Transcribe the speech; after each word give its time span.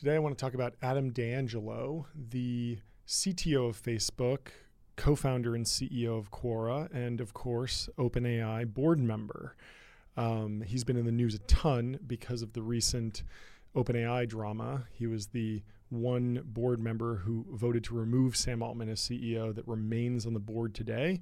Today, 0.00 0.14
I 0.14 0.18
want 0.18 0.38
to 0.38 0.42
talk 0.42 0.54
about 0.54 0.76
Adam 0.80 1.10
D'Angelo, 1.10 2.06
the 2.14 2.78
CTO 3.06 3.68
of 3.68 3.82
Facebook, 3.82 4.48
co 4.96 5.14
founder 5.14 5.54
and 5.54 5.66
CEO 5.66 6.18
of 6.18 6.30
Quora, 6.30 6.90
and 6.90 7.20
of 7.20 7.34
course, 7.34 7.86
OpenAI 7.98 8.72
board 8.72 8.98
member. 8.98 9.56
Um, 10.16 10.62
he's 10.62 10.84
been 10.84 10.96
in 10.96 11.04
the 11.04 11.12
news 11.12 11.34
a 11.34 11.38
ton 11.40 11.98
because 12.06 12.40
of 12.40 12.54
the 12.54 12.62
recent 12.62 13.24
OpenAI 13.76 14.26
drama. 14.26 14.84
He 14.90 15.06
was 15.06 15.26
the 15.26 15.62
one 15.90 16.40
board 16.46 16.80
member 16.80 17.16
who 17.16 17.44
voted 17.52 17.84
to 17.84 17.94
remove 17.94 18.38
Sam 18.38 18.62
Altman 18.62 18.88
as 18.88 19.00
CEO 19.00 19.54
that 19.54 19.68
remains 19.68 20.24
on 20.24 20.32
the 20.32 20.40
board 20.40 20.74
today. 20.74 21.20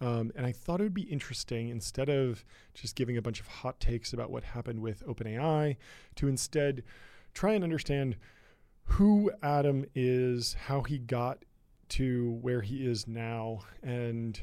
Um, 0.00 0.32
and 0.34 0.46
I 0.46 0.52
thought 0.52 0.80
it 0.80 0.84
would 0.84 0.94
be 0.94 1.02
interesting, 1.02 1.68
instead 1.68 2.08
of 2.08 2.42
just 2.72 2.96
giving 2.96 3.18
a 3.18 3.22
bunch 3.22 3.40
of 3.40 3.48
hot 3.48 3.78
takes 3.80 4.14
about 4.14 4.30
what 4.30 4.44
happened 4.44 4.80
with 4.80 5.04
OpenAI, 5.06 5.76
to 6.14 6.26
instead 6.26 6.84
try 7.34 7.52
and 7.52 7.64
understand 7.64 8.16
who 8.84 9.30
Adam 9.42 9.84
is, 9.94 10.54
how 10.66 10.82
he 10.82 10.98
got 10.98 11.44
to 11.90 12.38
where 12.40 12.62
he 12.62 12.86
is 12.86 13.06
now, 13.06 13.60
and 13.82 14.40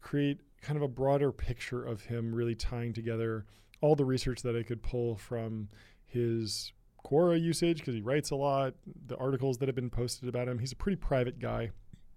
create 0.00 0.40
kind 0.60 0.76
of 0.76 0.82
a 0.82 0.88
broader 0.88 1.32
picture 1.32 1.84
of 1.84 2.02
him, 2.02 2.34
really 2.34 2.54
tying 2.54 2.92
together 2.92 3.46
all 3.80 3.94
the 3.94 4.04
research 4.04 4.42
that 4.42 4.56
I 4.56 4.62
could 4.62 4.82
pull 4.82 5.16
from 5.16 5.68
his 6.06 6.72
Quora 7.04 7.40
usage, 7.40 7.78
because 7.78 7.94
he 7.94 8.02
writes 8.02 8.30
a 8.30 8.36
lot, 8.36 8.74
the 9.06 9.16
articles 9.16 9.58
that 9.58 9.68
have 9.68 9.74
been 9.74 9.90
posted 9.90 10.28
about 10.28 10.48
him. 10.48 10.58
He's 10.58 10.72
a 10.72 10.76
pretty 10.76 10.96
private 10.96 11.38
guy. 11.38 11.70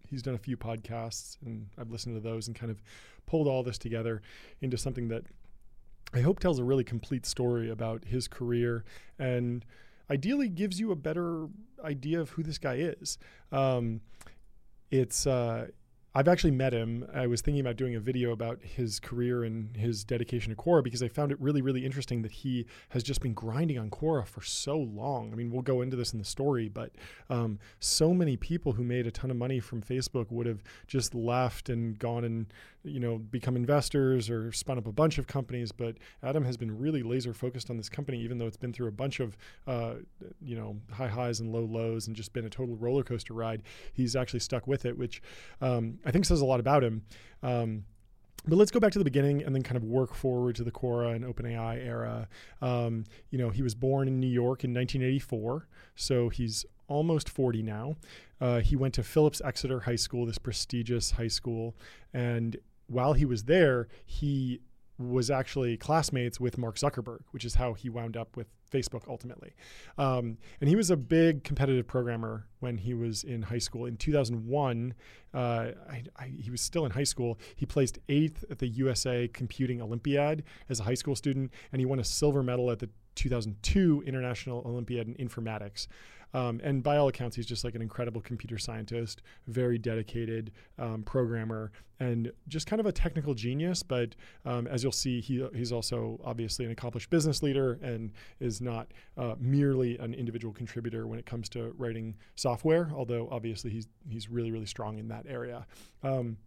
He's 0.09 0.21
done 0.21 0.35
a 0.35 0.39
few 0.39 0.57
podcasts, 0.57 1.37
and 1.45 1.67
I've 1.77 1.89
listened 1.89 2.15
to 2.15 2.21
those 2.21 2.47
and 2.47 2.55
kind 2.55 2.71
of 2.71 2.81
pulled 3.25 3.47
all 3.47 3.63
this 3.63 3.77
together 3.77 4.21
into 4.61 4.77
something 4.77 5.07
that 5.07 5.23
I 6.13 6.19
hope 6.19 6.39
tells 6.39 6.59
a 6.59 6.63
really 6.63 6.83
complete 6.83 7.25
story 7.25 7.69
about 7.71 8.05
his 8.05 8.27
career 8.27 8.83
and 9.17 9.65
ideally 10.09 10.49
gives 10.49 10.79
you 10.79 10.91
a 10.91 10.95
better 10.95 11.47
idea 11.83 12.19
of 12.19 12.31
who 12.31 12.43
this 12.43 12.57
guy 12.57 12.75
is. 12.75 13.17
Um, 13.51 14.01
it's 14.91 15.25
uh, 15.25 15.67
I've 16.15 16.27
actually 16.27 16.51
met 16.51 16.73
him. 16.73 17.07
I 17.11 17.25
was 17.25 17.41
thinking 17.41 17.59
about 17.59 17.75
doing 17.75 17.95
a 17.95 17.99
video 17.99 18.31
about 18.31 18.59
his 18.61 18.99
career 18.99 19.43
and 19.43 19.75
his 19.75 20.03
dedication 20.03 20.55
to 20.55 20.61
Quora 20.61 20.83
because 20.83 21.01
I 21.01 21.07
found 21.07 21.31
it 21.31 21.41
really, 21.41 21.63
really 21.63 21.83
interesting 21.83 22.21
that 22.21 22.31
he 22.31 22.67
has 22.89 23.01
just 23.01 23.19
been 23.19 23.33
grinding 23.33 23.79
on 23.79 23.89
Quora 23.89 24.27
for 24.27 24.41
so 24.41 24.77
long. 24.77 25.31
I 25.33 25.35
mean, 25.35 25.49
we'll 25.49 25.63
go 25.63 25.81
into 25.81 25.97
this 25.97 26.13
in 26.13 26.19
the 26.19 26.25
story, 26.25 26.69
but 26.69 26.91
um, 27.31 27.57
so 27.79 28.13
many 28.13 28.37
people 28.37 28.73
who 28.73 28.83
made 28.83 29.07
a 29.07 29.11
ton 29.11 29.31
of 29.31 29.37
money 29.37 29.59
from 29.59 29.81
Facebook 29.81 30.31
would 30.31 30.45
have 30.45 30.61
just 30.85 31.15
left 31.15 31.69
and 31.69 31.97
gone 31.97 32.23
and 32.23 32.53
you 32.83 32.99
know 32.99 33.17
become 33.17 33.55
investors 33.55 34.29
or 34.29 34.51
spun 34.51 34.77
up 34.77 34.87
a 34.87 34.91
bunch 34.91 35.17
of 35.17 35.27
companies. 35.27 35.71
But 35.71 35.95
Adam 36.21 36.43
has 36.43 36.57
been 36.57 36.77
really 36.77 37.03
laser 37.03 37.33
focused 37.33 37.69
on 37.69 37.77
this 37.77 37.89
company, 37.89 38.19
even 38.19 38.37
though 38.37 38.47
it's 38.47 38.57
been 38.57 38.73
through 38.73 38.87
a 38.87 38.91
bunch 38.91 39.19
of 39.19 39.37
uh, 39.67 39.95
you 40.41 40.55
know 40.55 40.77
high 40.91 41.07
highs 41.07 41.39
and 41.39 41.51
low 41.51 41.65
lows 41.65 42.07
and 42.07 42.15
just 42.15 42.33
been 42.33 42.45
a 42.45 42.49
total 42.49 42.75
roller 42.75 43.03
coaster 43.03 43.33
ride. 43.33 43.63
He's 43.93 44.15
actually 44.15 44.39
stuck 44.41 44.67
with 44.67 44.85
it, 44.85 44.97
which 44.97 45.21
um, 45.61 45.99
I 46.05 46.11
think 46.11 46.25
says 46.25 46.41
a 46.41 46.45
lot 46.45 46.59
about 46.59 46.83
him. 46.83 47.03
Um, 47.41 47.85
but 48.45 48.57
let's 48.57 48.71
go 48.71 48.79
back 48.79 48.91
to 48.91 48.99
the 48.99 49.05
beginning 49.05 49.41
and 49.41 49.55
then 49.55 49.63
kind 49.63 49.77
of 49.77 49.85
work 49.85 50.13
forward 50.13 50.55
to 50.55 50.65
the 50.65 50.71
Quora 50.71 51.15
and 51.15 51.23
OpenAI 51.23 51.77
era. 51.85 52.27
Um, 52.61 53.05
you 53.29 53.37
know, 53.37 53.49
he 53.49 53.61
was 53.61 53.73
born 53.73 54.07
in 54.09 54.19
New 54.19 54.27
York 54.27 54.65
in 54.65 54.73
1984, 54.73 55.67
so 55.95 56.27
he's 56.27 56.65
almost 56.87 57.29
40 57.29 57.61
now. 57.63 57.95
Uh, 58.41 58.59
he 58.59 58.75
went 58.75 58.93
to 58.95 59.03
Phillips 59.03 59.41
Exeter 59.43 59.81
High 59.81 59.95
School, 59.95 60.25
this 60.25 60.37
prestigious 60.37 61.11
high 61.11 61.29
school, 61.29 61.75
and 62.13 62.57
while 62.87 63.13
he 63.13 63.25
was 63.25 63.43
there, 63.43 63.87
he 64.05 64.61
was 64.99 65.31
actually 65.31 65.77
classmates 65.77 66.39
with 66.39 66.57
Mark 66.57 66.77
Zuckerberg, 66.77 67.21
which 67.31 67.45
is 67.45 67.55
how 67.55 67.73
he 67.73 67.89
wound 67.89 68.15
up 68.15 68.37
with 68.37 68.47
Facebook 68.71 69.07
ultimately. 69.07 69.53
Um, 69.97 70.37
and 70.59 70.69
he 70.69 70.75
was 70.75 70.89
a 70.89 70.97
big 70.97 71.43
competitive 71.43 71.87
programmer 71.87 72.47
when 72.59 72.77
he 72.77 72.93
was 72.93 73.23
in 73.23 73.43
high 73.43 73.59
school. 73.59 73.85
In 73.85 73.97
2001, 73.97 74.93
uh, 75.33 75.37
I, 75.37 76.03
I, 76.17 76.27
he 76.39 76.49
was 76.49 76.61
still 76.61 76.85
in 76.85 76.91
high 76.91 77.03
school. 77.03 77.39
He 77.55 77.65
placed 77.65 77.99
eighth 78.09 78.45
at 78.49 78.59
the 78.59 78.67
USA 78.67 79.27
Computing 79.27 79.81
Olympiad 79.81 80.43
as 80.69 80.79
a 80.79 80.83
high 80.83 80.93
school 80.93 81.15
student, 81.15 81.51
and 81.71 81.79
he 81.79 81.85
won 81.85 81.99
a 81.99 82.03
silver 82.03 82.43
medal 82.43 82.71
at 82.71 82.79
the 82.79 82.89
2002 83.15 84.03
International 84.05 84.63
Olympiad 84.65 85.07
in 85.07 85.27
Informatics. 85.27 85.87
Um, 86.33 86.59
and 86.63 86.81
by 86.81 86.97
all 86.97 87.07
accounts, 87.07 87.35
he's 87.35 87.45
just 87.45 87.63
like 87.63 87.75
an 87.75 87.81
incredible 87.81 88.21
computer 88.21 88.57
scientist, 88.57 89.21
very 89.47 89.77
dedicated 89.77 90.51
um, 90.79 91.03
programmer, 91.03 91.71
and 91.99 92.31
just 92.47 92.67
kind 92.67 92.79
of 92.79 92.85
a 92.85 92.91
technical 92.91 93.33
genius. 93.33 93.83
But 93.83 94.15
um, 94.45 94.67
as 94.67 94.83
you'll 94.83 94.91
see, 94.91 95.21
he, 95.21 95.45
he's 95.53 95.71
also 95.71 96.19
obviously 96.23 96.65
an 96.65 96.71
accomplished 96.71 97.09
business 97.09 97.43
leader 97.43 97.79
and 97.81 98.11
is 98.39 98.61
not 98.61 98.91
uh, 99.17 99.35
merely 99.39 99.97
an 99.99 100.13
individual 100.13 100.53
contributor 100.53 101.07
when 101.07 101.19
it 101.19 101.25
comes 101.25 101.49
to 101.49 101.73
writing 101.77 102.15
software, 102.35 102.91
although 102.95 103.27
obviously 103.31 103.71
he's, 103.71 103.87
he's 104.09 104.29
really, 104.29 104.51
really 104.51 104.65
strong 104.65 104.97
in 104.97 105.07
that 105.09 105.25
area. 105.27 105.65
Um, 106.01 106.37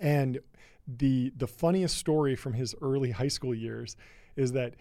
and 0.00 0.38
the, 0.86 1.32
the 1.36 1.46
funniest 1.46 1.96
story 1.96 2.36
from 2.36 2.52
his 2.52 2.74
early 2.82 3.10
high 3.10 3.28
school 3.28 3.54
years 3.54 3.96
is 4.36 4.52
that 4.52 4.74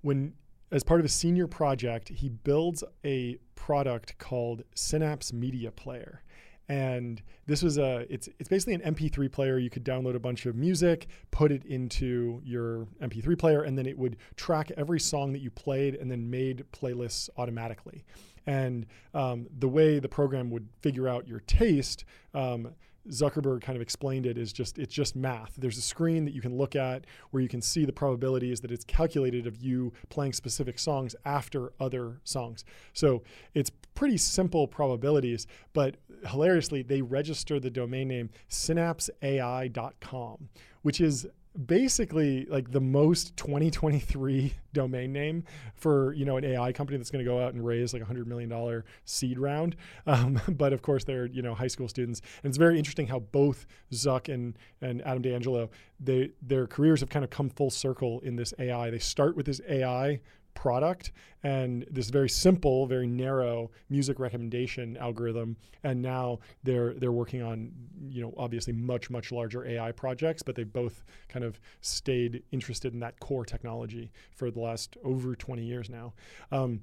when 0.00 0.32
as 0.72 0.82
part 0.82 1.00
of 1.00 1.06
a 1.06 1.08
senior 1.08 1.46
project, 1.46 2.08
he 2.08 2.30
builds 2.30 2.82
a 3.04 3.36
product 3.54 4.18
called 4.18 4.64
Synapse 4.74 5.32
Media 5.32 5.70
Player. 5.70 6.22
And 6.68 7.20
this 7.46 7.62
was 7.62 7.76
a 7.76 8.06
it's 8.08 8.28
it's 8.38 8.48
basically 8.48 8.74
an 8.74 8.94
MP3 8.94 9.30
player. 9.30 9.58
You 9.58 9.68
could 9.68 9.84
download 9.84 10.14
a 10.14 10.20
bunch 10.20 10.46
of 10.46 10.56
music, 10.56 11.08
put 11.30 11.52
it 11.52 11.64
into 11.66 12.40
your 12.44 12.86
MP3 13.02 13.38
player, 13.38 13.62
and 13.62 13.76
then 13.76 13.84
it 13.84 13.98
would 13.98 14.16
track 14.36 14.70
every 14.76 14.98
song 14.98 15.32
that 15.32 15.40
you 15.40 15.50
played 15.50 15.96
and 15.96 16.10
then 16.10 16.30
made 16.30 16.64
playlists 16.72 17.28
automatically. 17.36 18.04
And 18.46 18.86
um, 19.12 19.48
the 19.58 19.68
way 19.68 19.98
the 19.98 20.08
program 20.08 20.50
would 20.50 20.68
figure 20.80 21.08
out 21.08 21.28
your 21.28 21.40
taste, 21.40 22.04
um, 22.32 22.70
Zuckerberg 23.08 23.62
kind 23.62 23.76
of 23.76 23.82
explained 23.82 24.26
it 24.26 24.38
is 24.38 24.52
just 24.52 24.78
it's 24.78 24.94
just 24.94 25.16
math. 25.16 25.54
There's 25.56 25.78
a 25.78 25.82
screen 25.82 26.24
that 26.24 26.34
you 26.34 26.40
can 26.40 26.56
look 26.56 26.76
at 26.76 27.04
where 27.30 27.42
you 27.42 27.48
can 27.48 27.60
see 27.60 27.84
the 27.84 27.92
probabilities 27.92 28.60
that 28.60 28.70
it's 28.70 28.84
calculated 28.84 29.44
of 29.46 29.56
you 29.56 29.92
playing 30.08 30.34
specific 30.34 30.78
songs 30.78 31.16
after 31.24 31.72
other 31.80 32.20
songs. 32.24 32.64
So 32.92 33.24
it's 33.54 33.70
pretty 33.94 34.18
simple 34.18 34.68
probabilities, 34.68 35.46
but 35.72 35.96
hilariously 36.26 36.82
they 36.82 37.02
register 37.02 37.58
the 37.58 37.70
domain 37.70 38.06
name 38.08 38.30
synapseai.com, 38.48 40.48
which 40.82 41.00
is 41.00 41.26
basically 41.66 42.46
like 42.46 42.70
the 42.70 42.80
most 42.80 43.36
2023 43.36 44.54
domain 44.72 45.12
name 45.12 45.44
for 45.74 46.14
you 46.14 46.24
know 46.24 46.36
an 46.36 46.44
AI 46.44 46.72
company 46.72 46.96
that's 46.96 47.10
going 47.10 47.24
to 47.24 47.30
go 47.30 47.38
out 47.38 47.52
and 47.52 47.64
raise 47.64 47.92
like 47.92 48.02
a 48.02 48.04
hundred 48.04 48.26
million 48.26 48.48
dollar 48.48 48.84
seed 49.04 49.38
round. 49.38 49.76
Um, 50.04 50.40
but 50.48 50.72
of 50.72 50.82
course, 50.82 51.04
they're 51.04 51.26
you 51.26 51.42
know 51.42 51.54
high 51.54 51.68
school 51.68 51.88
students, 51.88 52.20
and 52.42 52.50
it's 52.50 52.58
very 52.58 52.76
interesting 52.76 53.06
how 53.06 53.20
both 53.20 53.66
Zuck 53.92 54.32
and 54.32 54.58
and 54.80 55.00
Adam 55.02 55.22
D'Angelo 55.22 55.70
they 56.00 56.30
their 56.42 56.66
careers 56.66 57.00
have 57.00 57.08
kind 57.08 57.24
of 57.24 57.30
come 57.30 57.48
full 57.48 57.70
circle 57.70 58.20
in 58.20 58.36
this 58.36 58.52
AI. 58.58 58.90
They 58.90 58.98
start 58.98 59.36
with 59.36 59.46
this 59.46 59.60
AI 59.68 60.20
product 60.54 61.12
and 61.42 61.84
this 61.90 62.08
very 62.10 62.28
simple, 62.28 62.86
very 62.86 63.06
narrow 63.06 63.70
music 63.90 64.18
recommendation 64.18 64.96
algorithm. 64.96 65.56
And 65.82 66.00
now 66.00 66.38
they're 66.62 66.94
they're 66.94 67.12
working 67.12 67.42
on 67.42 67.72
you 68.08 68.22
know 68.22 68.34
obviously 68.36 68.72
much 68.72 69.10
much 69.10 69.32
larger 69.32 69.66
AI 69.66 69.92
projects, 69.92 70.42
but 70.42 70.54
they 70.54 70.64
both 70.64 71.04
kind 71.28 71.44
of 71.44 71.58
stayed 71.80 72.42
interested 72.52 72.92
in 72.92 73.00
that 73.00 73.18
core 73.20 73.44
technology 73.44 74.12
for 74.34 74.50
the 74.50 74.60
last 74.60 74.96
over 75.04 75.34
20 75.34 75.62
years 75.64 75.90
now. 75.90 76.12
Um, 76.50 76.82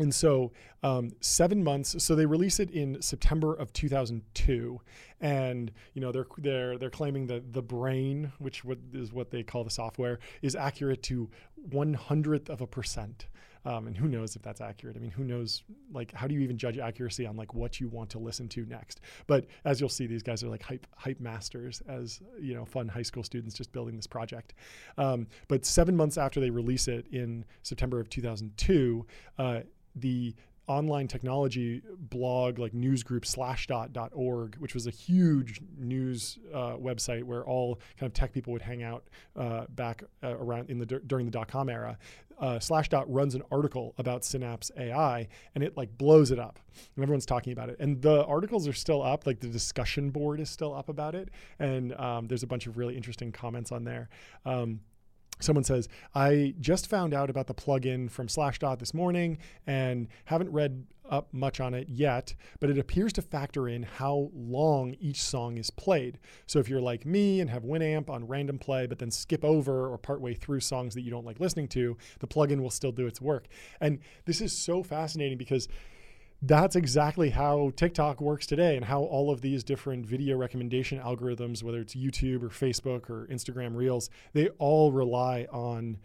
and 0.00 0.14
so 0.14 0.52
um, 0.82 1.10
seven 1.20 1.62
months. 1.62 2.02
So 2.02 2.14
they 2.14 2.26
release 2.26 2.58
it 2.58 2.70
in 2.70 3.00
September 3.02 3.54
of 3.54 3.72
2002, 3.72 4.80
and 5.20 5.70
you 5.94 6.00
know 6.00 6.10
they're 6.10 6.26
they're 6.38 6.78
they're 6.78 6.90
claiming 6.90 7.26
that 7.26 7.52
the 7.52 7.62
brain, 7.62 8.32
which 8.38 8.62
is 8.92 9.12
what 9.12 9.30
they 9.30 9.42
call 9.42 9.62
the 9.62 9.70
software, 9.70 10.18
is 10.42 10.56
accurate 10.56 11.02
to 11.04 11.30
one 11.54 11.94
hundredth 11.94 12.48
of 12.50 12.60
a 12.60 12.66
percent. 12.66 13.26
Um, 13.64 13.86
and 13.86 13.96
who 13.96 14.08
knows 14.08 14.36
if 14.36 14.42
that's 14.42 14.60
accurate? 14.60 14.96
I 14.96 15.00
mean, 15.00 15.10
who 15.10 15.24
knows? 15.24 15.62
Like, 15.92 16.12
how 16.12 16.26
do 16.26 16.34
you 16.34 16.40
even 16.40 16.56
judge 16.56 16.78
accuracy 16.78 17.26
on 17.26 17.36
like 17.36 17.52
what 17.52 17.78
you 17.78 17.88
want 17.88 18.08
to 18.10 18.18
listen 18.18 18.48
to 18.50 18.64
next? 18.64 19.00
But 19.26 19.46
as 19.64 19.80
you'll 19.80 19.90
see, 19.90 20.06
these 20.06 20.22
guys 20.22 20.42
are 20.42 20.48
like 20.48 20.62
hype 20.62 20.86
hype 20.96 21.20
masters 21.20 21.82
as 21.86 22.20
you 22.40 22.54
know, 22.54 22.64
fun 22.64 22.88
high 22.88 23.02
school 23.02 23.22
students 23.22 23.54
just 23.54 23.72
building 23.72 23.96
this 23.96 24.06
project. 24.06 24.54
Um, 24.96 25.26
but 25.48 25.66
seven 25.66 25.94
months 25.94 26.16
after 26.16 26.40
they 26.40 26.50
release 26.50 26.88
it 26.88 27.06
in 27.12 27.44
September 27.62 28.00
of 28.00 28.08
2002. 28.08 29.06
Uh, 29.38 29.60
the 29.94 30.34
online 30.70 31.08
technology 31.08 31.82
blog 31.98 32.60
like 32.60 32.72
news 32.72 33.02
group 33.02 33.24
slashdot.org 33.24 34.54
which 34.58 34.72
was 34.72 34.86
a 34.86 34.90
huge 34.90 35.60
news 35.76 36.38
uh, 36.54 36.76
website 36.76 37.24
where 37.24 37.44
all 37.44 37.80
kind 37.98 38.06
of 38.08 38.12
tech 38.14 38.32
people 38.32 38.52
would 38.52 38.62
hang 38.62 38.84
out 38.84 39.02
uh, 39.34 39.64
back 39.70 40.04
uh, 40.22 40.36
around 40.38 40.70
in 40.70 40.78
the 40.78 40.86
during 40.86 41.26
the 41.26 41.32
dot-com 41.32 41.68
era. 41.68 41.98
Uh, 42.38 42.54
slashdot 42.58 43.04
runs 43.08 43.34
an 43.34 43.42
article 43.50 43.94
about 43.98 44.24
synapse 44.24 44.70
ai 44.78 45.26
and 45.56 45.64
it 45.64 45.76
like 45.76 45.90
blows 45.98 46.30
it 46.30 46.38
up 46.38 46.60
and 46.94 47.02
everyone's 47.02 47.26
talking 47.26 47.52
about 47.52 47.68
it. 47.68 47.76
And 47.80 48.00
the 48.00 48.24
articles 48.26 48.68
are 48.68 48.72
still 48.72 49.02
up 49.02 49.26
like 49.26 49.40
the 49.40 49.48
discussion 49.48 50.10
board 50.10 50.38
is 50.38 50.48
still 50.48 50.72
up 50.72 50.88
about 50.88 51.16
it 51.16 51.30
and 51.58 51.92
um, 51.94 52.28
there's 52.28 52.44
a 52.44 52.46
bunch 52.46 52.68
of 52.68 52.78
really 52.78 52.96
interesting 52.96 53.32
comments 53.32 53.72
on 53.72 53.82
there. 53.82 54.08
Um, 54.46 54.80
someone 55.40 55.64
says, 55.64 55.88
I 56.14 56.54
just 56.60 56.86
found 56.86 57.14
out 57.14 57.30
about 57.30 57.46
the 57.46 57.54
plugin 57.54 58.10
from 58.10 58.26
Slashdot 58.26 58.78
this 58.78 58.94
morning 58.94 59.38
and 59.66 60.08
haven't 60.24 60.50
read 60.52 60.84
up 61.10 61.28
much 61.32 61.60
on 61.60 61.74
it 61.74 61.88
yet, 61.88 62.34
but 62.60 62.70
it 62.70 62.78
appears 62.78 63.12
to 63.14 63.22
factor 63.22 63.68
in 63.68 63.82
how 63.82 64.30
long 64.32 64.94
each 65.00 65.20
song 65.20 65.58
is 65.58 65.70
played. 65.70 66.18
So 66.46 66.58
if 66.60 66.68
you're 66.68 66.80
like 66.80 67.04
me 67.04 67.40
and 67.40 67.50
have 67.50 67.64
Winamp 67.64 68.08
on 68.08 68.26
random 68.26 68.58
play, 68.58 68.86
but 68.86 68.98
then 68.98 69.10
skip 69.10 69.44
over 69.44 69.88
or 69.88 69.98
partway 69.98 70.34
through 70.34 70.60
songs 70.60 70.94
that 70.94 71.02
you 71.02 71.10
don't 71.10 71.26
like 71.26 71.40
listening 71.40 71.68
to, 71.68 71.96
the 72.20 72.28
plugin 72.28 72.62
will 72.62 72.70
still 72.70 72.92
do 72.92 73.06
its 73.06 73.20
work. 73.20 73.48
And 73.80 73.98
this 74.24 74.40
is 74.40 74.56
so 74.56 74.82
fascinating 74.82 75.36
because 75.36 75.68
that's 76.42 76.74
exactly 76.74 77.30
how 77.30 77.70
TikTok 77.76 78.20
works 78.20 78.46
today 78.46 78.76
and 78.76 78.84
how 78.84 79.02
all 79.02 79.30
of 79.30 79.42
these 79.42 79.62
different 79.62 80.06
video 80.06 80.36
recommendation 80.36 80.98
algorithms, 80.98 81.62
whether 81.62 81.80
it's 81.80 81.94
YouTube 81.94 82.42
or 82.42 82.48
Facebook 82.48 83.10
or 83.10 83.26
Instagram 83.30 83.76
Reels, 83.76 84.08
they 84.32 84.48
all 84.58 84.90
rely 84.90 85.46
on 85.52 85.98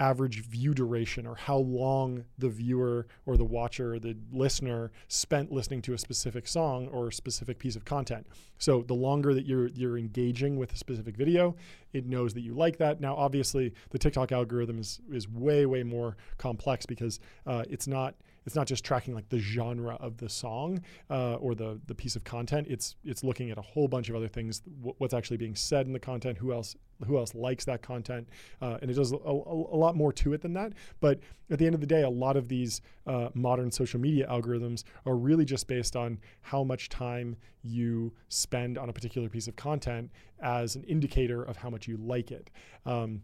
average 0.00 0.44
view 0.44 0.74
duration 0.74 1.26
or 1.26 1.34
how 1.34 1.56
long 1.56 2.24
the 2.38 2.48
viewer 2.48 3.06
or 3.26 3.36
the 3.36 3.44
watcher 3.44 3.94
or 3.94 3.98
the 3.98 4.16
listener 4.30 4.92
spent 5.08 5.50
listening 5.50 5.82
to 5.82 5.92
a 5.92 5.98
specific 5.98 6.46
song 6.46 6.86
or 6.88 7.10
specific 7.10 7.58
piece 7.58 7.74
of 7.74 7.84
content. 7.84 8.26
So 8.58 8.82
the 8.82 8.94
longer 8.94 9.34
that 9.34 9.44
you're 9.44 9.68
you're 9.68 9.98
engaging 9.98 10.56
with 10.56 10.72
a 10.72 10.76
specific 10.76 11.16
video, 11.16 11.56
it 11.92 12.06
knows 12.06 12.34
that 12.34 12.42
you 12.42 12.54
like 12.54 12.76
that. 12.78 13.00
Now, 13.00 13.16
obviously, 13.16 13.74
the 13.90 13.98
TikTok 13.98 14.30
algorithm 14.32 14.78
is 14.78 15.00
is 15.10 15.28
way 15.28 15.66
way 15.66 15.82
more 15.82 16.16
complex 16.36 16.86
because 16.86 17.18
uh, 17.46 17.64
it's 17.68 17.88
not 17.88 18.14
it's 18.46 18.54
not 18.54 18.66
just 18.66 18.84
tracking 18.84 19.14
like 19.14 19.28
the 19.28 19.38
genre 19.38 19.96
of 20.00 20.16
the 20.16 20.28
song 20.28 20.82
uh, 21.10 21.34
or 21.34 21.54
the 21.54 21.80
the 21.86 21.94
piece 21.94 22.16
of 22.16 22.24
content. 22.24 22.66
It's 22.70 22.96
it's 23.04 23.22
looking 23.22 23.50
at 23.50 23.58
a 23.58 23.62
whole 23.62 23.88
bunch 23.88 24.08
of 24.08 24.16
other 24.16 24.28
things. 24.28 24.62
What's 24.98 25.14
actually 25.14 25.36
being 25.36 25.54
said 25.54 25.86
in 25.86 25.92
the 25.92 26.00
content? 26.00 26.38
Who 26.38 26.52
else 26.52 26.76
who 27.06 27.16
else 27.18 27.34
likes 27.34 27.64
that 27.66 27.82
content? 27.82 28.28
Uh, 28.60 28.78
and 28.82 28.90
it 28.90 28.94
does 28.94 29.12
a, 29.12 29.16
a, 29.16 29.32
a, 29.32 29.78
lot 29.78 29.96
more 29.96 30.12
to 30.12 30.32
it 30.32 30.40
than 30.40 30.52
that. 30.54 30.72
But 31.00 31.20
at 31.50 31.58
the 31.58 31.66
end 31.66 31.74
of 31.74 31.80
the 31.80 31.86
day, 31.86 32.02
a 32.02 32.10
lot 32.10 32.36
of 32.36 32.48
these 32.48 32.80
uh, 33.06 33.28
modern 33.34 33.70
social 33.70 34.00
media 34.00 34.26
algorithms 34.28 34.82
are 35.06 35.16
really 35.16 35.44
just 35.44 35.68
based 35.68 35.94
on 35.94 36.18
how 36.40 36.64
much 36.64 36.88
time 36.88 37.36
you 37.62 38.12
spend 38.28 38.78
on 38.78 38.88
a 38.88 38.92
particular 38.92 39.28
piece 39.28 39.46
of 39.46 39.56
content 39.56 40.10
as 40.40 40.76
an 40.76 40.84
indicator 40.84 41.42
of 41.42 41.56
how 41.56 41.70
much 41.70 41.86
you 41.86 41.96
like 41.98 42.30
it. 42.30 42.50
Um, 42.84 43.22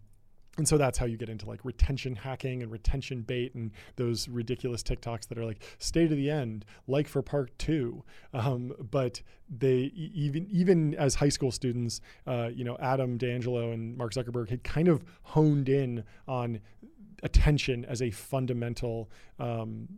and 0.56 0.68
so 0.68 0.78
that's 0.78 0.98
how 0.98 1.06
you 1.06 1.16
get 1.16 1.28
into 1.28 1.46
like 1.46 1.64
retention 1.64 2.14
hacking 2.14 2.62
and 2.62 2.70
retention 2.70 3.22
bait 3.22 3.54
and 3.54 3.72
those 3.96 4.28
ridiculous 4.28 4.82
TikToks 4.82 5.28
that 5.28 5.38
are 5.38 5.44
like 5.44 5.62
stay 5.78 6.06
to 6.06 6.14
the 6.14 6.30
end, 6.30 6.64
like 6.86 7.08
for 7.08 7.22
part 7.22 7.56
two. 7.58 8.04
Um, 8.32 8.72
but 8.90 9.20
they 9.48 9.92
even 9.94 10.46
even 10.50 10.94
as 10.94 11.16
high 11.16 11.28
school 11.28 11.50
students, 11.50 12.00
uh, 12.26 12.50
you 12.54 12.64
know, 12.64 12.76
Adam 12.80 13.16
D'Angelo 13.16 13.72
and 13.72 13.96
Mark 13.96 14.12
Zuckerberg 14.12 14.48
had 14.48 14.62
kind 14.62 14.88
of 14.88 15.04
honed 15.22 15.68
in 15.68 16.04
on 16.28 16.60
attention 17.22 17.84
as 17.86 18.02
a 18.02 18.10
fundamental 18.10 19.10
um, 19.38 19.88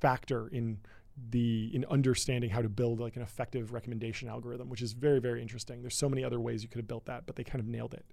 factor 0.00 0.48
in 0.48 0.78
the 1.30 1.70
in 1.74 1.84
understanding 1.86 2.50
how 2.50 2.60
to 2.60 2.68
build 2.68 3.00
like 3.00 3.16
an 3.16 3.22
effective 3.22 3.72
recommendation 3.72 4.28
algorithm, 4.28 4.68
which 4.68 4.82
is 4.82 4.92
very 4.92 5.18
very 5.18 5.40
interesting. 5.40 5.80
There's 5.82 5.96
so 5.96 6.08
many 6.08 6.24
other 6.24 6.40
ways 6.40 6.62
you 6.62 6.68
could 6.68 6.78
have 6.78 6.88
built 6.88 7.06
that, 7.06 7.26
but 7.26 7.36
they 7.36 7.44
kind 7.44 7.60
of 7.60 7.66
nailed 7.66 7.94
it. 7.94 8.04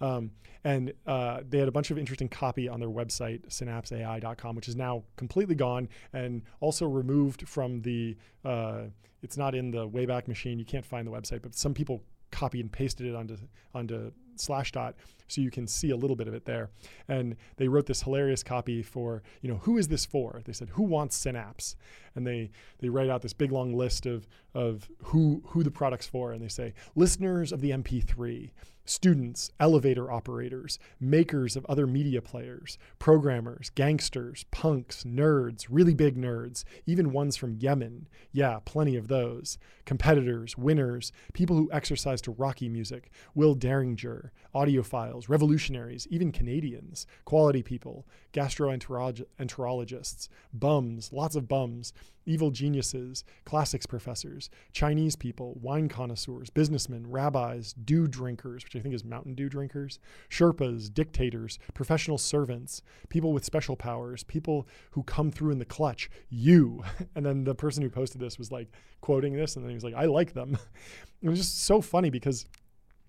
Um, 0.00 0.30
and 0.64 0.92
uh, 1.06 1.40
they 1.48 1.58
had 1.58 1.68
a 1.68 1.72
bunch 1.72 1.90
of 1.90 1.98
interesting 1.98 2.28
copy 2.28 2.68
on 2.68 2.80
their 2.80 2.88
website, 2.88 3.46
synapseai.com, 3.48 4.56
which 4.56 4.68
is 4.68 4.76
now 4.76 5.04
completely 5.16 5.54
gone 5.54 5.88
and 6.12 6.42
also 6.60 6.86
removed 6.86 7.48
from 7.48 7.82
the. 7.82 8.16
Uh, 8.44 8.84
it's 9.22 9.36
not 9.36 9.54
in 9.54 9.70
the 9.70 9.88
Wayback 9.88 10.28
Machine. 10.28 10.58
You 10.58 10.64
can't 10.64 10.84
find 10.84 11.06
the 11.06 11.10
website, 11.10 11.42
but 11.42 11.54
some 11.54 11.74
people 11.74 12.02
copy 12.30 12.60
and 12.60 12.70
pasted 12.70 13.06
it 13.06 13.14
onto 13.14 13.36
onto 13.74 14.12
Slashdot 14.36 14.94
so 15.28 15.40
you 15.40 15.50
can 15.50 15.66
see 15.66 15.90
a 15.90 15.96
little 15.96 16.16
bit 16.16 16.28
of 16.28 16.34
it 16.34 16.44
there. 16.44 16.70
And 17.08 17.36
they 17.56 17.68
wrote 17.68 17.86
this 17.86 18.02
hilarious 18.02 18.42
copy 18.42 18.82
for, 18.82 19.22
you 19.40 19.50
know, 19.50 19.58
who 19.58 19.78
is 19.78 19.88
this 19.88 20.04
for? 20.04 20.42
They 20.44 20.52
said, 20.52 20.70
who 20.70 20.82
wants 20.82 21.16
Synapse? 21.16 21.76
And 22.14 22.26
they 22.26 22.50
they 22.78 22.88
write 22.88 23.10
out 23.10 23.22
this 23.22 23.32
big 23.32 23.52
long 23.52 23.74
list 23.74 24.06
of 24.06 24.26
of 24.54 24.88
who 25.04 25.42
who 25.48 25.62
the 25.62 25.70
product's 25.70 26.06
for. 26.06 26.32
And 26.32 26.42
they 26.42 26.48
say, 26.48 26.74
listeners 26.94 27.52
of 27.52 27.60
the 27.60 27.70
MP3, 27.70 28.50
students, 28.86 29.50
elevator 29.60 30.10
operators, 30.10 30.78
makers 31.00 31.56
of 31.56 31.66
other 31.66 31.86
media 31.86 32.22
players, 32.22 32.78
programmers, 32.98 33.70
gangsters, 33.74 34.44
punks, 34.50 35.04
nerds, 35.04 35.66
really 35.68 35.94
big 35.94 36.16
nerds, 36.16 36.64
even 36.86 37.12
ones 37.12 37.36
from 37.36 37.56
Yemen. 37.56 38.08
Yeah, 38.32 38.60
plenty 38.64 38.96
of 38.96 39.08
those. 39.08 39.58
Competitors, 39.84 40.56
winners, 40.56 41.12
people 41.32 41.56
who 41.56 41.70
exercise 41.72 42.20
to 42.22 42.30
Rocky 42.32 42.68
music, 42.68 43.10
Will 43.34 43.54
Derringer, 43.54 44.32
audiophiles, 44.54 45.15
revolutionaries, 45.28 46.06
even 46.10 46.32
Canadians, 46.32 47.06
quality 47.24 47.62
people, 47.62 48.06
gastroenterologists, 48.32 50.28
bums, 50.52 51.12
lots 51.12 51.36
of 51.36 51.48
bums, 51.48 51.92
evil 52.26 52.50
geniuses, 52.50 53.24
classics 53.44 53.86
professors, 53.86 54.50
Chinese 54.72 55.16
people, 55.16 55.56
wine 55.60 55.88
connoisseurs, 55.88 56.50
businessmen, 56.50 57.08
rabbis, 57.08 57.72
dew 57.72 58.06
drinkers, 58.08 58.64
which 58.64 58.76
I 58.76 58.80
think 58.80 58.94
is 58.94 59.04
Mountain 59.04 59.34
Dew 59.34 59.48
drinkers, 59.48 59.98
Sherpas, 60.28 60.92
dictators, 60.92 61.58
professional 61.72 62.18
servants, 62.18 62.82
people 63.08 63.32
with 63.32 63.44
special 63.44 63.76
powers, 63.76 64.24
people 64.24 64.66
who 64.90 65.02
come 65.04 65.30
through 65.30 65.52
in 65.52 65.58
the 65.58 65.64
clutch, 65.64 66.10
you. 66.28 66.82
And 67.14 67.24
then 67.24 67.44
the 67.44 67.54
person 67.54 67.82
who 67.82 67.88
posted 67.88 68.20
this 68.20 68.36
was 68.38 68.52
like 68.52 68.68
quoting 69.00 69.32
this, 69.32 69.56
and 69.56 69.64
then 69.64 69.70
he 69.70 69.74
was 69.74 69.84
like, 69.84 69.94
I 69.94 70.04
like 70.04 70.34
them. 70.34 70.58
it 71.22 71.28
was 71.28 71.38
just 71.38 71.64
so 71.64 71.80
funny 71.80 72.10
because, 72.10 72.46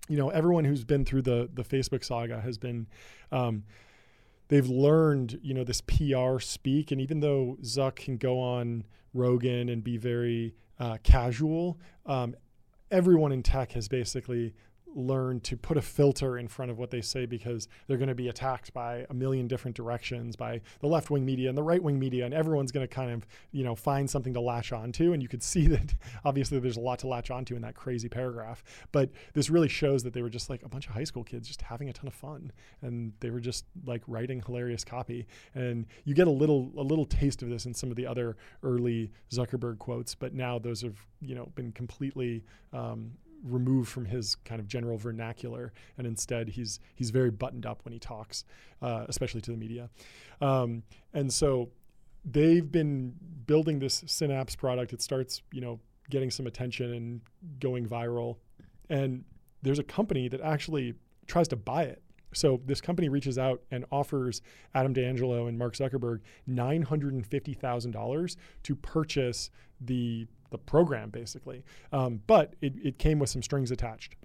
you 0.08 0.16
know, 0.16 0.30
everyone 0.30 0.64
who's 0.64 0.84
been 0.84 1.04
through 1.04 1.22
the 1.22 1.48
the 1.52 1.64
Facebook 1.64 2.04
saga 2.04 2.40
has 2.40 2.58
been 2.58 2.86
um, 3.30 3.64
they've 4.48 4.68
learned, 4.68 5.38
you 5.42 5.54
know, 5.54 5.64
this 5.64 5.80
PR 5.80 6.38
speak. 6.40 6.90
And 6.90 7.00
even 7.00 7.20
though 7.20 7.56
Zuck 7.62 7.96
can 7.96 8.16
go 8.16 8.38
on 8.40 8.84
Rogan 9.14 9.68
and 9.68 9.84
be 9.84 9.96
very 9.96 10.54
uh, 10.78 10.98
casual, 11.02 11.78
um, 12.06 12.34
everyone 12.90 13.32
in 13.32 13.42
tech 13.42 13.72
has 13.72 13.88
basically 13.88 14.54
learn 14.94 15.40
to 15.40 15.56
put 15.56 15.76
a 15.76 15.82
filter 15.82 16.38
in 16.38 16.48
front 16.48 16.70
of 16.70 16.78
what 16.78 16.90
they 16.90 17.00
say 17.00 17.26
because 17.26 17.68
they're 17.86 17.96
going 17.96 18.08
to 18.08 18.14
be 18.14 18.28
attacked 18.28 18.72
by 18.72 19.06
a 19.10 19.14
million 19.14 19.46
different 19.46 19.76
directions 19.76 20.36
by 20.36 20.60
the 20.80 20.86
left 20.86 21.10
wing 21.10 21.24
media 21.24 21.48
and 21.48 21.56
the 21.56 21.62
right 21.62 21.82
wing 21.82 21.98
media 21.98 22.24
and 22.24 22.34
everyone's 22.34 22.72
going 22.72 22.86
to 22.86 22.92
kind 22.92 23.10
of 23.10 23.26
you 23.52 23.64
know 23.64 23.74
find 23.74 24.08
something 24.08 24.34
to 24.34 24.40
latch 24.40 24.72
onto 24.72 25.12
and 25.12 25.22
you 25.22 25.28
could 25.28 25.42
see 25.42 25.66
that 25.68 25.94
obviously 26.24 26.58
there's 26.58 26.76
a 26.76 26.80
lot 26.80 26.98
to 26.98 27.06
latch 27.06 27.30
onto 27.30 27.54
in 27.54 27.62
that 27.62 27.74
crazy 27.74 28.08
paragraph. 28.08 28.62
But 28.92 29.10
this 29.34 29.50
really 29.50 29.68
shows 29.68 30.02
that 30.04 30.12
they 30.12 30.22
were 30.22 30.30
just 30.30 30.50
like 30.50 30.62
a 30.62 30.68
bunch 30.68 30.86
of 30.86 30.94
high 30.94 31.04
school 31.04 31.24
kids 31.24 31.46
just 31.46 31.62
having 31.62 31.88
a 31.88 31.92
ton 31.92 32.06
of 32.06 32.14
fun 32.14 32.52
and 32.82 33.12
they 33.20 33.30
were 33.30 33.40
just 33.40 33.64
like 33.84 34.02
writing 34.06 34.42
hilarious 34.44 34.84
copy. 34.84 35.26
And 35.54 35.86
you 36.04 36.14
get 36.14 36.26
a 36.26 36.32
little 36.32 36.72
a 36.76 36.82
little 36.82 37.04
taste 37.04 37.42
of 37.42 37.48
this 37.48 37.66
in 37.66 37.74
some 37.74 37.90
of 37.90 37.96
the 37.96 38.06
other 38.06 38.36
early 38.62 39.12
Zuckerberg 39.30 39.78
quotes 39.78 40.14
but 40.14 40.34
now 40.34 40.58
those 40.58 40.82
have 40.82 40.96
you 41.20 41.34
know 41.34 41.50
been 41.54 41.72
completely 41.72 42.44
um, 42.72 43.12
removed 43.44 43.88
from 43.88 44.06
his 44.06 44.34
kind 44.34 44.60
of 44.60 44.66
general 44.66 44.96
vernacular, 44.96 45.72
and 45.96 46.06
instead 46.06 46.48
he's 46.50 46.80
he's 46.94 47.10
very 47.10 47.30
buttoned 47.30 47.66
up 47.66 47.84
when 47.84 47.92
he 47.92 47.98
talks, 47.98 48.44
uh, 48.82 49.04
especially 49.08 49.40
to 49.42 49.50
the 49.50 49.56
media. 49.56 49.90
Um, 50.40 50.82
and 51.14 51.32
so 51.32 51.70
they've 52.24 52.70
been 52.70 53.14
building 53.46 53.78
this 53.78 54.02
Synapse 54.06 54.56
product. 54.56 54.92
It 54.92 55.02
starts, 55.02 55.42
you 55.52 55.60
know, 55.60 55.80
getting 56.10 56.30
some 56.30 56.46
attention 56.46 56.92
and 56.92 57.20
going 57.60 57.86
viral, 57.86 58.36
and 58.88 59.24
there's 59.62 59.78
a 59.78 59.84
company 59.84 60.28
that 60.28 60.40
actually 60.40 60.94
tries 61.26 61.48
to 61.48 61.56
buy 61.56 61.84
it. 61.84 62.02
So 62.34 62.60
this 62.66 62.80
company 62.80 63.08
reaches 63.08 63.38
out 63.38 63.62
and 63.70 63.84
offers 63.90 64.42
Adam 64.74 64.92
D'Angelo 64.92 65.46
and 65.46 65.58
Mark 65.58 65.74
Zuckerberg 65.74 66.20
nine 66.46 66.82
hundred 66.82 67.14
and 67.14 67.26
fifty 67.26 67.54
thousand 67.54 67.92
dollars 67.92 68.36
to 68.64 68.76
purchase 68.76 69.50
the 69.80 70.26
the 70.50 70.58
program 70.58 71.10
basically. 71.10 71.64
Um, 71.92 72.22
but 72.26 72.54
it, 72.60 72.74
it 72.82 72.98
came 72.98 73.18
with 73.18 73.30
some 73.30 73.42
strings 73.42 73.70
attached. 73.70 74.16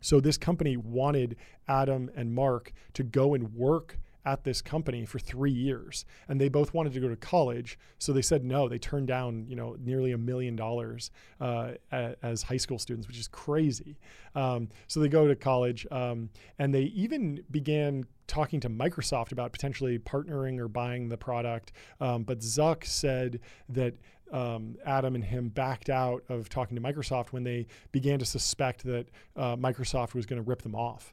So 0.00 0.20
this 0.20 0.36
company 0.36 0.76
wanted 0.76 1.36
Adam 1.68 2.10
and 2.16 2.34
Mark 2.34 2.72
to 2.94 3.02
go 3.02 3.34
and 3.34 3.54
work 3.54 3.98
at 4.24 4.44
this 4.44 4.62
company 4.62 5.04
for 5.04 5.18
three 5.18 5.50
years, 5.50 6.04
and 6.28 6.40
they 6.40 6.48
both 6.48 6.72
wanted 6.72 6.92
to 6.92 7.00
go 7.00 7.08
to 7.08 7.16
college. 7.16 7.78
So 7.98 8.12
they 8.12 8.22
said 8.22 8.44
no. 8.44 8.68
They 8.68 8.78
turned 8.78 9.08
down, 9.08 9.46
you 9.48 9.56
know, 9.56 9.76
nearly 9.80 10.12
a 10.12 10.18
million 10.18 10.54
dollars 10.54 11.10
uh, 11.40 11.72
as 11.90 12.42
high 12.42 12.56
school 12.56 12.78
students, 12.78 13.08
which 13.08 13.18
is 13.18 13.26
crazy. 13.28 13.98
Um, 14.34 14.68
so 14.86 15.00
they 15.00 15.08
go 15.08 15.26
to 15.26 15.34
college, 15.34 15.86
um, 15.90 16.30
and 16.58 16.72
they 16.72 16.82
even 16.82 17.42
began 17.50 18.04
talking 18.28 18.60
to 18.60 18.70
Microsoft 18.70 19.32
about 19.32 19.52
potentially 19.52 19.98
partnering 19.98 20.58
or 20.58 20.68
buying 20.68 21.08
the 21.08 21.16
product. 21.16 21.72
Um, 22.00 22.22
but 22.22 22.38
Zuck 22.40 22.84
said 22.84 23.40
that 23.70 23.94
um, 24.32 24.76
Adam 24.84 25.14
and 25.14 25.24
him 25.24 25.48
backed 25.48 25.90
out 25.90 26.24
of 26.28 26.48
talking 26.48 26.74
to 26.74 26.82
Microsoft 26.82 27.28
when 27.28 27.44
they 27.44 27.66
began 27.92 28.18
to 28.18 28.24
suspect 28.24 28.84
that 28.84 29.06
uh, 29.36 29.56
Microsoft 29.56 30.14
was 30.14 30.26
going 30.26 30.42
to 30.42 30.48
rip 30.48 30.62
them 30.62 30.74
off. 30.74 31.12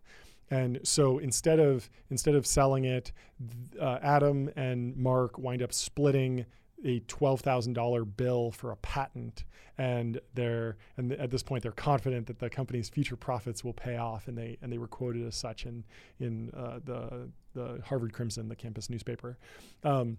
And 0.51 0.79
so 0.83 1.19
instead 1.19 1.59
of 1.59 1.89
instead 2.09 2.33
of 2.33 2.47
selling 2.47 2.85
it, 2.85 3.11
uh, 3.79 3.99
Adam 4.01 4.49
and 4.55 4.95
Mark 4.97 5.38
wind 5.38 5.61
up 5.61 5.73
splitting 5.73 6.45
a 6.83 6.99
twelve 7.01 7.41
thousand 7.41 7.73
dollar 7.73 8.03
bill 8.05 8.51
for 8.51 8.71
a 8.71 8.75
patent, 8.77 9.43
and 9.77 10.19
they're 10.33 10.77
and 10.97 11.11
at 11.13 11.29
this 11.29 11.43
point 11.43 11.61
they're 11.61 11.71
confident 11.71 12.25
that 12.27 12.39
the 12.39 12.49
company's 12.49 12.89
future 12.89 13.15
profits 13.15 13.63
will 13.63 13.73
pay 13.73 13.97
off, 13.97 14.27
and 14.27 14.38
they 14.38 14.57
and 14.61 14.71
they 14.71 14.77
were 14.77 14.88
quoted 14.88 15.27
as 15.27 15.35
such 15.35 15.65
in 15.65 15.83
in 16.19 16.49
uh, 16.57 16.79
the 16.83 17.29
the 17.53 17.81
Harvard 17.85 18.13
Crimson, 18.13 18.47
the 18.47 18.55
campus 18.55 18.89
newspaper. 18.89 19.38
Um, 19.83 20.17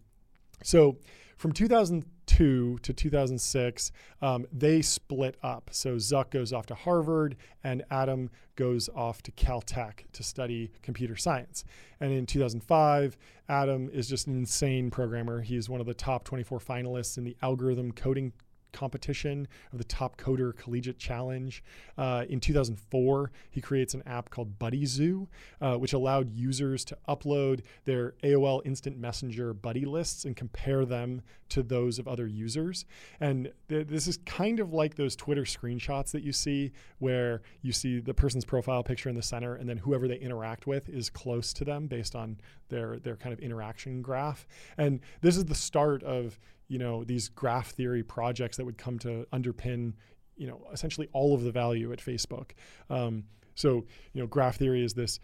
So 0.62 0.98
from 1.36 1.52
2002 1.52 2.78
to 2.82 2.92
2006, 2.92 3.92
um, 4.20 4.46
they 4.52 4.82
split 4.82 5.36
up. 5.42 5.70
So 5.72 5.96
Zuck 5.96 6.30
goes 6.30 6.52
off 6.52 6.66
to 6.66 6.74
Harvard 6.74 7.36
and 7.64 7.82
Adam 7.90 8.30
goes 8.56 8.90
off 8.94 9.22
to 9.22 9.32
Caltech 9.32 10.04
to 10.12 10.22
study 10.22 10.70
computer 10.82 11.16
science. 11.16 11.64
And 11.98 12.12
in 12.12 12.26
2005, 12.26 13.16
Adam 13.48 13.88
is 13.90 14.06
just 14.06 14.26
an 14.26 14.36
insane 14.36 14.90
programmer. 14.90 15.40
He 15.40 15.56
is 15.56 15.70
one 15.70 15.80
of 15.80 15.86
the 15.86 15.94
top 15.94 16.24
24 16.24 16.58
finalists 16.58 17.16
in 17.16 17.24
the 17.24 17.36
algorithm 17.40 17.92
coding 17.92 18.34
competition 18.72 19.48
of 19.72 19.78
the 19.78 19.84
Top 19.84 20.16
Coder 20.16 20.56
Collegiate 20.56 20.98
Challenge. 20.98 21.62
Uh, 21.96 22.24
in 22.28 22.40
2004, 22.40 23.30
he 23.50 23.60
creates 23.60 23.94
an 23.94 24.02
app 24.06 24.30
called 24.30 24.58
BuddyZoo, 24.58 25.26
uh, 25.60 25.76
which 25.76 25.92
allowed 25.92 26.32
users 26.32 26.84
to 26.86 26.98
upload 27.08 27.62
their 27.84 28.14
AOL 28.22 28.64
Instant 28.64 28.98
Messenger 28.98 29.54
buddy 29.54 29.84
lists 29.84 30.24
and 30.24 30.36
compare 30.36 30.84
them 30.84 31.22
to 31.50 31.62
those 31.62 31.98
of 31.98 32.08
other 32.08 32.26
users. 32.26 32.84
And 33.20 33.52
th- 33.68 33.88
this 33.88 34.06
is 34.06 34.18
kind 34.18 34.60
of 34.60 34.72
like 34.72 34.94
those 34.94 35.16
Twitter 35.16 35.42
screenshots 35.42 36.12
that 36.12 36.22
you 36.22 36.32
see, 36.32 36.72
where 36.98 37.42
you 37.62 37.72
see 37.72 38.00
the 38.00 38.14
person's 38.14 38.44
profile 38.44 38.82
picture 38.82 39.08
in 39.08 39.16
the 39.16 39.22
center, 39.22 39.54
and 39.54 39.68
then 39.68 39.78
whoever 39.78 40.08
they 40.08 40.18
interact 40.18 40.66
with 40.66 40.88
is 40.88 41.10
close 41.10 41.52
to 41.54 41.64
them 41.64 41.86
based 41.86 42.14
on 42.14 42.38
their 42.68 42.98
their 42.98 43.16
kind 43.16 43.32
of 43.32 43.40
interaction 43.40 44.00
graph. 44.00 44.46
And 44.78 45.00
this 45.20 45.36
is 45.36 45.44
the 45.44 45.54
start 45.54 46.02
of 46.02 46.38
you 46.70 46.78
know 46.78 47.04
these 47.04 47.28
graph 47.28 47.72
theory 47.72 48.02
projects 48.02 48.56
that 48.56 48.64
would 48.64 48.78
come 48.78 48.98
to 49.00 49.26
underpin 49.32 49.92
you 50.36 50.46
know 50.46 50.66
essentially 50.72 51.08
all 51.12 51.34
of 51.34 51.42
the 51.42 51.50
value 51.50 51.92
at 51.92 51.98
Facebook. 51.98 52.52
Um, 52.88 53.24
so 53.54 53.84
you 54.14 54.20
know 54.22 54.26
graph 54.26 54.56
theory 54.56 54.84
is 54.84 54.94
this 54.94 55.18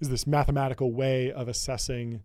is 0.00 0.08
this 0.08 0.26
mathematical 0.26 0.92
way 0.92 1.32
of 1.32 1.48
assessing 1.48 2.22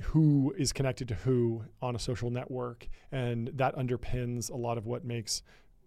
who 0.00 0.54
is 0.58 0.72
connected 0.72 1.08
to 1.08 1.14
who 1.14 1.64
on 1.80 1.96
a 1.96 1.98
social 1.98 2.30
network 2.30 2.88
and 3.10 3.50
that 3.54 3.76
underpins 3.76 4.50
a 4.50 4.56
lot 4.56 4.78
of 4.78 4.86
what 4.86 5.04
makes 5.04 5.42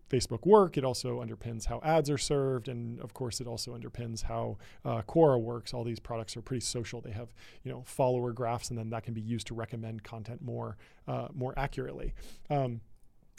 Facebook 0.09 0.45
work. 0.45 0.77
It 0.77 0.83
also 0.83 1.21
underpins 1.21 1.65
how 1.65 1.81
ads 1.83 2.09
are 2.09 2.17
served, 2.17 2.67
and 2.67 3.00
of 3.00 3.13
course, 3.13 3.41
it 3.41 3.47
also 3.47 3.75
underpins 3.75 4.24
how 4.24 4.57
uh, 4.83 5.01
Quora 5.03 5.41
works. 5.41 5.74
All 5.74 5.83
these 5.83 6.00
products 6.00 6.38
are 6.38 6.41
pretty 6.41 6.62
social. 6.62 7.01
They 7.01 7.12
have 7.12 7.33
you 7.63 7.71
know 7.71 7.83
follower 7.85 8.31
graphs, 8.33 8.69
and 8.69 8.77
then 8.77 8.89
that 8.91 9.03
can 9.03 9.13
be 9.13 9.21
used 9.21 9.47
to 9.47 9.53
recommend 9.53 10.03
content 10.03 10.41
more 10.41 10.77
uh, 11.07 11.27
more 11.33 11.53
accurately. 11.57 12.13
Um, 12.50 12.81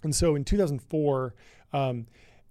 and 0.02 0.14
so 0.14 0.34
in 0.34 0.44
2004. 0.44 1.34
Um, 1.72 2.06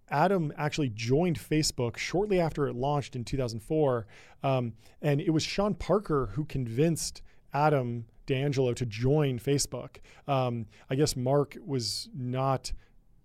Adam 0.09 0.53
actually 0.55 0.89
joined 0.89 1.39
Facebook 1.39 1.97
shortly 1.97 2.39
after 2.39 2.67
it 2.67 2.75
launched 2.75 3.15
in 3.15 3.23
2004. 3.23 4.05
Um, 4.43 4.73
and 5.01 5.19
it 5.19 5.31
was 5.31 5.41
Sean 5.41 5.73
Parker 5.73 6.29
who 6.33 6.45
convinced 6.45 7.23
Adam 7.53 8.05
D'Angelo 8.25 8.73
to 8.73 8.85
join 8.85 9.39
Facebook. 9.39 9.97
Um, 10.27 10.67
I 10.89 10.95
guess 10.95 11.15
Mark 11.15 11.57
was 11.65 12.09
not 12.15 12.71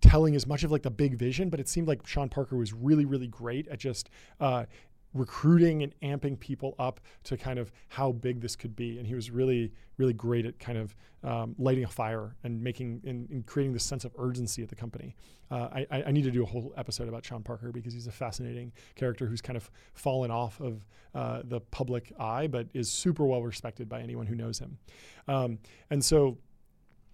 telling 0.01 0.35
as 0.35 0.47
much 0.47 0.63
of 0.63 0.71
like 0.71 0.81
the 0.81 0.91
big 0.91 1.15
vision, 1.15 1.49
but 1.49 1.59
it 1.59 1.69
seemed 1.69 1.87
like 1.87 2.05
Sean 2.05 2.29
Parker 2.29 2.57
was 2.57 2.73
really, 2.73 3.05
really 3.05 3.27
great 3.27 3.67
at 3.67 3.79
just 3.79 4.09
uh, 4.39 4.65
recruiting 5.13 5.83
and 5.83 5.93
amping 6.01 6.39
people 6.39 6.75
up 6.79 6.99
to 7.23 7.37
kind 7.37 7.59
of 7.59 7.71
how 7.89 8.11
big 8.11 8.41
this 8.41 8.55
could 8.55 8.75
be. 8.75 8.97
And 8.97 9.05
he 9.05 9.13
was 9.13 9.29
really, 9.29 9.71
really 9.97 10.13
great 10.13 10.45
at 10.45 10.57
kind 10.59 10.77
of 10.77 10.95
um, 11.23 11.55
lighting 11.59 11.83
a 11.83 11.87
fire 11.87 12.35
and 12.43 12.61
making 12.61 13.01
and, 13.05 13.29
and, 13.29 13.45
creating 13.45 13.73
this 13.73 13.83
sense 13.83 14.05
of 14.05 14.11
urgency 14.17 14.63
at 14.63 14.69
the 14.69 14.75
company. 14.75 15.15
Uh, 15.51 15.83
I, 15.91 16.03
I, 16.07 16.11
need 16.11 16.23
to 16.23 16.31
do 16.31 16.41
a 16.41 16.45
whole 16.45 16.73
episode 16.77 17.07
about 17.07 17.23
Sean 17.23 17.43
Parker 17.43 17.71
because 17.71 17.93
he's 17.93 18.07
a 18.07 18.11
fascinating 18.11 18.71
character 18.95 19.27
who's 19.27 19.41
kind 19.41 19.55
of 19.55 19.69
fallen 19.93 20.31
off 20.31 20.59
of 20.59 20.83
uh, 21.13 21.41
the 21.43 21.59
public 21.59 22.11
eye, 22.19 22.47
but 22.47 22.67
is 22.73 22.89
super 22.89 23.23
well 23.25 23.43
respected 23.43 23.87
by 23.87 24.01
anyone 24.01 24.25
who 24.25 24.33
knows 24.33 24.57
him. 24.57 24.79
Um, 25.27 25.59
and 25.91 26.03
so 26.03 26.39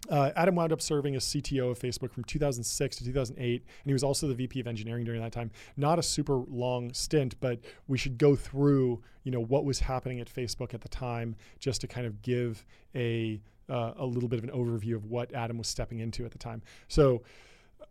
uh, 0.09 0.31
Adam 0.35 0.55
wound 0.55 0.71
up 0.71 0.81
serving 0.81 1.15
as 1.15 1.25
CTO 1.25 1.71
of 1.71 1.79
Facebook 1.79 2.11
from 2.11 2.23
2006 2.23 2.95
to 2.97 3.05
2008, 3.05 3.61
and 3.61 3.65
he 3.85 3.93
was 3.93 4.03
also 4.03 4.27
the 4.27 4.33
VP 4.33 4.59
of 4.59 4.67
engineering 4.67 5.03
during 5.03 5.21
that 5.21 5.31
time. 5.31 5.51
Not 5.75 5.99
a 5.99 6.03
super 6.03 6.43
long 6.49 6.93
stint, 6.93 7.39
but 7.39 7.59
we 7.87 7.97
should 7.97 8.17
go 8.17 8.35
through, 8.35 9.01
you 9.23 9.31
know, 9.31 9.41
what 9.41 9.65
was 9.65 9.79
happening 9.79 10.19
at 10.19 10.33
Facebook 10.33 10.73
at 10.73 10.81
the 10.81 10.89
time, 10.89 11.35
just 11.59 11.81
to 11.81 11.87
kind 11.87 12.07
of 12.07 12.21
give 12.21 12.65
a 12.95 13.41
uh, 13.69 13.93
a 13.97 14.05
little 14.05 14.29
bit 14.29 14.39
of 14.39 14.45
an 14.45 14.51
overview 14.51 14.95
of 14.95 15.05
what 15.05 15.33
Adam 15.33 15.57
was 15.57 15.67
stepping 15.67 15.99
into 15.99 16.25
at 16.25 16.31
the 16.31 16.39
time. 16.39 16.61
So. 16.87 17.23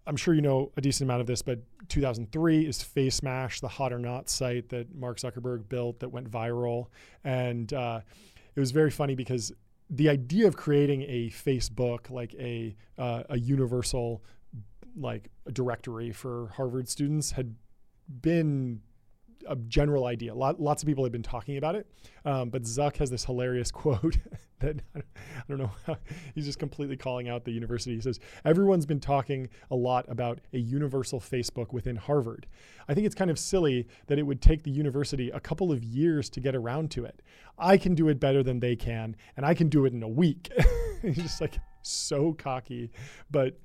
I'm 0.08 0.16
sure 0.16 0.34
you 0.34 0.42
know 0.42 0.70
a 0.76 0.80
decent 0.80 1.08
amount 1.08 1.20
of 1.20 1.26
this, 1.26 1.42
but 1.42 1.58
2003 1.88 2.66
is 2.66 2.78
FaceMash, 2.78 3.60
the 3.60 3.68
hot 3.68 3.92
or 3.92 3.98
not 3.98 4.28
site 4.28 4.68
that 4.68 4.94
Mark 4.94 5.18
Zuckerberg 5.18 5.68
built 5.68 5.98
that 5.98 6.08
went 6.08 6.30
viral. 6.30 6.86
And 7.24 7.72
uh, 7.72 8.00
it 8.54 8.60
was 8.60 8.70
very 8.70 8.90
funny 8.90 9.16
because 9.16 9.52
the 9.88 10.08
idea 10.08 10.46
of 10.46 10.56
creating 10.56 11.02
a 11.02 11.30
Facebook, 11.30 12.10
like 12.10 12.34
a 12.34 12.76
uh, 12.98 13.22
a 13.28 13.38
universal 13.38 14.22
like 14.96 15.30
directory 15.52 16.10
for 16.12 16.52
Harvard 16.56 16.88
students, 16.88 17.32
had 17.32 17.54
been 18.08 18.80
a 19.48 19.56
general 19.56 20.06
idea. 20.06 20.34
Lot, 20.34 20.60
lots 20.60 20.82
of 20.82 20.86
people 20.86 21.04
have 21.04 21.12
been 21.12 21.22
talking 21.22 21.56
about 21.56 21.74
it, 21.74 21.86
um, 22.24 22.50
but 22.50 22.62
Zuck 22.62 22.96
has 22.96 23.10
this 23.10 23.24
hilarious 23.24 23.70
quote 23.72 24.18
that 24.60 24.80
I 24.94 25.00
don't 25.48 25.58
know. 25.58 25.70
he's 26.34 26.46
just 26.46 26.58
completely 26.58 26.96
calling 26.96 27.28
out 27.28 27.44
the 27.44 27.52
university. 27.52 27.94
He 27.94 28.00
says 28.00 28.20
everyone's 28.44 28.86
been 28.86 29.00
talking 29.00 29.48
a 29.70 29.76
lot 29.76 30.06
about 30.08 30.40
a 30.52 30.58
universal 30.58 31.20
Facebook 31.20 31.72
within 31.72 31.96
Harvard. 31.96 32.46
I 32.88 32.94
think 32.94 33.06
it's 33.06 33.14
kind 33.14 33.30
of 33.30 33.38
silly 33.38 33.86
that 34.06 34.18
it 34.18 34.22
would 34.22 34.40
take 34.40 34.62
the 34.62 34.70
university 34.70 35.30
a 35.30 35.40
couple 35.40 35.72
of 35.72 35.84
years 35.84 36.30
to 36.30 36.40
get 36.40 36.54
around 36.54 36.90
to 36.92 37.04
it. 37.04 37.22
I 37.58 37.76
can 37.76 37.94
do 37.94 38.08
it 38.08 38.20
better 38.20 38.42
than 38.42 38.60
they 38.60 38.76
can, 38.76 39.16
and 39.36 39.44
I 39.44 39.54
can 39.54 39.68
do 39.68 39.84
it 39.84 39.92
in 39.92 40.02
a 40.02 40.08
week. 40.08 40.50
He's 41.02 41.16
just 41.16 41.40
like 41.40 41.58
so 41.82 42.32
cocky, 42.32 42.90
but 43.30 43.58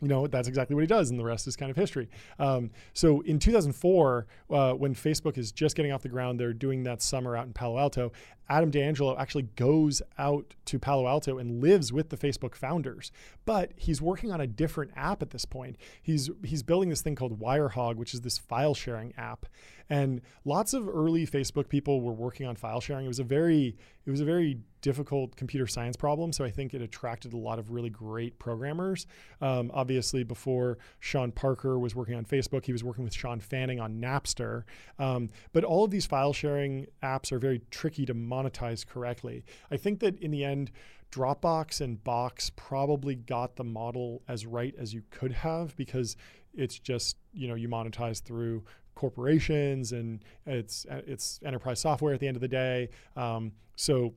you 0.00 0.08
know 0.08 0.26
that's 0.26 0.48
exactly 0.48 0.74
what 0.74 0.82
he 0.82 0.86
does 0.86 1.10
and 1.10 1.18
the 1.18 1.24
rest 1.24 1.46
is 1.46 1.56
kind 1.56 1.70
of 1.70 1.76
history. 1.76 2.08
Um, 2.38 2.70
so 2.92 3.20
in 3.22 3.38
2004 3.38 4.26
uh, 4.50 4.72
when 4.72 4.94
facebook 4.94 5.38
is 5.38 5.52
just 5.52 5.76
getting 5.76 5.92
off 5.92 6.02
the 6.02 6.08
ground 6.08 6.38
they're 6.38 6.52
doing 6.52 6.82
that 6.84 7.02
summer 7.02 7.36
out 7.36 7.46
in 7.46 7.52
palo 7.52 7.78
alto 7.78 8.12
adam 8.48 8.70
d'angelo 8.70 9.16
actually 9.18 9.44
goes 9.56 10.02
out 10.18 10.54
to 10.64 10.78
palo 10.78 11.06
alto 11.06 11.38
and 11.38 11.60
lives 11.60 11.92
with 11.92 12.10
the 12.10 12.16
facebook 12.16 12.54
founders 12.54 13.10
but 13.44 13.72
he's 13.76 14.00
working 14.00 14.32
on 14.32 14.40
a 14.40 14.46
different 14.46 14.90
app 14.96 15.22
at 15.22 15.30
this 15.30 15.44
point 15.44 15.76
he's 16.02 16.30
he's 16.44 16.62
building 16.62 16.88
this 16.88 17.02
thing 17.02 17.14
called 17.14 17.40
wirehog 17.40 17.96
which 17.96 18.14
is 18.14 18.20
this 18.22 18.38
file 18.38 18.74
sharing 18.74 19.12
app 19.16 19.46
and 19.88 20.20
lots 20.44 20.74
of 20.74 20.88
early 20.88 21.26
Facebook 21.26 21.68
people 21.68 22.00
were 22.00 22.12
working 22.12 22.46
on 22.46 22.56
file 22.56 22.80
sharing. 22.80 23.04
It 23.04 23.08
was 23.08 23.20
a 23.20 23.24
very 23.24 23.76
it 24.04 24.10
was 24.10 24.20
a 24.20 24.24
very 24.24 24.58
difficult 24.82 25.34
computer 25.34 25.66
science 25.66 25.96
problem. 25.96 26.32
So 26.32 26.44
I 26.44 26.50
think 26.50 26.74
it 26.74 26.80
attracted 26.80 27.32
a 27.32 27.36
lot 27.36 27.58
of 27.58 27.70
really 27.72 27.90
great 27.90 28.38
programmers. 28.38 29.06
Um, 29.40 29.70
obviously, 29.74 30.22
before 30.22 30.78
Sean 31.00 31.32
Parker 31.32 31.78
was 31.78 31.94
working 31.96 32.14
on 32.14 32.24
Facebook, 32.24 32.64
he 32.64 32.72
was 32.72 32.84
working 32.84 33.02
with 33.02 33.12
Shawn 33.12 33.40
Fanning 33.40 33.80
on 33.80 34.00
Napster. 34.00 34.62
Um, 34.98 35.30
but 35.52 35.64
all 35.64 35.84
of 35.84 35.90
these 35.90 36.06
file 36.06 36.32
sharing 36.32 36.86
apps 37.02 37.32
are 37.32 37.38
very 37.38 37.62
tricky 37.70 38.06
to 38.06 38.14
monetize 38.36 38.86
correctly. 38.86 39.44
I 39.70 39.76
think 39.76 40.00
that 40.00 40.18
in 40.20 40.30
the 40.30 40.44
end, 40.44 40.70
Dropbox 41.10 41.80
and 41.80 42.02
Box 42.02 42.50
probably 42.56 43.14
got 43.14 43.56
the 43.56 43.64
model 43.64 44.22
as 44.28 44.44
right 44.46 44.74
as 44.78 44.92
you 44.92 45.02
could 45.10 45.32
have 45.32 45.76
because 45.76 46.16
it's 46.54 46.78
just 46.78 47.16
you 47.32 47.48
know 47.48 47.54
you 47.54 47.68
monetize 47.68 48.22
through 48.22 48.64
corporations 48.94 49.92
and 49.92 50.24
it's 50.46 50.86
it's 50.90 51.38
enterprise 51.44 51.80
software 51.80 52.14
at 52.14 52.20
the 52.20 52.26
end 52.26 52.36
of 52.36 52.40
the 52.40 52.48
day. 52.48 52.88
Um, 53.14 53.52
so 53.76 54.14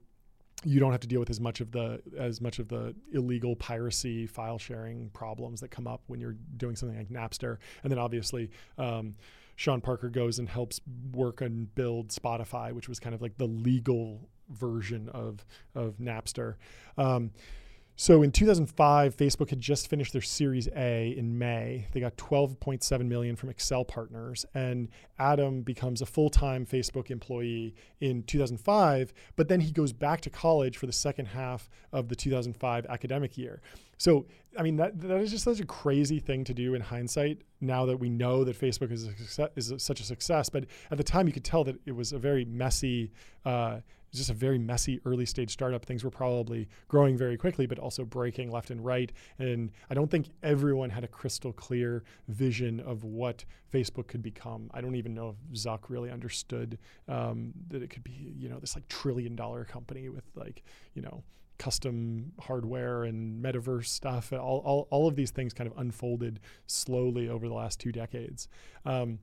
you 0.65 0.79
don't 0.79 0.91
have 0.91 0.99
to 1.01 1.07
deal 1.07 1.19
with 1.19 1.29
as 1.29 1.39
much 1.39 1.61
of 1.61 1.71
the 1.71 2.01
as 2.17 2.41
much 2.41 2.59
of 2.59 2.67
the 2.67 2.95
illegal 3.13 3.55
piracy 3.55 4.25
file 4.25 4.57
sharing 4.57 5.09
problems 5.09 5.61
that 5.61 5.69
come 5.69 5.87
up 5.87 6.01
when 6.07 6.19
you're 6.19 6.35
doing 6.57 6.75
something 6.75 6.97
like 6.97 7.09
Napster. 7.09 7.57
And 7.83 7.91
then 7.91 7.99
obviously. 7.99 8.49
Um, 8.77 9.15
Sean 9.59 9.81
Parker 9.81 10.07
goes 10.07 10.39
and 10.39 10.47
helps 10.47 10.79
work 11.11 11.41
and 11.41 11.75
build 11.75 12.11
Spotify, 12.11 12.71
which 12.71 12.87
was 12.87 12.97
kind 12.97 13.13
of 13.13 13.21
like 13.21 13.37
the 13.37 13.45
legal 13.45 14.29
version 14.47 15.09
of 15.09 15.45
of 15.75 15.97
Napster. 15.97 16.55
Um, 16.97 17.31
so 18.01 18.23
in 18.23 18.31
2005, 18.31 19.17
Facebook 19.17 19.49
had 19.49 19.59
just 19.59 19.89
finished 19.89 20.13
their 20.13 20.21
Series 20.21 20.69
A 20.73 21.09
in 21.17 21.37
May. 21.37 21.85
They 21.91 21.99
got 21.99 22.15
12.7 22.15 23.05
million 23.05 23.35
from 23.35 23.49
Accel 23.49 23.85
Partners, 23.85 24.45
and 24.53 24.87
Adam 25.19 25.63
becomes 25.63 26.01
a 26.01 26.05
full-time 26.05 26.65
Facebook 26.65 27.11
employee 27.11 27.75
in 27.99 28.23
2005. 28.23 29.11
But 29.35 29.49
then 29.49 29.59
he 29.59 29.71
goes 29.71 29.91
back 29.91 30.21
to 30.21 30.29
college 30.29 30.77
for 30.77 30.85
the 30.85 30.93
second 30.93 31.25
half 31.25 31.69
of 31.91 32.07
the 32.07 32.15
2005 32.15 32.85
academic 32.85 33.37
year. 33.37 33.59
So 33.97 34.27
I 34.57 34.63
mean 34.63 34.77
that 34.77 34.99
that 35.01 35.19
is 35.19 35.29
just 35.29 35.43
such 35.43 35.59
a 35.59 35.65
crazy 35.65 36.19
thing 36.19 36.45
to 36.45 36.53
do 36.53 36.73
in 36.73 36.81
hindsight. 36.81 37.41
Now 37.59 37.85
that 37.85 37.97
we 37.97 38.09
know 38.09 38.45
that 38.45 38.57
Facebook 38.57 38.93
is 38.93 39.03
a 39.03 39.11
success, 39.11 39.49
is 39.57 39.71
a, 39.71 39.79
such 39.79 39.99
a 39.99 40.03
success, 40.03 40.47
but 40.47 40.65
at 40.89 40.97
the 40.97 41.03
time 41.03 41.27
you 41.27 41.33
could 41.33 41.43
tell 41.43 41.65
that 41.65 41.75
it 41.85 41.91
was 41.91 42.13
a 42.13 42.17
very 42.17 42.45
messy. 42.45 43.11
Uh, 43.43 43.81
was 44.11 44.19
just 44.19 44.29
a 44.29 44.33
very 44.33 44.57
messy 44.57 44.99
early 45.05 45.25
stage 45.25 45.51
startup. 45.51 45.85
Things 45.85 46.03
were 46.03 46.09
probably 46.09 46.67
growing 46.87 47.17
very 47.17 47.37
quickly, 47.37 47.65
but 47.65 47.79
also 47.79 48.03
breaking 48.03 48.51
left 48.51 48.71
and 48.71 48.83
right. 48.83 49.11
And 49.37 49.71
I 49.89 49.93
don't 49.93 50.09
think 50.09 50.27
everyone 50.43 50.89
had 50.89 51.03
a 51.03 51.07
crystal 51.07 51.53
clear 51.53 52.03
vision 52.27 52.79
of 52.79 53.03
what 53.03 53.45
Facebook 53.71 54.07
could 54.07 54.21
become. 54.21 54.69
I 54.73 54.81
don't 54.81 54.95
even 54.95 55.13
know 55.13 55.29
if 55.29 55.59
Zuck 55.59 55.89
really 55.89 56.11
understood 56.11 56.77
um, 57.07 57.53
that 57.69 57.81
it 57.81 57.89
could 57.89 58.03
be, 58.03 58.33
you 58.37 58.49
know, 58.49 58.59
this 58.59 58.75
like 58.75 58.87
trillion 58.87 59.35
dollar 59.35 59.65
company 59.65 60.09
with 60.09 60.25
like, 60.35 60.63
you 60.93 61.01
know, 61.01 61.23
custom 61.59 62.31
hardware 62.39 63.03
and 63.03 63.43
metaverse 63.43 63.87
stuff. 63.87 64.33
All, 64.33 64.61
all, 64.65 64.87
all 64.89 65.07
of 65.07 65.15
these 65.15 65.29
things 65.29 65.53
kind 65.53 65.69
of 65.69 65.77
unfolded 65.77 66.39
slowly 66.65 67.29
over 67.29 67.47
the 67.47 67.53
last 67.53 67.79
two 67.79 67.91
decades. 67.91 68.47
Um, 68.85 69.19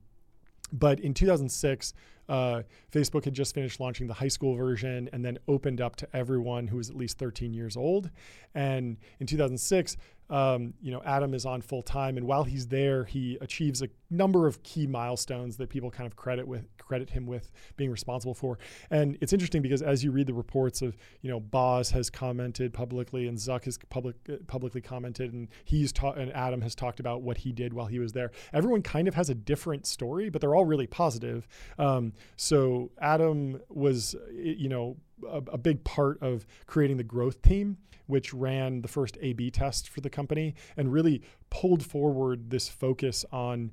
but 0.71 0.99
in 0.99 1.13
2006, 1.13 1.93
uh, 2.29 2.63
Facebook 2.91 3.25
had 3.25 3.33
just 3.33 3.53
finished 3.53 3.79
launching 3.79 4.07
the 4.07 4.13
high 4.13 4.27
school 4.27 4.55
version 4.55 5.09
and 5.13 5.23
then 5.23 5.37
opened 5.47 5.81
up 5.81 5.95
to 5.97 6.07
everyone 6.15 6.67
who 6.67 6.77
was 6.77 6.89
at 6.89 6.95
least 6.95 7.17
13 7.17 7.53
years 7.53 7.77
old. 7.77 8.09
And 8.53 8.97
in 9.19 9.27
2006, 9.27 9.97
um, 10.29 10.73
you 10.81 10.91
know, 10.91 11.01
Adam 11.05 11.33
is 11.33 11.45
on 11.45 11.61
full 11.61 11.81
time, 11.81 12.17
and 12.17 12.27
while 12.27 12.43
he's 12.43 12.67
there, 12.67 13.05
he 13.05 13.37
achieves 13.41 13.81
a 13.81 13.89
number 14.09 14.47
of 14.47 14.61
key 14.63 14.87
milestones 14.87 15.57
that 15.57 15.69
people 15.69 15.91
kind 15.91 16.07
of 16.07 16.15
credit 16.15 16.47
with 16.47 16.65
credit 16.77 17.09
him 17.09 17.25
with 17.25 17.51
being 17.75 17.91
responsible 17.91 18.33
for. 18.33 18.57
And 18.89 19.17
it's 19.19 19.33
interesting 19.33 19.61
because 19.61 19.81
as 19.81 20.03
you 20.03 20.11
read 20.11 20.27
the 20.27 20.33
reports 20.33 20.81
of, 20.81 20.95
you 21.21 21.29
know, 21.29 21.39
Boz 21.39 21.91
has 21.91 22.09
commented 22.09 22.73
publicly, 22.73 23.27
and 23.27 23.37
Zuck 23.37 23.65
has 23.65 23.77
public 23.89 24.15
uh, 24.29 24.35
publicly 24.47 24.81
commented, 24.81 25.33
and 25.33 25.47
he's 25.65 25.91
taught, 25.91 26.17
and 26.17 26.31
Adam 26.33 26.61
has 26.61 26.75
talked 26.75 26.99
about 26.99 27.21
what 27.21 27.37
he 27.37 27.51
did 27.51 27.73
while 27.73 27.87
he 27.87 27.99
was 27.99 28.13
there. 28.13 28.31
Everyone 28.53 28.81
kind 28.81 29.07
of 29.07 29.15
has 29.15 29.29
a 29.29 29.35
different 29.35 29.85
story, 29.85 30.29
but 30.29 30.41
they're 30.41 30.55
all 30.55 30.65
really 30.65 30.87
positive. 30.87 31.47
Um, 31.77 32.13
so 32.35 32.91
Adam 33.01 33.59
was, 33.69 34.15
you 34.33 34.69
know, 34.69 34.97
a, 35.25 35.37
a, 35.53 35.57
big 35.57 35.83
part 35.83 36.21
of 36.21 36.45
creating 36.65 36.97
the 36.97 37.03
growth 37.03 37.41
team, 37.41 37.77
which 38.07 38.33
ran 38.33 38.81
the 38.81 38.87
first 38.87 39.17
A 39.21 39.33
B 39.33 39.49
test 39.49 39.89
for 39.89 40.01
the 40.01 40.09
company 40.09 40.55
and 40.75 40.91
really 40.91 41.21
pulled 41.49 41.83
forward 41.83 42.49
this 42.49 42.69
focus 42.69 43.25
on 43.31 43.71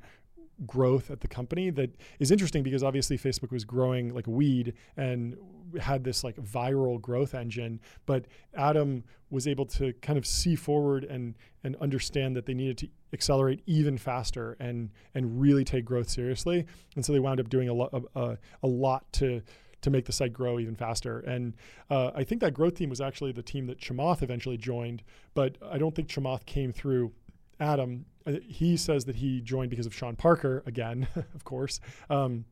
growth 0.66 1.10
at 1.10 1.20
the 1.20 1.26
company 1.26 1.68
that 1.70 1.90
is 2.20 2.30
interesting 2.30 2.62
because 2.62 2.84
obviously 2.84 3.18
Facebook 3.18 3.50
was 3.50 3.64
growing 3.64 4.14
like 4.14 4.28
a 4.28 4.30
weed 4.30 4.74
and 4.96 5.36
had 5.80 6.04
this 6.04 6.22
like 6.22 6.36
viral 6.36 7.00
growth 7.00 7.34
engine 7.34 7.80
but 8.06 8.26
Adam 8.56 9.02
was 9.34 9.48
able 9.48 9.66
to 9.66 9.92
kind 9.94 10.16
of 10.16 10.24
see 10.24 10.54
forward 10.54 11.04
and 11.04 11.34
and 11.64 11.76
understand 11.76 12.36
that 12.36 12.46
they 12.46 12.54
needed 12.54 12.78
to 12.78 12.88
accelerate 13.12 13.62
even 13.66 13.98
faster 13.98 14.56
and 14.60 14.90
and 15.14 15.40
really 15.40 15.64
take 15.64 15.84
growth 15.84 16.08
seriously. 16.08 16.64
And 16.94 17.04
so 17.04 17.12
they 17.12 17.20
wound 17.20 17.40
up 17.40 17.50
doing 17.50 17.68
a 17.68 17.74
lot 17.74 17.92
a, 18.14 18.38
a 18.62 18.66
lot 18.66 19.12
to 19.14 19.42
to 19.84 19.90
make 19.90 20.06
the 20.06 20.12
site 20.12 20.32
grow 20.32 20.58
even 20.58 20.74
faster. 20.74 21.20
And 21.20 21.54
uh, 21.90 22.10
I 22.14 22.24
think 22.24 22.40
that 22.40 22.54
growth 22.54 22.74
team 22.74 22.88
was 22.88 23.02
actually 23.02 23.32
the 23.32 23.42
team 23.42 23.66
that 23.66 23.78
Chamath 23.78 24.22
eventually 24.22 24.56
joined, 24.56 25.02
but 25.34 25.58
I 25.62 25.76
don't 25.76 25.94
think 25.94 26.08
Chamath 26.08 26.46
came 26.46 26.72
through 26.72 27.12
Adam. 27.60 28.06
Uh, 28.26 28.32
he 28.42 28.78
says 28.78 29.04
that 29.04 29.16
he 29.16 29.42
joined 29.42 29.68
because 29.68 29.84
of 29.84 29.94
Sean 29.94 30.16
Parker 30.16 30.62
again, 30.64 31.06
of 31.34 31.44
course. 31.44 31.80
Um, 32.08 32.46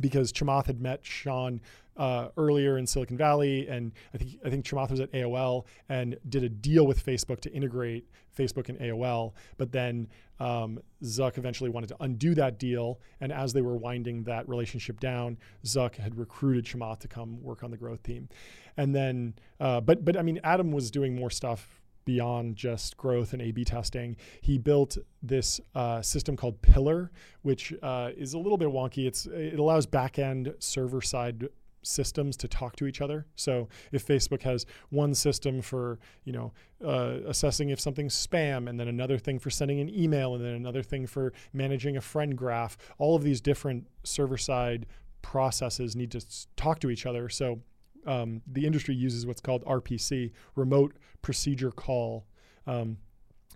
because 0.00 0.32
Chamath 0.32 0.66
had 0.66 0.80
met 0.80 1.04
Sean 1.04 1.60
uh, 1.98 2.28
earlier 2.36 2.78
in 2.78 2.86
Silicon 2.86 3.16
Valley, 3.16 3.68
and 3.68 3.92
I 4.14 4.18
think 4.18 4.30
I 4.44 4.50
think 4.50 4.64
Chamath 4.64 4.90
was 4.90 5.00
at 5.00 5.12
AOL 5.12 5.64
and 5.88 6.16
did 6.28 6.44
a 6.44 6.48
deal 6.48 6.86
with 6.86 7.04
Facebook 7.04 7.40
to 7.40 7.52
integrate 7.52 8.08
Facebook 8.36 8.68
and 8.68 8.78
AOL. 8.78 9.32
But 9.56 9.72
then 9.72 10.08
um, 10.38 10.78
Zuck 11.02 11.38
eventually 11.38 11.70
wanted 11.70 11.88
to 11.88 11.96
undo 12.00 12.34
that 12.36 12.58
deal, 12.58 13.00
and 13.20 13.32
as 13.32 13.52
they 13.52 13.62
were 13.62 13.76
winding 13.76 14.22
that 14.24 14.48
relationship 14.48 15.00
down, 15.00 15.38
Zuck 15.64 15.96
had 15.96 16.16
recruited 16.16 16.64
Chamath 16.64 17.00
to 17.00 17.08
come 17.08 17.42
work 17.42 17.64
on 17.64 17.70
the 17.70 17.76
growth 17.76 18.02
team, 18.04 18.28
and 18.76 18.94
then 18.94 19.34
uh, 19.58 19.80
but 19.80 20.04
but 20.04 20.16
I 20.16 20.22
mean 20.22 20.40
Adam 20.44 20.70
was 20.70 20.90
doing 20.90 21.16
more 21.16 21.30
stuff 21.30 21.80
beyond 22.04 22.56
just 22.56 22.96
growth 22.96 23.34
and 23.34 23.42
A/B 23.42 23.64
testing. 23.66 24.16
He 24.40 24.56
built 24.56 24.96
this 25.22 25.60
uh, 25.74 26.00
system 26.00 26.36
called 26.36 26.62
Pillar, 26.62 27.10
which 27.42 27.74
uh, 27.82 28.12
is 28.16 28.32
a 28.32 28.38
little 28.38 28.56
bit 28.56 28.68
wonky. 28.68 29.06
It's 29.06 29.26
it 29.26 29.58
allows 29.58 29.86
backend 29.86 30.54
server 30.62 31.02
side 31.02 31.48
systems 31.82 32.36
to 32.38 32.48
talk 32.48 32.76
to 32.76 32.86
each 32.86 33.00
other. 33.00 33.26
So 33.36 33.68
if 33.92 34.06
Facebook 34.06 34.42
has 34.42 34.66
one 34.90 35.14
system 35.14 35.62
for 35.62 35.98
you 36.24 36.32
know 36.32 36.52
uh, 36.84 37.18
assessing 37.26 37.70
if 37.70 37.80
something's 37.80 38.14
spam, 38.14 38.68
and 38.68 38.78
then 38.78 38.88
another 38.88 39.18
thing 39.18 39.38
for 39.38 39.50
sending 39.50 39.80
an 39.80 39.88
email, 39.88 40.34
and 40.34 40.44
then 40.44 40.54
another 40.54 40.82
thing 40.82 41.06
for 41.06 41.32
managing 41.52 41.96
a 41.96 42.00
friend 42.00 42.36
graph, 42.36 42.76
all 42.98 43.16
of 43.16 43.22
these 43.22 43.40
different 43.40 43.86
server 44.04 44.38
side 44.38 44.86
processes 45.22 45.96
need 45.96 46.10
to 46.10 46.24
talk 46.56 46.80
to 46.80 46.90
each 46.90 47.06
other. 47.06 47.28
So 47.28 47.60
um, 48.06 48.42
the 48.46 48.64
industry 48.66 48.94
uses 48.94 49.26
what's 49.26 49.40
called 49.40 49.64
RPC, 49.64 50.32
remote 50.56 50.96
procedure 51.22 51.70
call. 51.70 52.26
Um, 52.66 52.98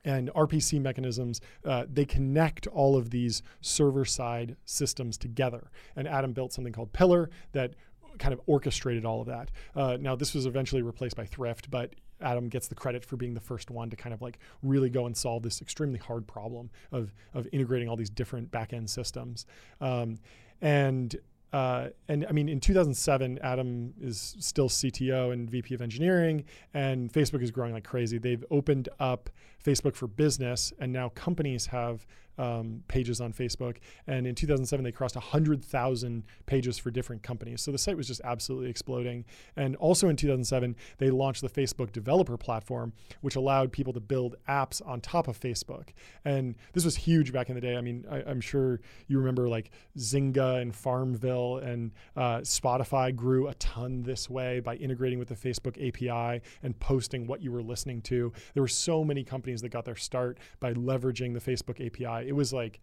and 0.05 0.31
RPC 0.35 0.81
mechanisms, 0.81 1.41
uh, 1.65 1.85
they 1.91 2.05
connect 2.05 2.67
all 2.67 2.97
of 2.97 3.11
these 3.11 3.43
server 3.61 4.05
side 4.05 4.57
systems 4.65 5.17
together. 5.17 5.71
And 5.95 6.09
Adam 6.09 6.33
built 6.33 6.53
something 6.53 6.73
called 6.73 6.93
Pillar 6.93 7.31
that 7.53 7.75
kind 8.23 8.33
of 8.33 8.41
orchestrated 8.47 9.05
all 9.05 9.21
of 9.21 9.27
that. 9.27 9.51
Uh, 9.75 9.99
now, 10.01 10.15
this 10.15 10.33
was 10.33 10.47
eventually 10.47 10.81
replaced 10.81 11.17
by 11.17 11.27
Thrift, 11.27 11.69
but 11.71 11.95
Adam 12.21 12.49
gets 12.49 12.69
the 12.69 12.75
credit 12.77 13.05
for 13.05 13.17
being 13.17 13.35
the 13.35 13.41
first 13.41 13.69
one 13.69 13.91
to 13.91 13.97
kind 13.97 14.15
of 14.15 14.23
like 14.23 14.39
really 14.63 14.89
go 14.89 15.07
and 15.07 15.17
solve 15.17 15.43
this 15.43 15.61
extremely 15.61 15.99
hard 15.99 16.25
problem 16.29 16.71
of, 16.93 17.13
of 17.35 17.49
integrating 17.53 17.89
all 17.89 17.97
these 17.97 18.11
different 18.11 18.53
backend 18.53 18.89
systems. 18.89 19.45
Um, 19.81 20.19
and 20.61 21.17
uh, 21.53 21.89
and 22.09 22.25
I 22.27 22.33
mean, 22.33 22.49
in 22.49 22.61
2007, 22.61 23.39
Adam 23.43 23.93
is 24.01 24.37
still 24.39 24.71
CTO 24.71 25.35
and 25.35 25.51
VP 25.51 25.75
of 25.75 25.83
engineering, 25.83 26.45
and 26.73 27.13
Facebook 27.13 27.43
is 27.43 27.51
growing 27.51 27.75
like 27.75 27.85
crazy. 27.85 28.17
They've 28.17 28.45
opened 28.51 28.89
up 28.99 29.29
Facebook 29.63 29.95
for 29.95 30.07
Business, 30.07 30.73
and 30.79 30.93
now 30.93 31.11
companies 31.11 31.67
have 31.67 32.07
um, 32.39 32.83
pages 32.89 33.21
on 33.21 33.33
Facebook. 33.33 33.79
And 34.07 34.27
in 34.27 34.35
2007, 34.35 34.85
they 34.85 34.93
crossed 34.93 35.17
100,000 35.17 36.25
pages 36.47 36.79
for 36.79 36.91
different 36.91 37.23
companies. 37.23 37.63
So 37.63 37.73
the 37.73 37.79
site 37.79 37.97
was 37.97 38.07
just 38.07 38.21
absolutely 38.25 38.71
exploding. 38.71 39.25
And 39.57 39.77
also 39.77 40.09
in 40.09 40.17
2007, 40.17 40.77
they 40.99 41.11
launched 41.11 41.43
the 41.43 41.49
Facebook 41.49 41.93
developer 41.93 42.37
platform, 42.37 42.93
which 43.21 43.37
allowed 43.37 43.73
people 43.73 43.93
to 43.93 44.01
build 44.01 44.37
apps 44.49 44.81
on 44.87 45.01
top 45.01 45.29
of 45.29 45.39
Facebook. 45.39 45.91
And 46.25 46.57
this 46.73 46.85
was 46.85 46.97
huge 46.97 47.33
back 47.33 47.49
in 47.49 47.55
the 47.55 47.61
day. 47.61 47.77
I 47.77 47.81
mean, 47.81 48.05
I, 48.11 48.31
am 48.31 48.41
sure 48.41 48.81
you 49.09 49.19
remember 49.19 49.49
like 49.49 49.71
Zynga 49.99 50.61
and 50.61 50.75
Farmville, 50.75 51.59
and 51.59 51.93
uh, 52.17 52.39
Spotify 52.39 53.15
grew 53.15 53.49
a 53.49 53.55
ton 53.55 54.03
this 54.03 54.29
way 54.31 54.61
by 54.61 54.77
integrating 54.77 55.19
with 55.19 55.29
the 55.29 55.35
Facebook 55.35 55.77
API 55.87 56.43
and 56.63 56.79
posting 56.81 57.27
what 57.27 57.43
you 57.43 57.53
were 57.53 57.63
listening 57.63 58.01
to. 58.03 58.33
There 58.55 58.63
were 58.63 58.69
so 58.69 59.05
many 59.05 59.25
companies 59.25 59.61
that 59.63 59.71
got 59.71 59.85
their 59.85 59.97
start 59.97 60.39
by 60.61 60.75
leveraging 60.75 61.35
the 61.35 61.41
Facebook 61.41 61.85
API 61.85 62.22
it 62.23 62.35
was 62.35 62.53
like 62.53 62.81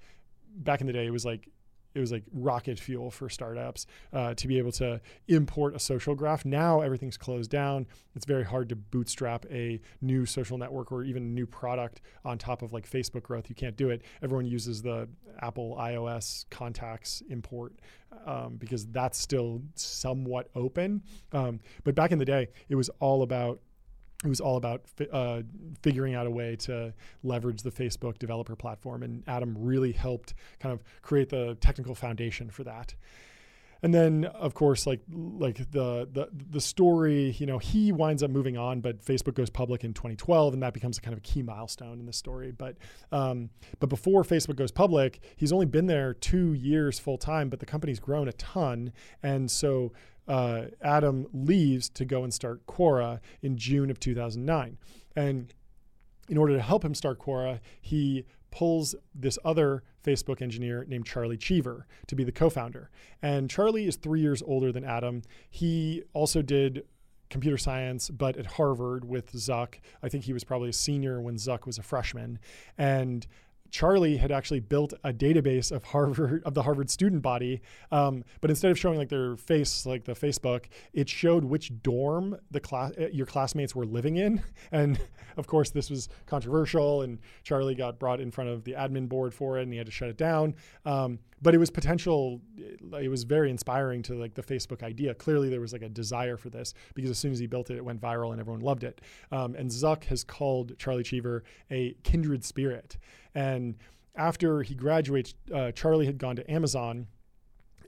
back 0.56 0.82
in 0.82 0.88
the 0.88 0.94
day, 0.94 1.06
it 1.06 1.12
was 1.12 1.26
like 1.26 1.50
it 1.96 2.00
was 2.00 2.12
like 2.12 2.24
rocket 2.32 2.80
fuel 2.80 3.10
for 3.10 3.30
startups 3.30 3.88
uh, 4.14 4.34
to 4.36 4.48
be 4.48 4.58
able 4.58 4.72
to 4.72 5.02
import 5.28 5.76
a 5.76 5.80
social 5.80 6.14
graph. 6.14 6.46
Now 6.46 6.82
everything's 6.82 7.18
closed 7.18 7.50
down. 7.50 7.88
It's 8.16 8.26
very 8.26 8.44
hard 8.44 8.70
to 8.70 8.76
bootstrap 8.76 9.46
a 9.50 9.80
new 10.02 10.26
social 10.26 10.58
network 10.58 10.92
or 10.92 11.04
even 11.04 11.34
new 11.34 11.48
product 11.48 12.02
on 12.24 12.38
top 12.38 12.62
of 12.62 12.74
like 12.74 12.90
Facebook 12.90 13.24
growth. 13.24 13.50
You 13.50 13.56
can't 13.56 13.76
do 13.76 13.90
it. 13.90 14.04
Everyone 14.22 14.46
uses 14.46 14.82
the 14.82 15.10
Apple 15.42 15.76
iOS 15.80 16.46
contacts 16.50 17.24
import 17.30 17.74
um, 18.26 18.58
because 18.58 18.86
that's 18.88 19.18
still 19.18 19.62
somewhat 19.76 20.50
open. 20.56 21.02
Um, 21.32 21.60
but 21.84 21.96
back 21.96 22.12
in 22.12 22.20
the 22.20 22.26
day, 22.26 22.50
it 22.70 22.76
was 22.76 22.90
all 23.00 23.24
about 23.24 23.62
it 24.24 24.28
was 24.28 24.42
all 24.42 24.58
about 24.58 24.82
uh, 25.12 25.42
figuring 25.82 26.14
out 26.14 26.28
a 26.28 26.32
way 26.32 26.56
to 26.58 26.94
leverage 27.24 27.62
the 27.62 27.72
Facebook 27.72 28.18
developer 28.18 28.56
platform, 28.56 29.04
and 29.04 29.24
Adam 29.28 29.56
really 29.58 29.94
helped 29.94 30.34
kind 30.60 30.74
of 30.74 30.84
create 31.02 31.30
the 31.30 31.56
technical 31.62 31.96
foundation 31.96 32.50
for 32.50 32.64
that. 32.66 32.94
And 33.82 33.94
then, 33.94 34.26
of 34.26 34.54
course, 34.54 34.86
like 34.86 35.00
like 35.10 35.58
the 35.72 36.08
the 36.12 36.30
the 36.34 36.60
story, 36.60 37.36
you 37.40 37.46
know, 37.46 37.60
he 37.60 37.92
winds 37.92 38.24
up 38.24 38.30
moving 38.30 38.58
on, 38.58 38.82
but 38.82 39.04
Facebook 39.04 39.36
goes 39.36 39.50
public 39.50 39.84
in 39.84 39.94
2012, 39.94 40.54
and 40.54 40.64
that 40.64 40.74
becomes 40.74 40.98
a 40.98 41.02
kind 41.02 41.14
of 41.14 41.20
a 41.20 41.22
key 41.22 41.42
milestone 41.42 42.00
in 42.00 42.06
the 42.06 42.14
story. 42.14 42.52
But 42.52 42.76
um, 43.12 43.50
but 43.80 43.88
before 43.88 44.24
Facebook 44.24 44.58
goes 44.58 44.72
public, 44.72 45.22
he's 45.38 45.54
only 45.54 45.66
been 45.66 45.88
there 45.88 46.14
two 46.14 46.54
years 46.54 47.00
full 47.00 47.18
time, 47.18 47.50
but 47.50 47.60
the 47.60 47.66
company's 47.66 48.00
grown 48.00 48.28
a 48.28 48.34
ton, 48.34 48.92
and 49.24 49.50
so 49.50 49.94
uh, 50.30 50.66
Adam 50.82 51.28
leaves 51.34 51.90
to 51.90 52.06
go 52.06 52.24
and 52.24 52.34
start 52.34 52.66
Quora 52.68 53.20
in 53.42 53.58
June 53.58 53.90
of 53.90 54.00
2009. 54.00 54.78
And 55.16 55.54
in 56.30 56.38
order 56.38 56.56
to 56.56 56.62
help 56.62 56.86
him 56.86 56.94
start 56.94 57.20
Quora, 57.20 57.60
he 57.82 58.26
pulls 58.52 58.96
this 59.14 59.38
other 59.44 59.84
Facebook 60.04 60.42
engineer 60.42 60.86
named 60.88 61.06
Charlie 61.06 61.38
Cheever 61.38 61.86
to 62.08 62.16
be 62.16 62.24
the 62.24 62.32
co 62.32 62.50
founder. 62.50 62.90
And 63.22 63.50
Charlie 63.50 63.88
is 63.88 63.96
three 63.96 64.22
years 64.22 64.42
older 64.42 64.72
than 64.72 64.84
Adam. 64.84 65.22
He 65.50 66.04
also 66.14 66.42
did 66.42 66.86
computer 67.30 67.58
science, 67.58 68.10
but 68.10 68.38
at 68.38 68.46
Harvard 68.46 69.06
with 69.06 69.32
Zuck. 69.34 69.76
I 70.02 70.10
think 70.10 70.24
he 70.24 70.34
was 70.34 70.44
probably 70.44 70.70
a 70.70 70.74
senior 70.74 71.22
when 71.22 71.36
Zuck 71.36 71.66
was 71.66 71.78
a 71.78 71.84
freshman. 71.84 72.40
And 72.78 73.26
Charlie 73.72 74.18
had 74.18 74.32
actually 74.32 74.60
built 74.60 74.94
a 75.04 75.14
database 75.14 75.72
of 75.72 75.84
Harvard 75.84 76.44
of 76.46 76.54
the 76.54 76.64
Harvard 76.64 76.90
student 76.90 77.22
body, 77.22 77.62
um, 77.92 78.24
but 78.42 78.50
instead 78.50 78.72
of 78.72 78.80
showing 78.80 78.98
like 78.98 79.10
their 79.10 79.36
face, 79.38 79.86
like 79.86 80.06
the 80.06 80.14
Facebook, 80.14 80.66
it 80.94 81.10
showed 81.10 81.44
which 81.44 81.72
dorm 81.82 82.38
the 82.52 82.60
class 82.60 82.92
uh, 83.00 83.08
your 83.12 83.26
classmates 83.26 83.76
were 83.76 83.86
living 83.86 84.18
in, 84.18 84.42
and 84.72 85.00
of 85.38 85.48
course 85.48 85.70
this 85.70 85.90
was 85.90 86.10
controversial, 86.26 87.02
and 87.02 87.20
Charlie 87.44 87.76
got 87.76 88.00
brought 88.00 88.20
in 88.20 88.32
front 88.32 88.50
of 88.50 88.64
the 88.64 88.74
admin 88.74 89.08
board 89.08 89.34
for 89.34 89.58
it, 89.58 89.64
and 89.64 89.72
he 89.72 89.78
had 89.78 89.86
to 89.86 89.92
shut 89.92 90.10
it 90.10 90.18
down. 90.18 90.56
Um, 90.86 91.20
but 91.42 91.56
it 91.56 91.58
was 91.58 91.70
potential 91.70 92.42
it 92.58 93.10
was 93.10 93.24
very 93.24 93.50
inspiring 93.50 94.02
to 94.04 94.14
like 94.16 94.34
the 94.34 94.42
facebook 94.42 94.84
idea. 94.84 95.14
Clearly 95.14 95.50
there 95.50 95.62
was 95.62 95.74
like 95.74 95.82
a 95.82 95.90
desire 95.90 96.38
for 96.38 96.50
this 96.50 96.74
because 96.94 97.10
as 97.10 97.18
soon 97.18 97.32
as 97.32 97.40
he 97.40 97.48
built 97.48 97.70
it 97.70 97.78
it 97.78 97.86
went 97.86 98.02
viral 98.02 98.32
and 98.32 98.40
everyone 98.40 98.62
loved 98.62 98.84
it. 98.84 99.02
Um, 99.32 99.56
and 99.56 99.70
zuck 99.70 100.04
has 100.06 100.24
called 100.24 100.78
charlie 100.78 101.04
cheever 101.04 101.44
a 101.72 101.96
kindred 102.04 102.44
spirit 102.44 102.98
and 103.36 103.76
after 104.16 104.62
he 104.62 104.76
graduates 104.76 105.34
uh, 105.54 105.72
charlie 105.72 106.06
had 106.06 106.18
gone 106.18 106.36
to 106.36 106.50
amazon 106.52 107.08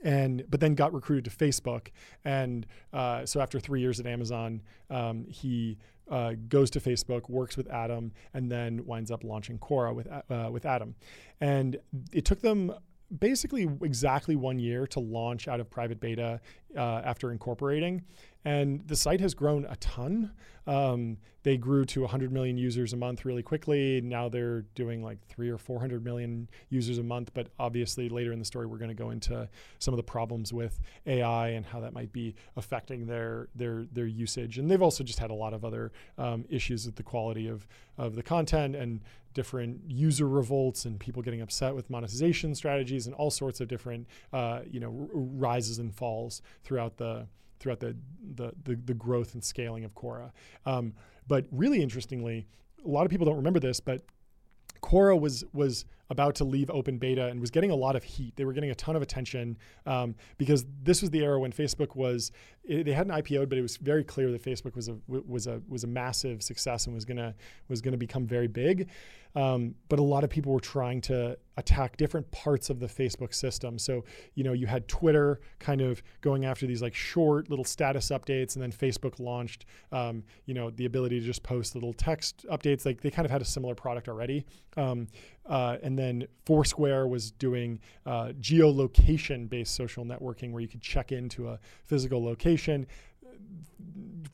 and 0.02 0.44
but 0.48 0.60
then 0.60 0.74
got 0.74 0.92
recruited 0.92 1.30
to 1.30 1.30
Facebook. 1.30 1.88
And 2.24 2.66
uh, 2.92 3.24
so 3.26 3.40
after 3.40 3.60
three 3.60 3.80
years 3.80 4.00
at 4.00 4.06
Amazon, 4.06 4.62
um, 4.90 5.24
he 5.28 5.78
uh, 6.10 6.34
goes 6.48 6.70
to 6.70 6.80
Facebook, 6.80 7.28
works 7.28 7.56
with 7.56 7.68
Adam, 7.70 8.12
and 8.34 8.50
then 8.50 8.84
winds 8.84 9.10
up 9.10 9.24
launching 9.24 9.58
Quora 9.58 9.94
with 9.94 10.08
uh, 10.08 10.50
with 10.50 10.66
Adam. 10.66 10.94
And 11.40 11.78
it 12.12 12.24
took 12.24 12.40
them 12.40 12.72
basically 13.18 13.68
exactly 13.82 14.36
one 14.36 14.58
year 14.58 14.86
to 14.86 15.00
launch 15.00 15.46
out 15.46 15.60
of 15.60 15.70
private 15.70 16.00
beta 16.00 16.40
uh, 16.76 17.02
after 17.04 17.30
incorporating. 17.30 18.02
And 18.44 18.86
the 18.86 18.96
site 18.96 19.20
has 19.20 19.34
grown 19.34 19.66
a 19.66 19.76
ton. 19.76 20.32
Um, 20.66 21.18
they 21.42 21.56
grew 21.56 21.84
to 21.86 22.02
100 22.02 22.32
million 22.32 22.56
users 22.56 22.92
a 22.92 22.96
month 22.96 23.24
really 23.24 23.42
quickly. 23.42 24.00
Now 24.00 24.28
they're 24.28 24.62
doing 24.74 25.02
like 25.02 25.18
three 25.26 25.48
or 25.48 25.58
400 25.58 26.04
million 26.04 26.48
users 26.68 26.98
a 26.98 27.02
month. 27.02 27.32
But 27.34 27.48
obviously, 27.58 28.08
later 28.08 28.32
in 28.32 28.38
the 28.38 28.44
story, 28.44 28.66
we're 28.66 28.78
going 28.78 28.88
to 28.88 28.94
go 28.94 29.10
into 29.10 29.48
some 29.78 29.92
of 29.92 29.96
the 29.96 30.04
problems 30.04 30.52
with 30.52 30.80
AI 31.06 31.48
and 31.48 31.66
how 31.66 31.80
that 31.80 31.92
might 31.92 32.12
be 32.12 32.34
affecting 32.56 33.06
their 33.06 33.48
their 33.54 33.86
their 33.92 34.06
usage. 34.06 34.58
And 34.58 34.70
they've 34.70 34.82
also 34.82 35.02
just 35.02 35.18
had 35.18 35.30
a 35.30 35.34
lot 35.34 35.52
of 35.52 35.64
other 35.64 35.92
um, 36.18 36.44
issues 36.48 36.86
with 36.86 36.96
the 36.96 37.02
quality 37.02 37.48
of 37.48 37.66
of 37.98 38.14
the 38.14 38.22
content 38.22 38.76
and 38.76 39.00
different 39.34 39.80
user 39.88 40.28
revolts 40.28 40.84
and 40.84 41.00
people 41.00 41.22
getting 41.22 41.40
upset 41.40 41.74
with 41.74 41.88
monetization 41.88 42.54
strategies 42.54 43.06
and 43.06 43.14
all 43.14 43.30
sorts 43.30 43.60
of 43.60 43.68
different 43.68 44.06
uh, 44.32 44.60
you 44.70 44.78
know 44.78 44.88
r- 44.88 45.08
rises 45.12 45.78
and 45.78 45.94
falls 45.94 46.42
throughout 46.64 46.98
the 46.98 47.26
throughout 47.62 47.80
the 47.80 47.96
the 48.34 48.52
the, 48.64 48.74
the 48.74 48.94
growth 48.94 49.34
and 49.34 49.42
scaling 49.42 49.84
of 49.84 49.94
Quora. 49.94 50.32
Um, 50.66 50.94
but 51.28 51.46
really 51.50 51.82
interestingly, 51.82 52.46
a 52.84 52.88
lot 52.88 53.04
of 53.04 53.10
people 53.10 53.26
don't 53.26 53.36
remember 53.36 53.60
this, 53.60 53.80
but 53.80 54.02
Quora 54.82 55.18
was 55.18 55.44
was 55.52 55.84
about 56.10 56.34
to 56.36 56.44
leave 56.44 56.70
open 56.70 56.98
beta 56.98 57.28
and 57.28 57.40
was 57.40 57.50
getting 57.50 57.70
a 57.70 57.74
lot 57.74 57.96
of 57.96 58.04
heat. 58.04 58.34
They 58.36 58.44
were 58.44 58.52
getting 58.52 58.70
a 58.70 58.74
ton 58.74 58.96
of 58.96 59.02
attention 59.02 59.56
um, 59.86 60.14
because 60.36 60.66
this 60.82 61.00
was 61.00 61.10
the 61.10 61.20
era 61.20 61.40
when 61.40 61.52
Facebook 61.52 61.96
was 61.96 62.32
it, 62.64 62.84
they 62.84 62.92
hadn't 62.92 63.12
IPO'd, 63.12 63.48
but 63.48 63.58
it 63.58 63.62
was 63.62 63.76
very 63.76 64.04
clear 64.04 64.30
that 64.30 64.42
Facebook 64.42 64.74
was 64.74 64.88
a 64.88 64.96
was 65.08 65.46
a 65.46 65.60
was 65.68 65.84
a 65.84 65.86
massive 65.86 66.42
success 66.42 66.86
and 66.86 66.94
was 66.94 67.04
gonna 67.04 67.34
was 67.68 67.80
gonna 67.80 67.96
become 67.96 68.26
very 68.26 68.46
big. 68.48 68.88
Um, 69.34 69.74
but 69.88 69.98
a 69.98 70.02
lot 70.02 70.24
of 70.24 70.30
people 70.30 70.52
were 70.52 70.60
trying 70.60 71.00
to 71.02 71.38
attack 71.56 71.96
different 71.96 72.30
parts 72.30 72.70
of 72.70 72.80
the 72.80 72.86
Facebook 72.86 73.34
system. 73.34 73.78
So, 73.78 74.04
you 74.34 74.44
know, 74.44 74.52
you 74.52 74.66
had 74.66 74.88
Twitter 74.88 75.40
kind 75.58 75.80
of 75.80 76.02
going 76.20 76.44
after 76.44 76.66
these 76.66 76.82
like 76.82 76.94
short 76.94 77.48
little 77.48 77.64
status 77.64 78.10
updates, 78.10 78.56
and 78.56 78.62
then 78.62 78.72
Facebook 78.72 79.18
launched, 79.18 79.64
um, 79.90 80.22
you 80.44 80.54
know, 80.54 80.70
the 80.70 80.84
ability 80.84 81.20
to 81.20 81.24
just 81.24 81.42
post 81.42 81.74
little 81.74 81.94
text 81.94 82.44
updates. 82.50 82.84
Like 82.84 83.00
they 83.00 83.10
kind 83.10 83.24
of 83.24 83.32
had 83.32 83.42
a 83.42 83.46
similar 83.46 83.74
product 83.74 84.08
already. 84.08 84.44
Uh, 85.48 85.76
and 85.82 85.98
then 85.98 86.26
Foursquare 86.46 87.06
was 87.06 87.30
doing 87.32 87.80
uh, 88.06 88.32
geolocation 88.40 89.48
based 89.48 89.74
social 89.74 90.04
networking 90.04 90.52
where 90.52 90.62
you 90.62 90.68
could 90.68 90.82
check 90.82 91.12
into 91.12 91.48
a 91.48 91.58
physical 91.84 92.22
location. 92.24 92.86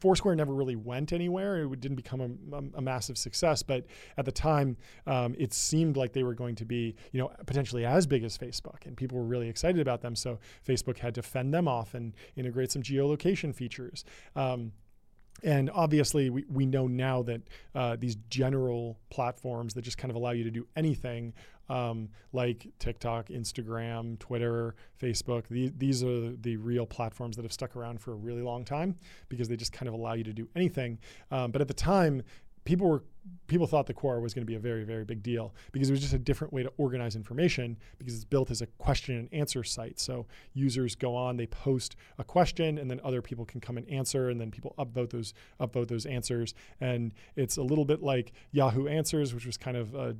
Foursquare 0.00 0.36
never 0.36 0.52
really 0.54 0.76
went 0.76 1.12
anywhere. 1.12 1.64
It 1.64 1.80
didn't 1.80 1.96
become 1.96 2.20
a, 2.20 2.56
a, 2.56 2.62
a 2.74 2.80
massive 2.80 3.18
success, 3.18 3.62
but 3.62 3.86
at 4.16 4.24
the 4.24 4.32
time, 4.32 4.76
um, 5.06 5.34
it 5.38 5.52
seemed 5.52 5.96
like 5.96 6.12
they 6.12 6.22
were 6.22 6.34
going 6.34 6.54
to 6.56 6.64
be, 6.64 6.94
you 7.12 7.20
know, 7.20 7.32
potentially 7.46 7.84
as 7.84 8.06
big 8.06 8.22
as 8.22 8.38
Facebook, 8.38 8.86
and 8.86 8.96
people 8.96 9.18
were 9.18 9.24
really 9.24 9.48
excited 9.48 9.80
about 9.80 10.00
them. 10.02 10.14
So 10.14 10.38
Facebook 10.66 10.98
had 10.98 11.14
to 11.16 11.22
fend 11.22 11.52
them 11.52 11.66
off 11.66 11.94
and 11.94 12.14
integrate 12.36 12.70
some 12.70 12.82
geolocation 12.82 13.54
features. 13.54 14.04
Um, 14.36 14.72
and 15.42 15.70
obviously, 15.70 16.30
we, 16.30 16.44
we 16.48 16.66
know 16.66 16.86
now 16.86 17.22
that 17.22 17.42
uh, 17.74 17.96
these 17.98 18.16
general 18.28 18.98
platforms 19.10 19.74
that 19.74 19.82
just 19.82 19.98
kind 19.98 20.10
of 20.10 20.16
allow 20.16 20.30
you 20.30 20.44
to 20.44 20.50
do 20.50 20.66
anything, 20.76 21.32
um, 21.68 22.08
like 22.32 22.66
TikTok, 22.78 23.28
Instagram, 23.28 24.18
Twitter, 24.18 24.74
Facebook, 25.00 25.46
the, 25.48 25.72
these 25.76 26.02
are 26.02 26.30
the 26.36 26.56
real 26.56 26.86
platforms 26.86 27.36
that 27.36 27.42
have 27.42 27.52
stuck 27.52 27.76
around 27.76 28.00
for 28.00 28.12
a 28.12 28.16
really 28.16 28.42
long 28.42 28.64
time 28.64 28.96
because 29.28 29.48
they 29.48 29.56
just 29.56 29.72
kind 29.72 29.88
of 29.88 29.94
allow 29.94 30.14
you 30.14 30.24
to 30.24 30.32
do 30.32 30.48
anything. 30.56 30.98
Um, 31.30 31.50
but 31.50 31.60
at 31.60 31.68
the 31.68 31.74
time, 31.74 32.22
people 32.64 32.88
were 32.88 33.04
people 33.46 33.66
thought 33.66 33.86
the 33.86 33.94
Quora 33.94 34.20
was 34.20 34.34
going 34.34 34.42
to 34.42 34.46
be 34.46 34.54
a 34.54 34.60
very 34.60 34.84
very 34.84 35.04
big 35.04 35.22
deal 35.22 35.54
because 35.72 35.88
it 35.88 35.92
was 35.92 36.00
just 36.00 36.14
a 36.14 36.18
different 36.18 36.52
way 36.52 36.62
to 36.62 36.72
organize 36.76 37.16
information 37.16 37.76
because 37.98 38.14
it's 38.14 38.24
built 38.24 38.50
as 38.50 38.62
a 38.62 38.66
question 38.66 39.16
and 39.16 39.28
answer 39.32 39.64
site. 39.64 39.98
So 39.98 40.26
users 40.54 40.94
go 40.94 41.16
on 41.16 41.36
they 41.36 41.46
post 41.46 41.96
a 42.18 42.24
question 42.24 42.78
and 42.78 42.90
then 42.90 43.00
other 43.02 43.22
people 43.22 43.44
can 43.44 43.60
come 43.60 43.76
and 43.76 43.88
answer 43.88 44.30
and 44.30 44.40
then 44.40 44.50
people 44.50 44.74
upvote 44.78 45.10
those 45.10 45.34
upvote 45.60 45.88
those 45.88 46.06
answers. 46.06 46.54
And 46.80 47.12
it's 47.36 47.56
a 47.56 47.62
little 47.62 47.84
bit 47.84 48.02
like 48.02 48.32
Yahoo 48.52 48.86
Answers 48.86 49.34
which 49.34 49.46
was 49.46 49.56
kind 49.56 49.76
of 49.76 49.94
a 49.94 50.16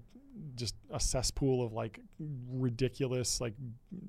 just 0.54 0.74
a 0.90 1.00
cesspool 1.00 1.64
of 1.64 1.72
like 1.72 2.00
ridiculous, 2.50 3.40
like 3.40 3.54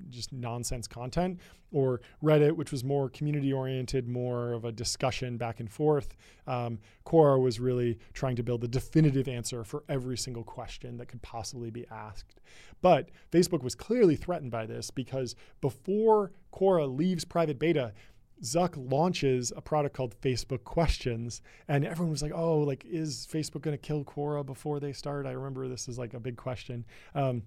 just 0.08 0.32
nonsense 0.32 0.86
content, 0.86 1.38
or 1.72 2.00
Reddit, 2.22 2.52
which 2.52 2.72
was 2.72 2.82
more 2.82 3.08
community 3.08 3.52
oriented, 3.52 4.08
more 4.08 4.52
of 4.52 4.64
a 4.64 4.72
discussion 4.72 5.36
back 5.36 5.60
and 5.60 5.70
forth. 5.70 6.16
Um, 6.46 6.78
Quora 7.06 7.40
was 7.40 7.60
really 7.60 7.98
trying 8.12 8.36
to 8.36 8.42
build 8.42 8.60
the 8.60 8.68
definitive 8.68 9.28
answer 9.28 9.64
for 9.64 9.84
every 9.88 10.16
single 10.16 10.44
question 10.44 10.96
that 10.96 11.06
could 11.06 11.22
possibly 11.22 11.70
be 11.70 11.86
asked. 11.90 12.40
But 12.82 13.10
Facebook 13.30 13.62
was 13.62 13.74
clearly 13.74 14.16
threatened 14.16 14.50
by 14.50 14.66
this 14.66 14.90
because 14.90 15.36
before 15.60 16.32
Quora 16.52 16.86
leaves 16.94 17.24
private 17.24 17.58
beta, 17.58 17.92
Zuck 18.42 18.74
launches 18.76 19.52
a 19.56 19.60
product 19.60 19.94
called 19.94 20.18
Facebook 20.20 20.64
Questions, 20.64 21.42
and 21.68 21.84
everyone 21.84 22.10
was 22.10 22.22
like, 22.22 22.32
"Oh, 22.34 22.60
like 22.60 22.84
is 22.84 23.28
Facebook 23.30 23.62
going 23.62 23.76
to 23.76 23.78
kill 23.78 24.04
Quora 24.04 24.44
before 24.44 24.80
they 24.80 24.92
start?" 24.92 25.26
I 25.26 25.32
remember 25.32 25.68
this 25.68 25.88
is 25.88 25.98
like 25.98 26.14
a 26.14 26.20
big 26.20 26.36
question. 26.36 26.84
Um, 27.14 27.42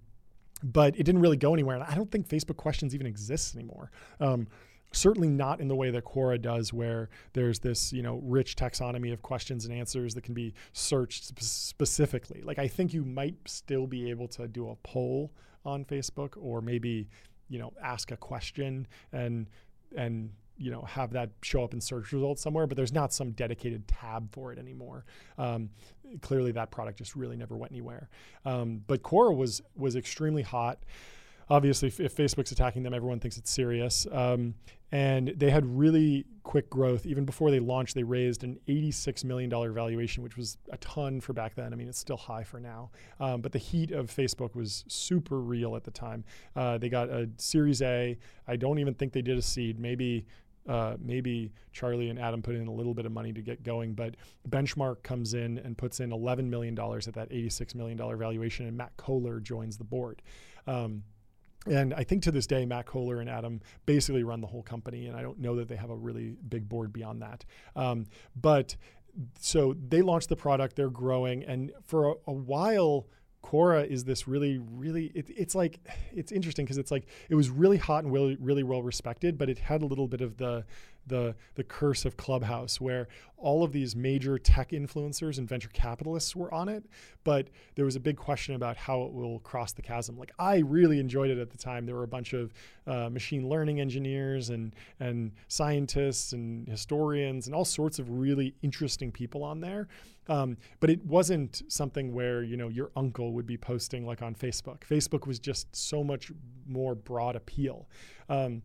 but 0.61 0.95
it 0.97 1.03
didn't 1.03 1.21
really 1.21 1.37
go 1.37 1.53
anywhere, 1.53 1.75
and 1.75 1.83
I 1.83 1.95
don't 1.95 2.11
think 2.11 2.27
Facebook 2.27 2.57
Questions 2.57 2.93
even 2.93 3.07
exists 3.07 3.55
anymore. 3.55 3.91
Um, 4.19 4.47
certainly 4.91 5.27
not 5.27 5.59
in 5.59 5.67
the 5.67 5.75
way 5.75 5.89
that 5.89 6.05
Quora 6.05 6.39
does, 6.39 6.71
where 6.71 7.09
there's 7.33 7.59
this 7.59 7.91
you 7.91 8.01
know 8.01 8.21
rich 8.23 8.55
taxonomy 8.55 9.11
of 9.11 9.21
questions 9.21 9.65
and 9.65 9.73
answers 9.73 10.13
that 10.13 10.23
can 10.23 10.33
be 10.33 10.53
searched 10.71 11.25
sp- 11.25 11.41
specifically. 11.41 12.41
Like 12.41 12.59
I 12.59 12.67
think 12.67 12.93
you 12.93 13.03
might 13.03 13.35
still 13.45 13.87
be 13.87 14.09
able 14.09 14.27
to 14.29 14.47
do 14.47 14.69
a 14.69 14.75
poll 14.83 15.31
on 15.65 15.85
Facebook, 15.85 16.33
or 16.39 16.61
maybe 16.61 17.09
you 17.49 17.59
know 17.59 17.73
ask 17.81 18.11
a 18.11 18.17
question 18.17 18.87
and 19.11 19.47
and 19.95 20.31
you 20.63 20.71
know 20.71 20.81
have 20.83 21.11
that 21.11 21.29
show 21.41 21.61
up 21.63 21.73
in 21.73 21.81
search 21.81 22.13
results 22.13 22.41
somewhere 22.41 22.65
but 22.65 22.77
there's 22.77 22.93
not 22.93 23.11
some 23.11 23.31
dedicated 23.31 23.85
tab 23.87 24.31
for 24.33 24.53
it 24.53 24.57
anymore. 24.57 25.05
Um, 25.37 25.69
clearly 26.21 26.51
that 26.53 26.71
product 26.71 26.97
just 26.97 27.15
really 27.15 27.35
never 27.35 27.57
went 27.57 27.71
anywhere. 27.71 28.09
Um, 28.45 28.81
but 28.87 29.03
Quora 29.03 29.35
was 29.35 29.61
was 29.75 29.95
extremely 29.95 30.41
hot. 30.41 30.79
Obviously 31.49 31.89
if, 31.89 31.99
if, 31.99 32.15
facebook's 32.15 32.53
attacking 32.53 32.83
them 32.83 32.93
everyone 32.93 33.19
thinks 33.19 33.37
it's 33.37 33.51
serious. 33.51 34.07
Um, 34.11 34.55
and 34.93 35.29
they 35.29 35.49
had 35.49 35.65
really 35.65 36.25
quick 36.43 36.69
growth. 36.69 37.05
Even 37.07 37.25
before 37.25 37.51
they 37.51 37.59
launched 37.59 37.95
they 37.95 38.03
raised 38.03 38.45
an 38.45 38.57
86 38.67 39.25
million 39.25 39.49
dollar 39.49 39.73
valuation 39.73 40.23
which 40.23 40.37
was 40.37 40.57
a 40.71 40.77
ton 40.77 41.19
for 41.19 41.33
back 41.33 41.55
then. 41.55 41.73
I 41.73 41.75
mean 41.75 41.89
it's 41.89 41.99
still 41.99 42.15
high 42.17 42.43
for 42.43 42.61
now. 42.61 42.91
Um, 43.19 43.41
but 43.41 43.51
the 43.51 43.59
heat 43.59 43.91
of 43.91 44.09
facebook 44.09 44.55
was 44.55 44.85
super 44.87 45.41
real 45.41 45.75
at 45.75 45.83
the 45.83 45.91
time. 45.91 46.23
Uh, 46.55 46.77
they 46.77 46.87
got 46.87 47.09
a 47.09 47.29
series 47.37 47.81
a. 47.81 48.17
I 48.47 48.55
don't 48.55 48.79
even 48.79 48.93
think 48.93 49.11
they 49.11 49.21
did 49.21 49.37
a 49.37 49.41
seed. 49.41 49.79
Maybe 49.79 50.25
uh, 50.67 50.95
maybe 50.99 51.51
Charlie 51.71 52.09
and 52.09 52.19
Adam 52.19 52.41
put 52.41 52.55
in 52.55 52.67
a 52.67 52.71
little 52.71 52.93
bit 52.93 53.05
of 53.05 53.11
money 53.11 53.33
to 53.33 53.41
get 53.41 53.63
going, 53.63 53.93
but 53.93 54.15
Benchmark 54.49 55.03
comes 55.03 55.33
in 55.33 55.57
and 55.59 55.77
puts 55.77 55.99
in 55.99 56.11
$11 56.11 56.45
million 56.45 56.77
at 56.77 57.13
that 57.13 57.29
$86 57.29 57.75
million 57.75 57.97
valuation, 58.17 58.67
and 58.67 58.77
Matt 58.77 58.95
Cohler 58.97 59.41
joins 59.41 59.77
the 59.77 59.83
board. 59.83 60.21
Um, 60.67 61.03
and 61.65 61.93
I 61.93 62.03
think 62.03 62.23
to 62.23 62.31
this 62.31 62.47
day, 62.47 62.65
Matt 62.65 62.85
Cohler 62.85 63.21
and 63.21 63.29
Adam 63.29 63.61
basically 63.85 64.23
run 64.23 64.41
the 64.41 64.47
whole 64.47 64.63
company, 64.63 65.07
and 65.07 65.15
I 65.15 65.21
don't 65.21 65.39
know 65.39 65.55
that 65.55 65.67
they 65.67 65.75
have 65.75 65.89
a 65.89 65.95
really 65.95 66.35
big 66.49 66.67
board 66.67 66.91
beyond 66.91 67.21
that. 67.21 67.45
Um, 67.75 68.05
but 68.35 68.75
so 69.39 69.75
they 69.87 70.01
launched 70.01 70.29
the 70.29 70.35
product, 70.35 70.75
they're 70.75 70.89
growing, 70.89 71.43
and 71.43 71.71
for 71.83 72.09
a, 72.09 72.13
a 72.27 72.33
while, 72.33 73.07
Quora 73.43 73.85
is 73.85 74.05
this 74.05 74.27
really, 74.27 74.57
really, 74.57 75.11
it, 75.13 75.27
it's 75.29 75.53
like, 75.53 75.79
it's 76.15 76.31
interesting 76.31 76.65
because 76.65 76.77
it's 76.77 76.91
like, 76.91 77.05
it 77.29 77.35
was 77.35 77.49
really 77.49 77.77
hot 77.77 78.03
and 78.03 78.13
really, 78.13 78.37
really 78.39 78.63
well 78.63 78.81
respected, 78.81 79.37
but 79.37 79.49
it 79.49 79.59
had 79.59 79.81
a 79.81 79.85
little 79.85 80.07
bit 80.07 80.21
of 80.21 80.37
the, 80.37 80.65
the 81.07 81.35
the 81.55 81.63
curse 81.63 82.05
of 82.05 82.17
Clubhouse, 82.17 82.79
where 82.79 83.07
all 83.37 83.63
of 83.63 83.73
these 83.73 83.95
major 83.95 84.37
tech 84.37 84.69
influencers 84.71 85.37
and 85.37 85.47
venture 85.49 85.69
capitalists 85.73 86.33
were 86.35 86.53
on 86.53 86.69
it, 86.69 86.85
but 87.25 87.49
there 87.75 87.83
was 87.83 87.95
a 87.97 87.99
big 87.99 88.15
question 88.15 88.55
about 88.55 88.77
how 88.77 89.03
it 89.03 89.11
will 89.11 89.39
cross 89.39 89.73
the 89.73 89.81
chasm. 89.81 90.17
Like 90.17 90.31
I 90.39 90.59
really 90.59 90.99
enjoyed 90.99 91.29
it 91.29 91.37
at 91.37 91.49
the 91.49 91.57
time. 91.57 91.85
There 91.85 91.95
were 91.95 92.03
a 92.03 92.07
bunch 92.07 92.33
of 92.33 92.53
uh, 92.87 93.09
machine 93.09 93.49
learning 93.49 93.81
engineers 93.81 94.49
and 94.49 94.73
and 94.99 95.31
scientists 95.49 96.31
and 96.31 96.67
historians 96.67 97.47
and 97.47 97.55
all 97.55 97.65
sorts 97.65 97.99
of 97.99 98.09
really 98.09 98.55
interesting 98.61 99.11
people 99.11 99.43
on 99.43 99.59
there. 99.59 99.87
Um, 100.29 100.57
but 100.79 100.89
it 100.89 101.05
wasn't 101.05 101.63
something 101.67 102.13
where 102.13 102.43
you 102.43 102.55
know 102.55 102.69
your 102.69 102.91
uncle 102.95 103.33
would 103.33 103.45
be 103.45 103.57
posting 103.57 104.05
like 104.05 104.21
on 104.21 104.35
Facebook. 104.35 104.81
Facebook 104.81 105.27
was 105.27 105.39
just 105.39 105.75
so 105.75 106.03
much 106.03 106.31
more 106.65 106.95
broad 106.95 107.35
appeal. 107.35 107.89
Um, 108.29 108.61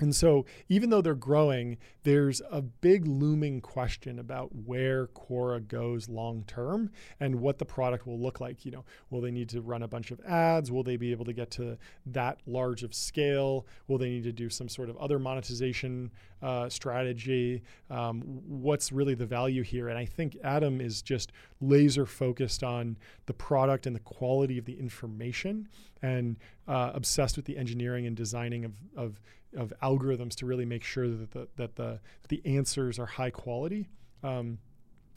and 0.00 0.14
so, 0.14 0.46
even 0.68 0.90
though 0.90 1.00
they're 1.00 1.14
growing, 1.14 1.76
there's 2.04 2.40
a 2.50 2.62
big 2.62 3.06
looming 3.06 3.60
question 3.60 4.18
about 4.18 4.54
where 4.54 5.08
Quora 5.08 5.66
goes 5.66 6.08
long 6.08 6.44
term 6.46 6.90
and 7.18 7.40
what 7.40 7.58
the 7.58 7.64
product 7.64 8.06
will 8.06 8.18
look 8.18 8.40
like. 8.40 8.64
You 8.64 8.70
know, 8.70 8.84
will 9.10 9.20
they 9.20 9.32
need 9.32 9.48
to 9.50 9.60
run 9.60 9.82
a 9.82 9.88
bunch 9.88 10.10
of 10.10 10.20
ads? 10.20 10.70
Will 10.70 10.84
they 10.84 10.96
be 10.96 11.10
able 11.10 11.24
to 11.24 11.32
get 11.32 11.50
to 11.52 11.76
that 12.06 12.38
large 12.46 12.84
of 12.84 12.94
scale? 12.94 13.66
Will 13.88 13.98
they 13.98 14.08
need 14.08 14.24
to 14.24 14.32
do 14.32 14.48
some 14.48 14.68
sort 14.68 14.88
of 14.88 14.96
other 14.98 15.18
monetization 15.18 16.12
uh, 16.42 16.68
strategy? 16.68 17.62
Um, 17.90 18.22
what's 18.46 18.92
really 18.92 19.14
the 19.14 19.26
value 19.26 19.62
here? 19.62 19.88
And 19.88 19.98
I 19.98 20.04
think 20.04 20.36
Adam 20.44 20.80
is 20.80 21.02
just 21.02 21.32
laser 21.60 22.06
focused 22.06 22.62
on 22.62 22.96
the 23.26 23.34
product 23.34 23.86
and 23.86 23.96
the 23.96 24.00
quality 24.00 24.58
of 24.58 24.64
the 24.64 24.78
information 24.78 25.68
and 26.02 26.36
uh, 26.66 26.92
obsessed 26.94 27.36
with 27.36 27.44
the 27.44 27.56
engineering 27.56 28.06
and 28.06 28.16
designing 28.16 28.64
of, 28.64 28.72
of 28.96 29.20
of 29.56 29.72
algorithms 29.82 30.34
to 30.34 30.46
really 30.46 30.66
make 30.66 30.84
sure 30.84 31.08
that 31.08 31.30
the 31.30 31.48
that 31.56 31.76
the 31.76 32.00
the 32.28 32.42
answers 32.44 32.98
are 32.98 33.06
high 33.06 33.30
quality. 33.30 33.88
Um, 34.22 34.58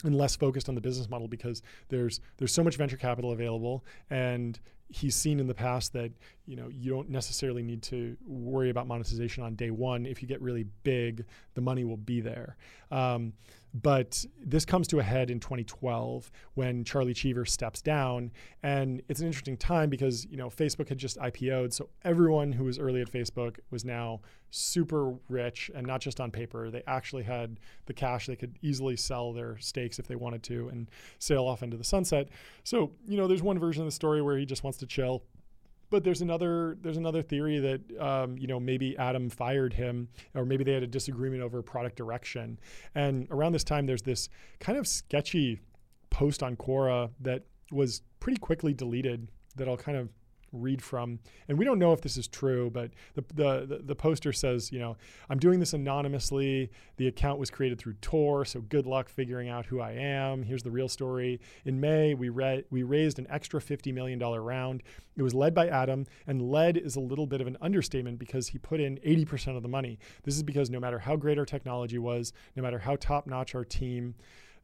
and 0.03 0.15
less 0.15 0.35
focused 0.35 0.67
on 0.67 0.75
the 0.75 0.81
business 0.81 1.09
model 1.09 1.27
because 1.27 1.61
there's 1.89 2.21
there's 2.37 2.53
so 2.53 2.63
much 2.63 2.75
venture 2.75 2.97
capital 2.97 3.31
available 3.31 3.85
and 4.09 4.59
he's 4.89 5.15
seen 5.15 5.39
in 5.39 5.47
the 5.47 5.53
past 5.53 5.93
that 5.93 6.11
you 6.45 6.55
know 6.55 6.67
you 6.69 6.91
don't 6.91 7.09
necessarily 7.09 7.61
need 7.61 7.81
to 7.81 8.17
worry 8.25 8.69
about 8.69 8.87
monetization 8.87 9.43
on 9.43 9.55
day 9.55 9.69
one 9.69 10.05
if 10.05 10.21
you 10.21 10.27
get 10.27 10.41
really 10.41 10.65
big 10.83 11.25
the 11.53 11.61
money 11.61 11.83
will 11.83 11.97
be 11.97 12.19
there 12.19 12.57
um, 12.89 13.33
but 13.73 14.25
this 14.43 14.65
comes 14.65 14.87
to 14.89 14.99
a 14.99 15.03
head 15.03 15.31
in 15.31 15.39
2012 15.39 16.29
when 16.55 16.83
Charlie 16.83 17.13
Cheever 17.13 17.45
steps 17.45 17.81
down. 17.81 18.31
And 18.63 19.01
it's 19.07 19.21
an 19.21 19.27
interesting 19.27 19.55
time 19.55 19.89
because, 19.89 20.25
you 20.25 20.37
know, 20.37 20.49
Facebook 20.49 20.89
had 20.89 20.97
just 20.97 21.17
IPO'd. 21.17 21.73
So 21.73 21.89
everyone 22.03 22.51
who 22.51 22.65
was 22.65 22.79
early 22.79 23.01
at 23.01 23.11
Facebook 23.11 23.59
was 23.69 23.85
now 23.85 24.21
super 24.49 25.13
rich 25.29 25.71
and 25.73 25.87
not 25.87 26.01
just 26.01 26.19
on 26.19 26.31
paper. 26.31 26.69
They 26.69 26.83
actually 26.85 27.23
had 27.23 27.59
the 27.85 27.93
cash. 27.93 28.27
They 28.27 28.35
could 28.35 28.59
easily 28.61 28.97
sell 28.97 29.31
their 29.31 29.57
stakes 29.59 29.99
if 29.99 30.07
they 30.07 30.17
wanted 30.17 30.43
to 30.43 30.67
and 30.69 30.89
sail 31.19 31.45
off 31.45 31.63
into 31.63 31.77
the 31.77 31.83
sunset. 31.83 32.27
So, 32.65 32.91
you 33.07 33.15
know, 33.15 33.27
there's 33.27 33.43
one 33.43 33.57
version 33.57 33.83
of 33.83 33.87
the 33.87 33.93
story 33.93 34.21
where 34.21 34.37
he 34.37 34.45
just 34.45 34.63
wants 34.63 34.77
to 34.79 34.85
chill 34.85 35.23
but 35.91 36.03
there's 36.03 36.21
another 36.21 36.77
there's 36.81 36.97
another 36.97 37.21
theory 37.21 37.59
that 37.59 38.01
um, 38.01 38.37
you 38.37 38.47
know 38.47 38.59
maybe 38.59 38.97
Adam 38.97 39.29
fired 39.29 39.73
him, 39.73 40.07
or 40.33 40.45
maybe 40.45 40.63
they 40.63 40.73
had 40.73 40.81
a 40.81 40.87
disagreement 40.87 41.43
over 41.43 41.61
product 41.61 41.97
direction. 41.97 42.57
And 42.95 43.27
around 43.29 43.51
this 43.51 43.63
time, 43.63 43.85
there's 43.85 44.01
this 44.01 44.29
kind 44.59 44.79
of 44.79 44.87
sketchy 44.87 45.59
post 46.09 46.41
on 46.41 46.55
Quora 46.55 47.11
that 47.19 47.43
was 47.71 48.01
pretty 48.19 48.39
quickly 48.39 48.73
deleted. 48.73 49.27
That 49.57 49.67
I'll 49.67 49.77
kind 49.77 49.97
of 49.97 50.09
read 50.51 50.81
from. 50.81 51.19
And 51.47 51.57
we 51.57 51.65
don't 51.65 51.79
know 51.79 51.93
if 51.93 52.01
this 52.01 52.17
is 52.17 52.27
true, 52.27 52.69
but 52.69 52.91
the, 53.15 53.23
the, 53.33 53.81
the, 53.83 53.95
poster 53.95 54.33
says, 54.33 54.71
you 54.71 54.79
know, 54.79 54.97
I'm 55.29 55.39
doing 55.39 55.59
this 55.59 55.73
anonymously. 55.73 56.71
The 56.97 57.07
account 57.07 57.39
was 57.39 57.49
created 57.49 57.79
through 57.79 57.95
Tor, 58.01 58.45
so 58.45 58.61
good 58.61 58.85
luck 58.85 59.09
figuring 59.09 59.49
out 59.49 59.65
who 59.65 59.79
I 59.79 59.91
am. 59.91 60.43
Here's 60.43 60.63
the 60.63 60.71
real 60.71 60.89
story. 60.89 61.39
In 61.65 61.79
May, 61.79 62.13
we, 62.13 62.29
re- 62.29 62.63
we 62.69 62.83
raised 62.83 63.19
an 63.19 63.27
extra 63.29 63.59
$50 63.59 63.93
million 63.93 64.19
round. 64.19 64.83
It 65.15 65.23
was 65.23 65.33
led 65.33 65.53
by 65.53 65.67
Adam, 65.67 66.05
and 66.27 66.41
led 66.41 66.77
is 66.77 66.95
a 66.95 67.01
little 67.01 67.27
bit 67.27 67.41
of 67.41 67.47
an 67.47 67.57
understatement 67.61 68.19
because 68.19 68.47
he 68.47 68.57
put 68.57 68.79
in 68.79 68.97
80% 68.97 69.55
of 69.55 69.63
the 69.63 69.69
money. 69.69 69.99
This 70.23 70.35
is 70.35 70.43
because 70.43 70.69
no 70.69 70.79
matter 70.79 70.99
how 70.99 71.15
great 71.15 71.37
our 71.37 71.45
technology 71.45 71.97
was, 71.97 72.33
no 72.55 72.63
matter 72.63 72.79
how 72.79 72.95
top 72.95 73.27
notch 73.27 73.55
our 73.55 73.65
team, 73.65 74.15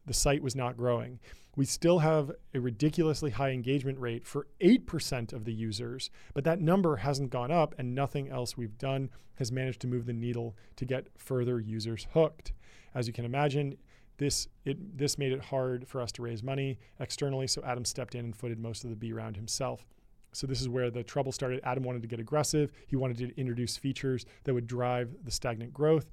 the 0.08 0.14
site 0.14 0.42
was 0.42 0.56
not 0.56 0.78
growing. 0.78 1.20
We 1.56 1.66
still 1.66 2.00
have 2.00 2.32
a 2.54 2.60
ridiculously 2.60 3.32
high 3.32 3.52
engagement 3.52 4.00
rate 4.00 4.26
for 4.26 4.48
8% 4.62 5.34
of 5.34 5.46
the 5.46 5.54
users, 5.54 6.10
but 6.34 6.44
that 6.44 6.62
number 6.62 6.98
hasn't 6.98 7.30
gone 7.30 7.52
up, 7.52 7.76
and 7.78 7.94
nothing 7.94 8.30
else 8.30 8.58
we've 8.58 8.78
done 8.78 9.10
has 9.36 9.52
managed 9.52 9.82
to 9.82 9.88
move 9.88 10.06
the 10.06 10.14
needle 10.14 10.56
to 10.76 10.86
get 10.86 11.08
further 11.18 11.60
users 11.60 12.08
hooked. 12.14 12.54
As 12.96 13.08
you 13.08 13.14
can 13.14 13.26
imagine, 13.26 13.78
this 14.18 14.48
it 14.66 14.98
this 14.98 15.18
made 15.18 15.32
it 15.32 15.46
hard 15.46 15.88
for 15.88 16.02
us 16.02 16.12
to 16.14 16.24
raise 16.24 16.42
money 16.42 16.80
externally, 17.00 17.48
so 17.48 17.62
Adam 17.64 17.86
stepped 17.86 18.16
in 18.16 18.26
and 18.26 18.36
footed 18.36 18.60
most 18.60 18.84
of 18.84 18.90
the 18.90 18.96
B 18.96 19.14
round 19.14 19.36
himself. 19.36 19.86
So 20.34 20.46
this 20.48 20.62
is 20.62 20.70
where 20.70 20.92
the 20.92 21.04
trouble 21.04 21.32
started. 21.32 21.60
Adam 21.64 21.84
wanted 21.84 22.02
to 22.02 22.08
get 22.08 22.20
aggressive. 22.20 22.72
He 22.88 22.96
wanted 22.96 23.18
to 23.18 23.40
introduce 23.40 23.78
features 23.78 24.26
that 24.44 24.54
would 24.54 24.68
drive 24.68 25.16
the 25.24 25.32
stagnant 25.32 25.74
growth. 25.74 26.12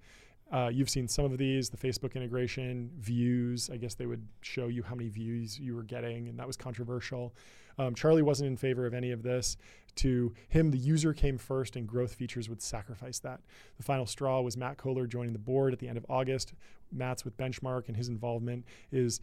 Uh, 0.53 0.71
you've 0.73 0.91
seen 0.91 1.09
some 1.09 1.25
of 1.25 1.39
these, 1.39 1.71
the 1.71 1.77
Facebook 1.77 2.15
integration, 2.15 2.91
views. 2.99 3.71
I 3.71 3.77
guess 3.77 3.95
they 3.95 4.07
would 4.07 4.27
show 4.43 4.69
you 4.69 4.83
how 4.83 4.95
many 4.95 5.09
views 5.09 5.59
you 5.59 5.75
were 5.75 5.83
getting, 5.83 6.29
and 6.29 6.39
that 6.39 6.47
was 6.47 6.57
controversial. 6.57 7.35
Um, 7.79 7.95
Charlie 7.95 8.23
wasn't 8.23 8.49
in 8.49 8.57
favor 8.57 8.87
of 8.87 8.95
any 8.95 9.11
of 9.11 9.23
this. 9.23 9.57
To 9.97 10.33
him, 10.49 10.71
the 10.71 10.79
user 10.79 11.13
came 11.13 11.39
first, 11.39 11.77
and 11.77 11.87
growth 11.87 12.15
features 12.15 12.49
would 12.49 12.63
sacrifice 12.63 13.19
that. 13.21 13.41
The 13.79 13.83
final 13.83 14.07
straw 14.07 14.41
was 14.43 14.57
Matt 14.57 14.77
Cohler 14.77 15.09
joining 15.09 15.33
the 15.33 15.39
board 15.39 15.73
at 15.73 15.79
the 15.79 15.89
end 15.89 15.97
of 15.97 16.07
August. 16.09 16.53
Matt's 16.93 17.25
with 17.25 17.37
Benchmark, 17.37 17.89
and 17.89 17.97
his 17.97 18.09
involvement 18.09 18.65
is 18.93 19.21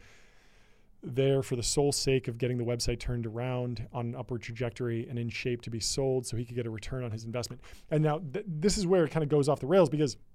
there 1.04 1.42
for 1.42 1.56
the 1.56 1.62
sole 1.62 1.92
sake 1.92 2.28
of 2.28 2.38
getting 2.38 2.58
the 2.58 2.64
website 2.64 3.00
turned 3.00 3.26
around 3.26 3.86
on 3.92 4.06
an 4.06 4.14
upward 4.14 4.42
trajectory 4.42 5.08
and 5.08 5.18
in 5.18 5.28
shape 5.28 5.62
to 5.62 5.70
be 5.70 5.80
sold 5.80 6.26
so 6.26 6.36
he 6.36 6.44
could 6.44 6.54
get 6.54 6.66
a 6.66 6.70
return 6.70 7.02
on 7.04 7.10
his 7.10 7.24
investment. 7.24 7.60
And 7.90 8.02
now 8.02 8.20
th- 8.32 8.44
this 8.46 8.78
is 8.78 8.86
where 8.86 9.04
it 9.04 9.10
kind 9.10 9.22
of 9.22 9.28
goes 9.28 9.48
off 9.48 9.60
the 9.60 9.66
rails 9.66 9.88
because– 9.88 10.16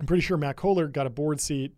I'm 0.00 0.06
pretty 0.06 0.22
sure 0.22 0.36
Matt 0.36 0.56
Cohler 0.56 0.90
got 0.90 1.06
a 1.06 1.10
board 1.10 1.40
seat 1.40 1.74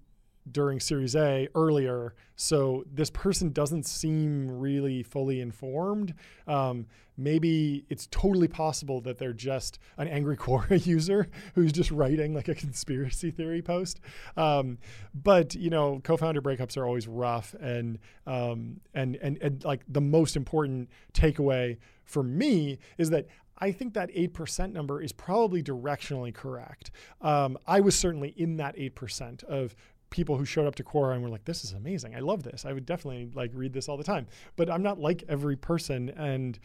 during 0.51 0.81
Series 0.81 1.15
A 1.17 1.49
earlier, 1.55 2.15
so 2.37 2.85
this 2.91 3.11
person 3.11 3.53
doesn't 3.53 3.87
seem 3.87 4.51
really 4.59 5.03
fully 5.03 5.41
informed. 5.41 6.15
Um, 6.47 6.87
maybe 7.17 7.85
it's 7.89 8.09
totally 8.11 8.49
possible 8.49 9.01
that 9.03 9.19
they're 9.19 9.33
just 9.33 9.79
an 9.97 10.09
angry 10.09 10.37
Quora 10.39 10.85
user 10.85 11.29
who's 11.55 11.73
just 11.73 11.91
writing 11.91 12.35
like 12.35 12.49
a 12.49 12.55
conspiracy 12.55 13.31
theory 13.31 13.63
post. 13.63 14.01
Um, 14.37 14.79
but 15.15 15.55
you 15.55 15.71
know, 15.71 16.01
co-founder 16.03 16.43
breakups 16.43 16.77
are 16.77 16.87
always 16.87 17.07
rough, 17.07 17.55
and 17.61 17.99
um, 18.27 18.81
and 18.95 19.17
and 19.17 19.39
and 19.43 19.65
like 19.65 19.83
the 19.89 20.01
most 20.01 20.37
important 20.37 20.91
takeaway 21.13 21.79
for 22.05 22.23
me 22.23 22.79
is 22.99 23.11
that 23.11 23.27
I 23.61 23.73
think 23.73 23.95
that 23.95 24.11
8% 24.11 24.73
number 24.73 25.03
is 25.03 25.13
probably 25.13 25.63
directionally 25.63 26.35
correct. 26.35 26.91
Um, 27.21 27.59
I 27.67 27.81
was 27.81 27.99
certainly 27.99 28.31
in 28.37 28.57
that 28.57 28.77
8% 28.77 29.45
of 29.45 29.75
people 30.11 30.37
who 30.37 30.45
showed 30.45 30.67
up 30.67 30.75
to 30.75 30.85
Quora 30.85 31.15
and 31.15 31.23
were 31.23 31.29
like, 31.29 31.45
this 31.45 31.65
is 31.65 31.73
amazing. 31.73 32.15
I 32.15 32.21
love 32.21 32.43
this. 32.43 32.65
I 32.65 32.73
would 32.73 32.87
definitely 32.87 33.31
like 33.35 33.51
read 33.55 33.73
this 33.73 33.89
all 33.89 33.97
the 33.97 34.05
time. 34.05 34.27
But 34.57 34.69
I'm 34.71 34.83
not 34.83 34.99
like 34.99 35.25
every 35.29 35.57
person. 35.57 36.11
And 36.11 36.59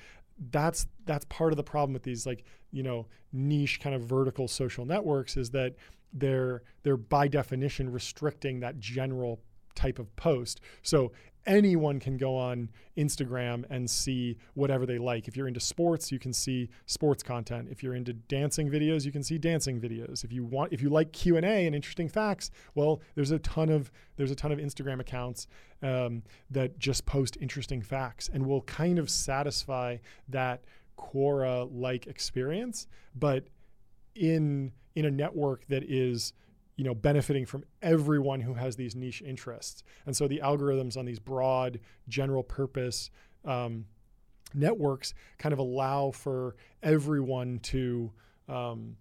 that's 0.51 0.87
that's 1.05 1.25
part 1.25 1.53
of 1.53 1.57
the 1.57 1.63
problem 1.63 1.93
with 1.93 2.03
these 2.03 2.25
like, 2.25 2.43
you 2.71 2.83
know, 2.83 3.07
niche 3.31 3.79
kind 3.79 3.95
of 3.95 4.01
vertical 4.01 4.47
social 4.47 4.85
networks 4.85 5.37
is 5.37 5.51
that 5.51 5.75
they're 6.11 6.63
they're 6.83 6.97
by 6.97 7.27
definition 7.27 7.91
restricting 7.91 8.59
that 8.61 8.79
general 8.79 9.41
type 9.75 9.99
of 9.99 10.13
post. 10.15 10.61
So 10.81 11.11
anyone 11.45 11.99
can 11.99 12.17
go 12.17 12.35
on 12.35 12.69
Instagram 12.97 13.65
and 13.69 13.89
see 13.89 14.37
whatever 14.53 14.85
they 14.85 14.97
like. 14.97 15.27
If 15.27 15.37
you're 15.37 15.47
into 15.47 15.59
sports, 15.59 16.11
you 16.11 16.19
can 16.19 16.33
see 16.33 16.69
sports 16.85 17.23
content. 17.23 17.67
If 17.69 17.83
you're 17.83 17.95
into 17.95 18.13
dancing 18.13 18.69
videos, 18.69 19.05
you 19.05 19.11
can 19.11 19.23
see 19.23 19.37
dancing 19.37 19.79
videos. 19.79 20.23
If 20.23 20.31
you 20.31 20.43
want 20.43 20.73
if 20.73 20.81
you 20.81 20.89
like 20.89 21.11
Q&A 21.11 21.65
and 21.65 21.75
interesting 21.75 22.09
facts, 22.09 22.51
well, 22.73 23.01
there's 23.15 23.31
a 23.31 23.39
ton 23.39 23.69
of 23.69 23.91
there's 24.17 24.31
a 24.31 24.35
ton 24.35 24.51
of 24.51 24.59
Instagram 24.59 24.99
accounts 24.99 25.47
um, 25.81 26.23
that 26.49 26.79
just 26.79 27.05
post 27.05 27.37
interesting 27.41 27.81
facts 27.81 28.29
and 28.31 28.45
will 28.45 28.61
kind 28.61 28.99
of 28.99 29.09
satisfy 29.09 29.97
that 30.29 30.63
Quora 30.97 31.69
like 31.71 32.07
experience, 32.07 32.87
but 33.15 33.47
in 34.15 34.71
in 34.95 35.05
a 35.05 35.11
network 35.11 35.67
that 35.67 35.83
is 35.83 36.33
you 36.75 36.83
know, 36.83 36.93
benefiting 36.93 37.45
from 37.45 37.63
everyone 37.81 38.41
who 38.41 38.53
has 38.53 38.75
these 38.75 38.95
niche 38.95 39.21
interests. 39.21 39.83
And 40.05 40.15
so 40.15 40.27
the 40.27 40.41
algorithms 40.43 40.97
on 40.97 41.05
these 41.05 41.19
broad, 41.19 41.79
general 42.07 42.43
purpose 42.43 43.09
um, 43.45 43.85
networks 44.53 45.13
kind 45.37 45.53
of 45.53 45.59
allow 45.59 46.11
for 46.11 46.55
everyone 46.83 47.59
to 47.59 48.11
um, 48.47 48.97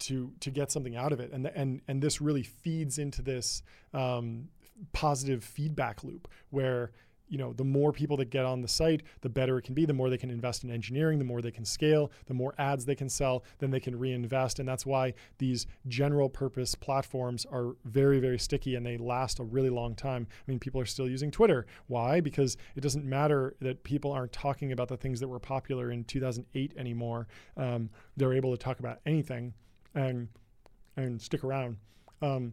to 0.00 0.32
to 0.40 0.50
get 0.50 0.70
something 0.70 0.96
out 0.96 1.12
of 1.12 1.20
it. 1.20 1.32
And 1.32 1.44
the, 1.44 1.56
and 1.56 1.80
and 1.88 2.02
this 2.02 2.20
really 2.20 2.42
feeds 2.42 2.98
into 2.98 3.22
this 3.22 3.62
um, 3.92 4.48
positive 4.92 5.44
feedback 5.44 6.04
loop 6.04 6.28
where 6.50 6.92
you 7.30 7.38
know, 7.38 7.52
the 7.52 7.64
more 7.64 7.92
people 7.92 8.16
that 8.18 8.28
get 8.28 8.44
on 8.44 8.60
the 8.60 8.68
site, 8.68 9.04
the 9.20 9.28
better 9.28 9.56
it 9.56 9.62
can 9.62 9.74
be. 9.74 9.86
The 9.86 9.94
more 9.94 10.10
they 10.10 10.18
can 10.18 10.30
invest 10.30 10.64
in 10.64 10.70
engineering, 10.70 11.18
the 11.18 11.24
more 11.24 11.40
they 11.40 11.52
can 11.52 11.64
scale, 11.64 12.10
the 12.26 12.34
more 12.34 12.54
ads 12.58 12.84
they 12.84 12.96
can 12.96 13.08
sell, 13.08 13.44
then 13.60 13.70
they 13.70 13.80
can 13.80 13.96
reinvest. 13.96 14.58
And 14.58 14.68
that's 14.68 14.84
why 14.84 15.14
these 15.38 15.66
general 15.86 16.28
purpose 16.28 16.74
platforms 16.74 17.46
are 17.46 17.76
very, 17.84 18.18
very 18.18 18.38
sticky 18.38 18.74
and 18.74 18.84
they 18.84 18.98
last 18.98 19.38
a 19.38 19.44
really 19.44 19.70
long 19.70 19.94
time. 19.94 20.26
I 20.30 20.50
mean, 20.50 20.58
people 20.58 20.80
are 20.80 20.86
still 20.86 21.08
using 21.08 21.30
Twitter. 21.30 21.66
Why? 21.86 22.20
Because 22.20 22.56
it 22.74 22.80
doesn't 22.80 23.04
matter 23.04 23.54
that 23.60 23.84
people 23.84 24.10
aren't 24.10 24.32
talking 24.32 24.72
about 24.72 24.88
the 24.88 24.96
things 24.96 25.20
that 25.20 25.28
were 25.28 25.38
popular 25.38 25.92
in 25.92 26.04
2008 26.04 26.74
anymore. 26.76 27.28
Um, 27.56 27.90
they're 28.16 28.34
able 28.34 28.50
to 28.50 28.58
talk 28.58 28.80
about 28.80 28.98
anything 29.06 29.54
and 29.94 30.28
and 30.96 31.22
stick 31.22 31.44
around. 31.44 31.76
Um, 32.20 32.52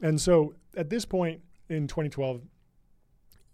and 0.00 0.20
so 0.20 0.54
at 0.76 0.88
this 0.88 1.04
point 1.04 1.40
in 1.68 1.88
2012, 1.88 2.42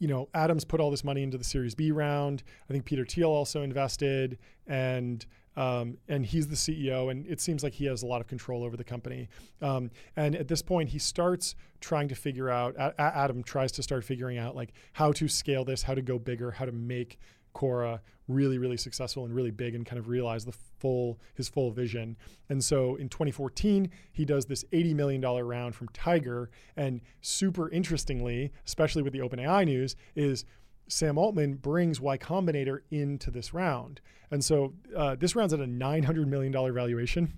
you 0.03 0.09
know, 0.09 0.29
Adams 0.35 0.65
put 0.65 0.81
all 0.81 0.91
this 0.91 1.05
money 1.05 1.23
into 1.23 1.39
the 1.39 1.45
Series 1.45 1.77
B 1.77 1.93
round. 1.93 2.43
I 2.69 2.73
think 2.73 2.85
Peter 2.85 3.07
Thiel 3.07 3.31
also 3.31 3.63
invested, 3.63 4.37
and 4.67 5.25
um, 5.57 5.97
and 6.09 6.27
he's 6.27 6.49
the 6.49 6.57
CEO, 6.57 7.13
and 7.13 7.25
it 7.29 7.41
seems 7.41 7.63
like 7.63 7.73
he 7.73 7.85
has 7.85 8.03
a 8.03 8.07
lot 8.07 8.21
of 8.21 8.27
control 8.27 8.65
over 8.65 8.77
the 8.77 8.83
company. 8.83 9.29
Um, 9.61 9.93
and 10.17 10.35
at 10.35 10.49
this 10.49 10.61
point, 10.61 10.89
he 10.89 10.99
starts 10.99 11.55
trying 11.79 12.09
to 12.09 12.17
figure 12.17 12.51
out. 12.51 12.75
A- 12.77 13.01
Adam 13.01 13.45
tries 13.45 13.71
to 13.73 13.83
start 13.85 14.03
figuring 14.03 14.39
out 14.39 14.57
like 14.57 14.73
how 14.93 15.13
to 15.13 15.29
scale 15.29 15.65
this, 15.65 15.85
how 15.85 15.95
to 15.95 16.03
go 16.03 16.19
bigger, 16.19 16.51
how 16.51 16.65
to 16.65 16.73
make 16.73 17.21
Quora 17.55 18.01
really, 18.29 18.59
really 18.59 18.77
successful 18.77 19.25
and 19.25 19.35
really 19.35 19.51
big 19.51 19.75
and 19.75 19.85
kind 19.85 19.99
of 19.99 20.09
realize 20.09 20.45
the 20.45 20.53
full 20.53 21.19
his 21.35 21.49
full 21.49 21.71
vision. 21.71 22.17
And 22.49 22.63
so 22.63 22.97
in 22.97 23.09
2014, 23.09 23.91
he 24.13 24.25
does 24.25 24.47
this 24.47 24.65
$80 24.73 24.95
million 24.95 25.21
round 25.21 25.75
from 25.75 25.89
Tiger. 25.89 26.51
And 26.77 27.01
super 27.21 27.69
interestingly, 27.71 28.53
especially 28.67 29.03
with 29.03 29.13
the 29.13 29.21
OpenAI 29.21 29.65
news, 29.65 29.97
is 30.15 30.45
Sam 30.89 31.19
Altman 31.19 31.55
brings 31.55 32.01
Y 32.01 32.19
Combinator 32.19 32.81
into 32.91 33.31
this 33.31 33.55
round. 33.55 34.01
And 34.31 34.45
so 34.45 34.75
uh, 34.97 35.17
this 35.17 35.37
round's 35.37 35.53
at 35.53 35.61
a 35.61 35.67
$900 35.67 36.27
million 36.27 36.53
valuation. 36.53 37.33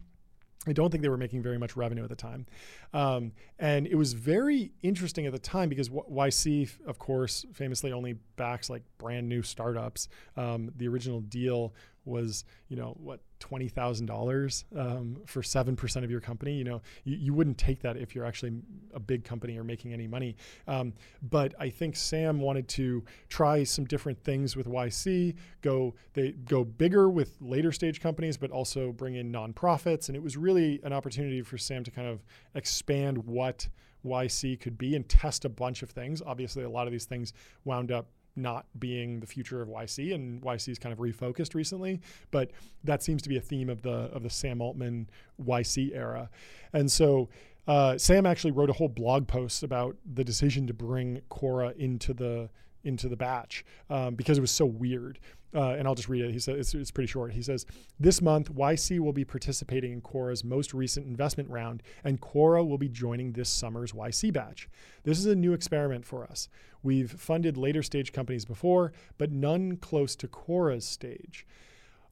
I 0.67 0.73
don't 0.73 0.91
think 0.91 1.03
they 1.03 1.09
were 1.09 1.17
making 1.17 1.43
very 1.43 1.59
much 1.59 1.77
revenue 1.77 2.03
at 2.03 2.09
the 2.09 2.17
time. 2.17 2.47
Um, 2.93 3.33
and 3.59 3.87
it 3.87 3.97
was 3.97 4.13
very 4.13 4.73
interesting 4.83 5.27
at 5.27 5.33
the 5.33 5.39
time 5.39 5.69
because 5.69 5.89
YC, 5.89 6.71
of 6.87 6.99
course, 6.99 7.45
famously 7.53 7.93
only 7.93 8.15
backs 8.37 8.71
like 8.71 8.83
brand 8.99 9.29
new 9.29 9.43
startups. 9.43 10.09
Um, 10.37 10.73
the 10.77 10.89
original 10.89 11.21
deal 11.21 11.75
was, 12.05 12.45
you 12.69 12.77
know, 12.77 12.97
what, 12.99 13.21
$20,000 13.45 14.65
um, 14.77 15.17
for 15.27 15.43
7% 15.43 16.05
of 16.05 16.11
your 16.11 16.21
company. 16.21 16.55
You 16.55 16.65
know, 16.65 16.83
you, 17.05 17.17
you 17.17 17.35
wouldn't 17.35 17.59
take 17.59 17.81
that 17.81 17.97
if 17.97 18.15
you're 18.15 18.25
actually 18.25 18.53
a 18.95 19.01
big 19.01 19.25
company 19.25 19.59
or 19.59 19.65
making 19.65 19.93
any 19.93 20.07
money. 20.07 20.37
Um, 20.67 20.95
but 21.23 21.55
I 21.59 21.69
think 21.69 21.97
Sam 21.97 22.41
wanted 22.41 22.69
to 22.69 23.05
try 23.29 23.65
some 23.65 23.85
different 23.85 24.23
things 24.23 24.57
with 24.57 24.67
YC, 24.67 25.35
go, 25.63 25.95
they 26.15 26.33
go 26.33 26.65
bigger 26.65 27.11
with 27.11 27.37
later 27.41 27.73
stage 27.73 28.01
companies, 28.01 28.37
but 28.37 28.51
also 28.51 28.93
bring 28.93 29.17
in 29.17 29.31
nonprofits. 29.33 30.09
And 30.09 30.17
it 30.17 30.23
was 30.23 30.37
really 30.37 30.81
an 30.85 30.93
opportunity 30.93 31.43
for 31.43 31.59
Sam 31.59 31.85
to 31.85 31.91
kind 31.91 32.09
of 32.09 32.25
expand 32.55 33.19
what 33.27 33.69
YC 34.05 34.61
could 34.61 34.79
be 34.79 34.95
and 34.95 35.09
test 35.09 35.45
a 35.45 35.49
bunch 35.49 35.83
of 35.83 35.91
things. 35.91 36.23
Obviously, 36.25 36.65
a 36.65 36.71
lot 36.71 36.87
of 36.87 36.93
these 36.93 37.07
things 37.07 37.33
wound 37.65 37.91
up 37.91 38.09
not 38.37 38.67
being 38.79 39.21
the 39.21 39.27
future 39.27 39.63
of 39.63 39.69
YC, 39.69 40.15
and 40.15 40.43
YC 40.43 40.69
is 40.69 40.79
kind 40.79 40.93
of 40.93 40.99
refocused 40.99 41.55
recently. 41.55 42.01
But 42.31 42.51
that 42.83 43.03
seems 43.03 43.23
to 43.23 43.29
be 43.29 43.37
a 43.37 43.41
theme 43.41 43.69
of 43.69 43.83
the 43.83 44.11
of 44.13 44.23
the 44.23 44.31
Sam 44.31 44.61
Altman 44.61 45.09
YC 45.43 45.95
era, 45.95 46.31
and 46.73 46.91
so. 46.91 47.29
Uh, 47.67 47.97
Sam 47.97 48.27
actually 48.27 48.51
wrote 48.51 48.69
a 48.69 48.75
whole 48.75 48.91
blog 48.91 49.27
post 49.27 49.63
about 49.63 49.97
the 50.05 50.23
decision 50.23 50.67
to 50.67 50.75
bring 50.75 51.23
Quora 51.31 51.75
into 51.79 52.13
the 52.13 52.51
into 52.85 53.09
the 53.09 53.17
batch 53.17 53.65
um, 53.91 54.15
because 54.15 54.39
it 54.39 54.43
was 54.43 54.51
so 54.51 54.67
weird. 54.67 55.19
Uh, 55.55 55.77
and 55.79 55.87
I'll 55.87 55.95
just 55.95 56.09
read 56.09 56.25
it. 56.25 56.33
He 56.33 56.41
says 56.41 56.59
it's, 56.59 56.75
it's, 56.75 56.91
pretty 56.91 57.07
short. 57.07 57.33
He 57.33 57.43
says, 57.43 57.65
This 58.01 58.21
month, 58.21 58.53
YC 58.53 58.99
will 58.99 59.13
be 59.13 59.25
participating 59.25 59.93
in 59.93 60.01
Quora's 60.01 60.43
most 60.43 60.75
recent 60.75 61.07
investment 61.07 61.49
round, 61.49 61.83
and 62.03 62.21
Quora 62.21 62.67
will 62.67 62.79
be 62.79 62.89
joining 62.89 63.33
this 63.33 63.49
summer's 63.49 63.93
YC 63.93 64.33
batch. 64.33 64.69
This 65.05 65.19
is 65.19 65.27
a 65.27 65.37
new 65.37 65.53
experiment 65.53 66.05
for 66.05 66.25
us. 66.25 66.49
We've 66.83 67.11
funded 67.11 67.57
later 67.57 67.85
stage 67.85 68.13
companies 68.13 68.45
before, 68.45 68.93
but 69.17 69.31
none 69.31 69.77
close 69.77 70.17
to 70.17 70.29
Quora's 70.29 70.85
stage. 70.85 71.47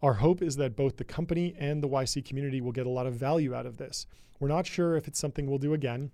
Our 0.02 0.14
hope 0.14 0.40
is 0.40 0.57
that 0.57 0.76
both 0.76 0.96
the 0.96 1.05
company 1.05 1.55
and 1.59 1.83
the 1.83 1.88
YC 1.88 2.24
community 2.24 2.61
will 2.61 2.72
get 2.72 2.87
a 2.87 2.90
lot 2.90 3.07
of 3.07 3.14
value 3.14 3.55
out 3.55 3.66
of 3.66 3.76
this. 3.76 4.07
We're 4.40 4.48
not 4.48 4.66
sure 4.66 4.96
if 4.96 5.07
it's 5.07 5.18
something 5.18 5.48
we'll 5.48 5.59
do 5.59 5.74
again. 5.74 6.11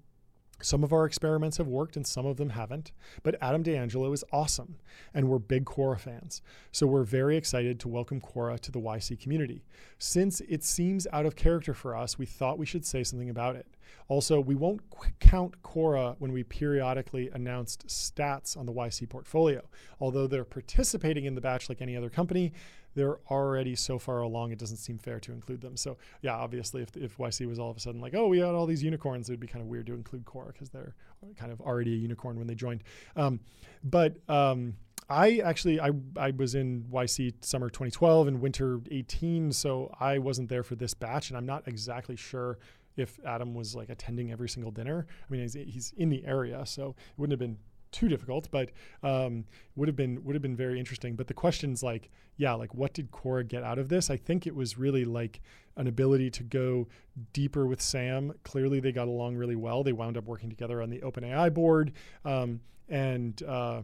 Some 0.60 0.82
of 0.82 0.92
our 0.92 1.04
experiments 1.04 1.58
have 1.58 1.68
worked 1.68 1.96
and 1.96 2.06
some 2.06 2.26
of 2.26 2.36
them 2.36 2.50
haven't, 2.50 2.90
but 3.22 3.36
Adam 3.40 3.62
D'Angelo 3.62 4.12
is 4.12 4.24
awesome, 4.32 4.76
and 5.14 5.28
we're 5.28 5.38
big 5.38 5.64
Quora 5.64 6.00
fans. 6.00 6.42
So 6.72 6.86
we're 6.86 7.04
very 7.04 7.36
excited 7.36 7.78
to 7.80 7.88
welcome 7.88 8.20
Quora 8.20 8.58
to 8.60 8.72
the 8.72 8.80
YC 8.80 9.20
community. 9.20 9.64
Since 9.98 10.40
it 10.42 10.64
seems 10.64 11.06
out 11.12 11.26
of 11.26 11.36
character 11.36 11.74
for 11.74 11.96
us, 11.96 12.18
we 12.18 12.26
thought 12.26 12.58
we 12.58 12.66
should 12.66 12.84
say 12.84 13.04
something 13.04 13.30
about 13.30 13.54
it. 13.54 13.66
Also, 14.08 14.40
we 14.40 14.54
won't 14.54 14.80
count 15.20 15.62
Quora 15.62 16.16
when 16.18 16.32
we 16.32 16.42
periodically 16.42 17.30
announced 17.32 17.86
stats 17.86 18.56
on 18.56 18.66
the 18.66 18.72
YC 18.72 19.08
portfolio. 19.08 19.62
Although 20.00 20.26
they're 20.26 20.44
participating 20.44 21.24
in 21.24 21.34
the 21.34 21.40
batch 21.40 21.68
like 21.68 21.82
any 21.82 21.96
other 21.96 22.08
company, 22.10 22.52
they're 22.94 23.18
already 23.30 23.76
so 23.76 23.98
far 23.98 24.20
along, 24.20 24.50
it 24.50 24.58
doesn't 24.58 24.78
seem 24.78 24.98
fair 24.98 25.20
to 25.20 25.32
include 25.32 25.60
them. 25.60 25.76
So, 25.76 25.98
yeah, 26.22 26.34
obviously, 26.34 26.82
if, 26.82 26.96
if 26.96 27.18
YC 27.18 27.46
was 27.46 27.58
all 27.58 27.70
of 27.70 27.76
a 27.76 27.80
sudden 27.80 28.00
like, 28.00 28.14
oh, 28.14 28.28
we 28.28 28.38
had 28.38 28.54
all 28.54 28.66
these 28.66 28.82
unicorns, 28.82 29.28
it 29.28 29.32
would 29.32 29.40
be 29.40 29.46
kind 29.46 29.62
of 29.62 29.68
weird 29.68 29.86
to 29.86 29.94
include 29.94 30.24
Quora 30.24 30.48
because 30.48 30.70
they're 30.70 30.94
kind 31.36 31.52
of 31.52 31.60
already 31.60 31.94
a 31.94 31.96
unicorn 31.96 32.38
when 32.38 32.46
they 32.46 32.54
joined. 32.54 32.82
Um, 33.14 33.40
but 33.84 34.16
um, 34.28 34.74
I 35.10 35.38
actually 35.38 35.80
I 35.80 35.90
I 36.16 36.32
was 36.32 36.54
in 36.54 36.84
YC 36.92 37.44
summer 37.44 37.70
2012 37.70 38.28
and 38.28 38.40
winter 38.40 38.80
18, 38.90 39.52
so 39.52 39.94
I 39.98 40.18
wasn't 40.18 40.48
there 40.48 40.62
for 40.62 40.74
this 40.74 40.92
batch, 40.92 41.30
and 41.30 41.36
I'm 41.36 41.46
not 41.46 41.66
exactly 41.66 42.16
sure 42.16 42.58
if 42.98 43.18
Adam 43.24 43.54
was 43.54 43.74
like 43.74 43.88
attending 43.88 44.32
every 44.32 44.48
single 44.48 44.70
dinner. 44.70 45.06
I 45.08 45.32
mean, 45.32 45.42
he's, 45.42 45.54
he's 45.54 45.94
in 45.96 46.08
the 46.08 46.24
area, 46.24 46.64
so 46.66 46.90
it 46.90 47.18
wouldn't 47.18 47.32
have 47.32 47.38
been 47.38 47.58
too 47.90 48.08
difficult, 48.08 48.48
but 48.50 48.70
um, 49.02 49.44
would 49.76 49.88
have 49.88 49.96
been 49.96 50.22
would 50.24 50.34
have 50.34 50.42
been 50.42 50.56
very 50.56 50.78
interesting. 50.78 51.16
But 51.16 51.26
the 51.26 51.34
questions 51.34 51.82
like, 51.82 52.10
yeah, 52.36 52.52
like 52.54 52.74
what 52.74 52.94
did 52.94 53.10
Quora 53.10 53.46
get 53.46 53.62
out 53.62 53.78
of 53.78 53.88
this? 53.88 54.10
I 54.10 54.16
think 54.16 54.46
it 54.46 54.54
was 54.54 54.78
really 54.78 55.04
like 55.04 55.40
an 55.76 55.86
ability 55.86 56.30
to 56.30 56.42
go 56.42 56.88
deeper 57.32 57.66
with 57.66 57.80
Sam. 57.80 58.32
Clearly, 58.44 58.80
they 58.80 58.92
got 58.92 59.08
along 59.08 59.36
really 59.36 59.56
well. 59.56 59.82
They 59.82 59.92
wound 59.92 60.16
up 60.16 60.24
working 60.24 60.50
together 60.50 60.82
on 60.82 60.90
the 60.90 61.00
OpenAI 61.00 61.52
board, 61.52 61.92
um, 62.24 62.60
and 62.88 63.42
uh, 63.42 63.82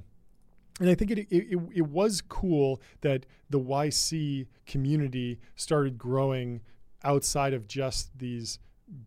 and 0.80 0.90
I 0.90 0.94
think 0.94 1.10
it, 1.12 1.18
it, 1.30 1.58
it 1.74 1.86
was 1.86 2.20
cool 2.20 2.80
that 3.02 3.26
the 3.48 3.60
YC 3.60 4.46
community 4.66 5.38
started 5.54 5.96
growing 5.98 6.60
outside 7.04 7.52
of 7.52 7.68
just 7.68 8.18
these 8.18 8.58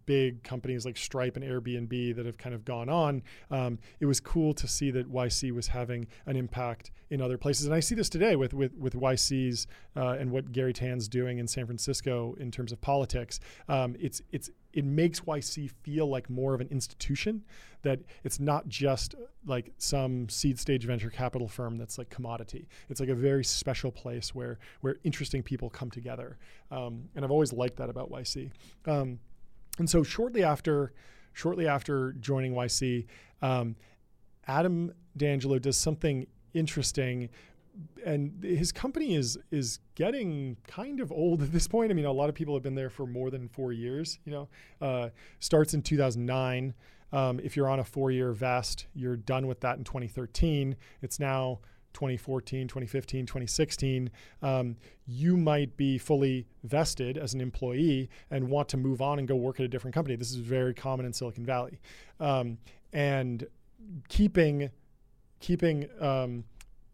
big 0.06 0.44
companies 0.44 0.86
like 0.86 0.98
Stripe 0.98 1.36
and 1.36 1.46
Airbnb 1.46 2.16
that 2.16 2.26
have 2.26 2.38
kind 2.38 2.56
of 2.56 2.66
gone 2.66 2.90
on, 2.90 3.22
um, 3.52 3.80
it 4.00 4.06
was 4.06 4.20
cool 4.20 4.54
to 4.54 4.68
see 4.68 4.92
that 4.92 5.12
YC 5.12 5.52
was 5.52 5.68
having 5.68 6.08
an 6.26 6.36
impact 6.36 6.92
in 7.10 7.22
other 7.22 7.38
places. 7.38 7.66
And 7.66 7.76
I 7.76 7.80
see 7.80 7.96
this 7.96 8.10
today 8.10 8.36
with 8.36 8.54
with, 8.54 8.74
with 8.76 8.94
YC's 8.94 9.68
uh, 9.96 10.18
and 10.20 10.32
what 10.32 10.52
Garry 10.52 10.74
Tan's 10.74 11.08
doing 11.08 11.38
in 11.38 11.48
San 11.48 11.66
Francisco 11.66 12.36
in 12.40 12.52
terms 12.52 12.72
of 12.72 12.82
politics. 12.82 13.40
Um, 13.70 13.96
it's 14.00 14.22
it's 14.32 14.50
it 14.74 14.86
makes 14.86 15.22
YC 15.22 15.72
feel 15.82 16.08
like 16.08 16.30
more 16.30 16.54
of 16.54 16.62
an 16.62 16.68
institution 16.70 17.44
that 17.82 18.00
it's 18.24 18.40
not 18.40 18.68
just 18.68 19.16
like 19.46 19.74
some 19.78 20.28
seed 20.30 20.60
stage 20.60 20.86
venture 20.86 21.10
capital 21.10 21.48
firm 21.48 21.78
that's 21.78 21.98
like 21.98 22.10
commodity. 22.10 22.68
It's 22.90 23.00
like 23.00 23.10
a 23.10 23.16
very 23.16 23.44
special 23.44 23.92
place 23.92 24.36
where 24.36 24.60
where 24.82 24.98
interesting 25.04 25.42
people 25.42 25.70
come 25.70 25.90
together. 25.90 26.38
Um, 26.70 27.10
and 27.16 27.24
I've 27.24 27.32
always 27.32 27.54
liked 27.54 27.78
that 27.78 27.90
about 27.90 28.12
YC. 28.12 28.52
And 29.78 29.90
so 29.90 30.04
shortly 30.04 30.44
after, 30.44 30.94
shortly 31.34 31.68
after 31.68 32.13
joining 32.13 32.54
YC, 32.54 33.06
um, 33.42 33.76
Adam 34.48 34.94
D'Angelo 35.16 35.60
does 35.60 35.78
something 35.78 36.28
interesting 36.54 37.30
and 38.06 38.44
his 38.44 38.72
company 38.72 39.16
is 39.16 39.38
is 39.52 39.80
getting 39.96 40.58
kind 40.68 41.00
of 41.00 41.12
old 41.12 41.42
at 41.42 41.52
this 41.52 41.68
point. 41.68 41.92
I 41.92 41.94
mean, 41.94 42.06
a 42.06 42.12
lot 42.12 42.30
of 42.30 42.36
people 42.36 42.54
have 42.54 42.63
been 42.63 42.76
there 42.76 42.90
for 42.90 43.06
more 43.06 43.30
than 43.30 43.48
four 43.48 43.74
years. 43.74 44.20
You 44.26 44.32
know, 44.32 44.50
uh, 44.82 45.10
starts 45.40 45.74
in 45.74 45.82
2009. 45.82 46.74
Um, 47.13 47.40
if 47.42 47.56
you're 47.56 47.70
on 47.70 47.80
a 47.80 47.86
four-year 47.86 48.34
vest, 48.34 48.88
you're 48.94 49.16
done 49.16 49.48
with 49.48 49.62
that 49.62 49.78
in 49.78 49.86
2013. 49.86 50.76
It's 51.02 51.20
now 51.20 51.60
2014, 51.98 52.68
2015, 52.68 53.26
2016, 53.26 54.12
um, 54.44 54.76
you 55.08 55.36
might 55.36 55.76
be 55.78 55.98
fully 55.98 56.46
vested 56.64 57.18
as 57.18 57.34
an 57.34 57.42
employee 57.42 58.08
and 58.30 58.48
want 58.48 58.70
to 58.70 58.78
move 58.78 59.02
on 59.02 59.18
and 59.18 59.28
go 59.28 59.36
work 59.36 59.60
at 59.60 59.66
a 59.66 59.68
different 59.68 59.96
company. 59.96 60.16
This 60.16 60.30
is 60.30 60.36
very 60.36 60.76
common 60.76 61.08
in 61.08 61.14
Silicon 61.14 61.44
Valley. 61.44 61.80
Um, 62.20 62.60
and 62.94 63.48
keeping, 64.10 64.70
keeping, 65.40 65.90
um, 66.00 66.44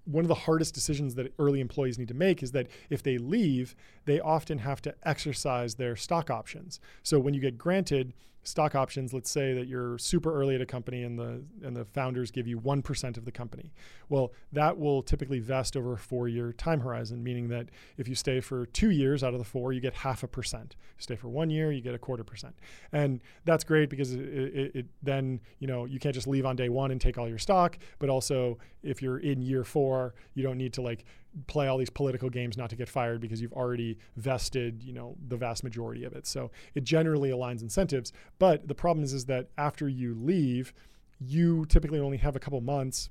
one 0.06 0.24
of 0.24 0.30
the 0.30 0.36
hardest 0.36 0.74
decisions 0.74 1.16
that 1.16 1.34
early 1.38 1.60
employees 1.60 2.00
need 2.00 2.08
to 2.08 2.14
make 2.14 2.42
is 2.42 2.54
that 2.54 2.68
if 2.90 3.04
they 3.04 3.18
leave, 3.18 3.76
they 4.06 4.22
often 4.22 4.60
have 4.60 4.82
to 4.84 4.96
exercise 5.04 5.76
their 5.76 5.98
stock 5.98 6.30
options. 6.30 6.80
So 7.04 7.20
when 7.20 7.34
you 7.34 7.42
get 7.42 7.58
granted 7.58 8.14
stock 8.44 8.76
options, 8.76 9.14
let's 9.14 9.32
say 9.32 9.54
that 9.54 9.68
you're 9.68 9.98
super 9.98 10.34
early 10.34 10.56
at 10.56 10.62
a 10.62 10.66
company 10.66 11.04
and 11.04 11.18
the 11.18 11.42
and 11.64 11.76
the 11.76 11.86
founders 11.86 12.30
give 12.30 12.48
you 12.48 12.60
1% 12.60 13.18
of 13.18 13.26
the 13.26 13.32
company. 13.32 13.74
Well, 14.10 14.34
that 14.52 14.78
will 14.78 15.02
typically 15.02 15.40
vest 15.40 15.76
over 15.78 15.94
a 15.94 15.98
4-year 15.98 16.54
time 16.54 16.82
horizon, 16.82 17.24
meaning 17.24 17.48
that 17.50 17.70
if 17.98 18.08
you 18.08 18.16
stay 18.16 18.42
for 18.42 18.66
2 18.66 18.92
years 18.92 19.24
out 19.24 19.34
of 19.34 19.40
the 19.40 19.46
4, 19.46 19.74
you 19.74 19.80
get 19.80 19.94
half 19.94 20.24
a 20.24 20.28
percent. 20.28 20.76
You 20.98 21.04
Stay 21.04 21.16
for 21.16 21.30
1 21.30 21.50
year, 21.50 21.72
you 21.72 21.82
get 21.82 21.96
a 21.96 22.00
quarter 22.00 22.24
percent. 22.24 22.56
And 22.92 23.22
that's 23.46 23.64
great 23.64 23.90
because 23.90 24.14
it, 24.14 24.22
it, 24.22 24.76
it 24.76 24.86
then, 25.02 25.40
you 25.60 25.68
know, 25.68 25.86
you 25.86 26.00
can't 26.00 26.14
just 26.14 26.28
leave 26.28 26.46
on 26.46 26.56
day 26.56 26.70
1 26.70 26.92
and 26.92 27.00
take 27.00 27.18
all 27.18 27.30
your 27.30 27.38
stock, 27.38 27.78
but 28.00 28.10
also 28.10 28.58
if 28.84 29.02
you're 29.02 29.20
in 29.20 29.42
year 29.42 29.64
4, 29.64 30.14
you 30.34 30.44
don't 30.44 30.58
need 30.58 30.74
to 30.74 30.82
like 30.82 31.06
play 31.48 31.68
all 31.68 31.78
these 31.78 31.90
political 31.90 32.30
games 32.30 32.58
not 32.58 32.70
to 32.70 32.76
get 32.76 32.88
fired 32.88 33.22
because 33.22 33.42
you've 33.42 33.54
already 33.54 33.98
vested, 34.18 34.84
you 34.84 34.94
know, 34.94 35.16
the 35.28 35.38
vast 35.38 35.64
majority 35.64 36.04
of 36.04 36.14
it. 36.14 36.28
So 36.28 36.52
it 36.76 36.84
generally 36.84 37.32
aligns 37.32 37.62
incentives. 37.62 38.14
But 38.40 38.68
the 38.68 38.76
problem 38.76 39.04
is, 39.04 39.14
is 39.14 39.26
that 39.26 39.50
after 39.58 39.90
you 39.90 40.14
leave, 40.16 40.74
you 41.20 41.66
typically 41.66 42.00
only 42.00 42.18
have 42.18 42.36
a 42.36 42.40
couple 42.40 42.60
months 42.62 43.10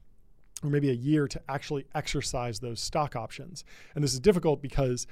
or 0.63 0.71
maybe 0.71 0.91
a 0.91 0.95
year 0.95 1.27
to 1.27 1.41
actually 1.49 1.87
exercise 1.95 2.61
those 2.61 2.81
stock 2.81 3.17
options. 3.17 3.65
And 3.95 4.05
this 4.05 4.15
is 4.15 4.21
difficult 4.21 4.63
because 4.63 5.07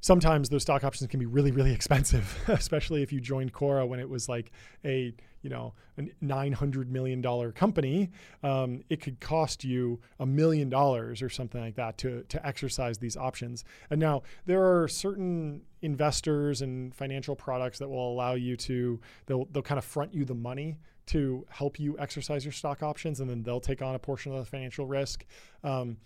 sometimes 0.00 0.48
those 0.48 0.62
stock 0.62 0.82
options 0.84 1.08
can 1.08 1.20
be 1.20 1.26
really, 1.26 1.52
really 1.52 1.72
expensive, 1.74 2.36
especially 2.48 3.02
if 3.02 3.12
you 3.12 3.20
joined 3.20 3.52
Quora 3.52 3.86
when 3.86 4.00
it 4.00 4.08
was 4.08 4.28
like 4.28 4.50
a 4.84 5.14
you 5.42 5.50
know 5.50 5.74
a 5.98 6.04
nine 6.20 6.52
hundred 6.52 6.90
million 6.90 7.20
dollar 7.20 7.52
company. 7.52 8.10
Um, 8.42 8.82
it 8.88 9.00
could 9.00 9.20
cost 9.20 9.64
you 9.64 10.00
a 10.18 10.26
million 10.26 10.68
dollars 10.68 11.22
or 11.22 11.28
something 11.28 11.60
like 11.60 11.74
that 11.76 11.98
to 11.98 12.22
to 12.28 12.46
exercise 12.46 12.98
these 12.98 13.16
options. 13.16 13.64
And 13.90 14.00
now 14.00 14.22
there 14.46 14.62
are 14.62 14.88
certain 14.88 15.62
investors 15.82 16.62
and 16.62 16.94
financial 16.94 17.36
products 17.36 17.78
that 17.80 17.88
will 17.88 18.12
allow 18.12 18.34
you 18.34 18.56
to 18.56 19.00
they'll 19.26 19.46
they'll 19.46 19.62
kind 19.62 19.78
of 19.78 19.84
front 19.84 20.14
you 20.14 20.24
the 20.24 20.34
money 20.34 20.78
to 21.04 21.44
help 21.50 21.80
you 21.80 21.98
exercise 21.98 22.44
your 22.44 22.52
stock 22.52 22.82
options, 22.82 23.20
and 23.20 23.28
then 23.28 23.42
they'll 23.42 23.60
take 23.60 23.82
on 23.82 23.94
a 23.94 23.98
portion 23.98 24.32
of 24.32 24.38
the 24.38 24.44
financial 24.44 24.86
risk. 24.86 25.24
Um, 25.64 25.96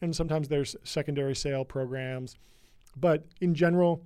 and 0.00 0.14
sometimes 0.14 0.46
there's 0.48 0.76
secondary 0.84 1.34
sale 1.34 1.64
programs 1.64 2.36
but 2.96 3.24
in 3.40 3.54
general, 3.54 4.02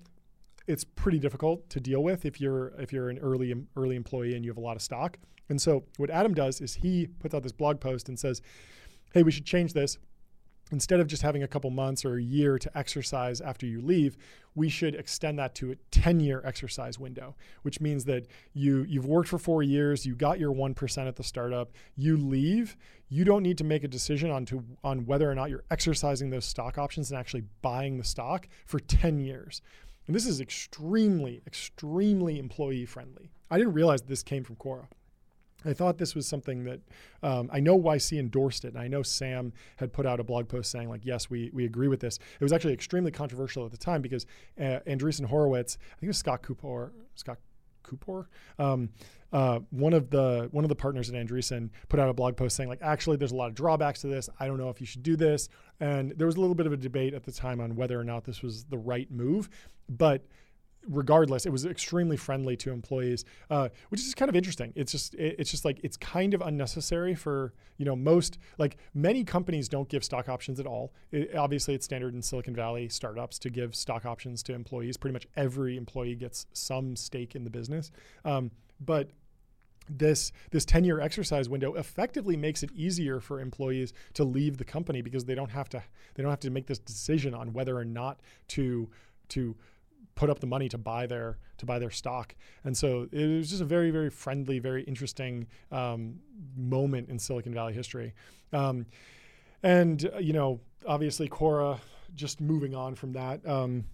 it's 0.70 0.84
pretty 0.84 1.18
difficult 1.18 1.68
to 1.70 1.80
deal 1.80 2.02
with 2.02 2.24
if 2.24 2.40
you're 2.40 2.68
if 2.78 2.92
you're 2.92 3.10
an 3.10 3.18
early 3.18 3.54
early 3.76 3.96
employee 3.96 4.34
and 4.34 4.44
you 4.44 4.50
have 4.50 4.58
a 4.58 4.66
lot 4.68 4.76
of 4.76 4.82
stock. 4.82 5.18
And 5.48 5.60
so 5.60 5.84
what 5.96 6.10
Adam 6.10 6.32
does 6.32 6.60
is 6.60 6.74
he 6.74 7.08
puts 7.18 7.34
out 7.34 7.42
this 7.42 7.52
blog 7.52 7.80
post 7.80 8.08
and 8.08 8.18
says, 8.18 8.40
"Hey, 9.12 9.22
we 9.22 9.32
should 9.32 9.44
change 9.44 9.72
this 9.72 9.98
instead 10.72 11.00
of 11.00 11.06
just 11.06 11.22
having 11.22 11.42
a 11.42 11.48
couple 11.48 11.70
months 11.70 12.04
or 12.04 12.16
a 12.16 12.22
year 12.22 12.58
to 12.58 12.78
exercise 12.78 13.40
after 13.40 13.66
you 13.66 13.80
leave, 13.80 14.16
we 14.54 14.68
should 14.68 14.94
extend 14.94 15.38
that 15.38 15.54
to 15.54 15.72
a 15.72 15.76
10-year 15.90 16.42
exercise 16.44 16.98
window, 16.98 17.34
which 17.62 17.80
means 17.80 18.04
that 18.04 18.26
you 18.52 18.84
you've 18.88 19.06
worked 19.06 19.28
for 19.28 19.38
4 19.38 19.62
years, 19.62 20.06
you 20.06 20.14
got 20.14 20.38
your 20.38 20.52
1% 20.52 21.08
at 21.08 21.16
the 21.16 21.22
startup, 21.22 21.72
you 21.96 22.16
leave, 22.16 22.76
you 23.08 23.24
don't 23.24 23.42
need 23.42 23.58
to 23.58 23.64
make 23.64 23.84
a 23.84 23.88
decision 23.88 24.30
on 24.30 24.44
to 24.46 24.64
on 24.84 25.06
whether 25.06 25.30
or 25.30 25.34
not 25.34 25.50
you're 25.50 25.64
exercising 25.70 26.30
those 26.30 26.44
stock 26.44 26.78
options 26.78 27.10
and 27.10 27.18
actually 27.18 27.44
buying 27.62 27.98
the 27.98 28.04
stock 28.04 28.48
for 28.66 28.78
10 28.80 29.18
years. 29.18 29.62
And 30.10 30.14
this 30.16 30.26
is 30.26 30.40
extremely 30.40 31.40
extremely 31.46 32.40
employee 32.40 32.84
friendly. 32.84 33.30
I 33.48 33.58
didn't 33.58 33.74
realize 33.74 34.02
this 34.02 34.24
came 34.24 34.42
from 34.42 34.56
Quora. 34.56 34.88
I 35.64 35.72
thought 35.72 35.98
this 35.98 36.16
was 36.16 36.26
something 36.26 36.64
that 36.64 36.80
um, 37.22 37.48
I 37.52 37.60
know 37.60 37.78
YC 37.78 38.18
endorsed 38.18 38.64
it, 38.64 38.74
and 38.74 38.78
I 38.78 38.88
know 38.88 39.04
Sam 39.04 39.52
had 39.76 39.92
put 39.92 40.06
out 40.06 40.18
a 40.18 40.24
blog 40.24 40.48
post 40.48 40.72
saying 40.72 40.88
like, 40.88 41.04
"Yes, 41.04 41.30
we 41.30 41.52
we 41.54 41.64
agree 41.64 41.86
with 41.86 42.00
this." 42.00 42.18
It 42.40 42.42
was 42.42 42.52
actually 42.52 42.72
extremely 42.72 43.12
controversial 43.12 43.64
at 43.64 43.70
the 43.70 43.76
time 43.76 44.02
because 44.02 44.26
uh, 44.58 44.80
Andreessen 44.84 45.26
Horowitz, 45.26 45.78
I 45.80 45.94
think 46.00 46.02
it 46.02 46.08
was 46.08 46.18
Scott 46.18 46.42
Kupor, 46.42 46.90
Scott 47.14 47.38
Kupor, 47.90 48.26
um, 48.58 48.90
uh, 49.32 49.60
one 49.70 49.92
of 49.92 50.10
the 50.10 50.48
one 50.52 50.64
of 50.64 50.68
the 50.68 50.74
partners 50.74 51.08
at 51.08 51.14
Andreessen 51.14 51.70
put 51.88 52.00
out 52.00 52.08
a 52.08 52.12
blog 52.14 52.36
post 52.36 52.56
saying 52.56 52.68
like, 52.68 52.82
"Actually, 52.82 53.16
there's 53.16 53.32
a 53.32 53.36
lot 53.36 53.48
of 53.48 53.54
drawbacks 53.54 54.00
to 54.02 54.08
this. 54.08 54.28
I 54.38 54.46
don't 54.46 54.58
know 54.58 54.70
if 54.70 54.80
you 54.80 54.86
should 54.86 55.02
do 55.02 55.16
this." 55.16 55.48
And 55.80 56.12
there 56.16 56.26
was 56.26 56.36
a 56.36 56.40
little 56.40 56.54
bit 56.54 56.66
of 56.66 56.72
a 56.72 56.76
debate 56.76 57.14
at 57.14 57.24
the 57.24 57.32
time 57.32 57.60
on 57.60 57.76
whether 57.76 57.98
or 57.98 58.04
not 58.04 58.24
this 58.24 58.42
was 58.42 58.64
the 58.64 58.78
right 58.78 59.10
move, 59.10 59.48
but 59.88 60.26
regardless, 60.88 61.46
it 61.46 61.50
was 61.50 61.66
extremely 61.66 62.16
friendly 62.16 62.56
to 62.56 62.70
employees, 62.70 63.24
uh, 63.50 63.68
which 63.90 64.00
is 64.00 64.14
kind 64.14 64.28
of 64.28 64.36
interesting. 64.36 64.72
It's 64.76 64.92
just 64.92 65.14
it, 65.14 65.36
it's 65.38 65.50
just 65.50 65.64
like 65.64 65.80
it's 65.82 65.96
kind 65.96 66.34
of 66.34 66.40
unnecessary 66.40 67.14
for 67.14 67.52
you 67.76 67.84
know 67.84 67.96
most 67.96 68.38
like 68.58 68.76
many 68.94 69.24
companies 69.24 69.68
don't 69.68 69.88
give 69.88 70.04
stock 70.04 70.28
options 70.28 70.60
at 70.60 70.66
all. 70.66 70.92
It, 71.12 71.34
obviously, 71.36 71.74
it's 71.74 71.84
standard 71.84 72.14
in 72.14 72.22
Silicon 72.22 72.54
Valley 72.54 72.88
startups 72.88 73.38
to 73.40 73.50
give 73.50 73.74
stock 73.74 74.06
options 74.06 74.42
to 74.44 74.54
employees. 74.54 74.96
Pretty 74.96 75.12
much 75.12 75.26
every 75.36 75.76
employee 75.76 76.14
gets 76.14 76.46
some 76.52 76.96
stake 76.96 77.34
in 77.34 77.44
the 77.44 77.50
business, 77.50 77.90
um, 78.24 78.50
but 78.80 79.10
this 79.88 80.30
this 80.52 80.64
10 80.64 80.84
year 80.84 81.00
exercise 81.00 81.48
window 81.48 81.74
effectively 81.74 82.36
makes 82.36 82.62
it 82.62 82.70
easier 82.72 83.18
for 83.18 83.40
employees 83.40 83.92
to 84.14 84.22
leave 84.22 84.56
the 84.56 84.64
company 84.64 85.02
because 85.02 85.24
they 85.24 85.34
don't 85.34 85.50
have 85.50 85.68
to 85.68 85.82
they 86.14 86.22
don't 86.22 86.30
have 86.30 86.40
to 86.40 86.50
make 86.50 86.66
this 86.66 86.78
decision 86.78 87.34
on 87.34 87.52
whether 87.52 87.76
or 87.76 87.84
not 87.84 88.20
to 88.46 88.88
to 89.28 89.56
put 90.20 90.28
up 90.28 90.38
the 90.38 90.46
money 90.46 90.68
to 90.68 90.76
buy 90.76 91.06
their 91.06 91.38
to 91.56 91.64
buy 91.64 91.78
their 91.78 91.90
stock. 91.90 92.36
And 92.64 92.76
so 92.76 93.08
it 93.10 93.26
was 93.38 93.48
just 93.48 93.62
a 93.62 93.64
very 93.64 93.90
very 93.90 94.10
friendly, 94.10 94.58
very 94.58 94.82
interesting 94.82 95.46
um, 95.72 96.20
moment 96.54 97.08
in 97.08 97.18
Silicon 97.18 97.54
Valley 97.54 97.72
history. 97.72 98.12
Um, 98.52 98.84
and 99.62 100.10
uh, 100.14 100.18
you 100.18 100.34
know, 100.34 100.60
obviously, 100.86 101.28
Quora. 101.28 101.80
Just 102.16 102.40
moving 102.40 102.74
on 102.74 102.96
from 102.96 103.12
that. 103.12 103.46
Um, 103.46 103.84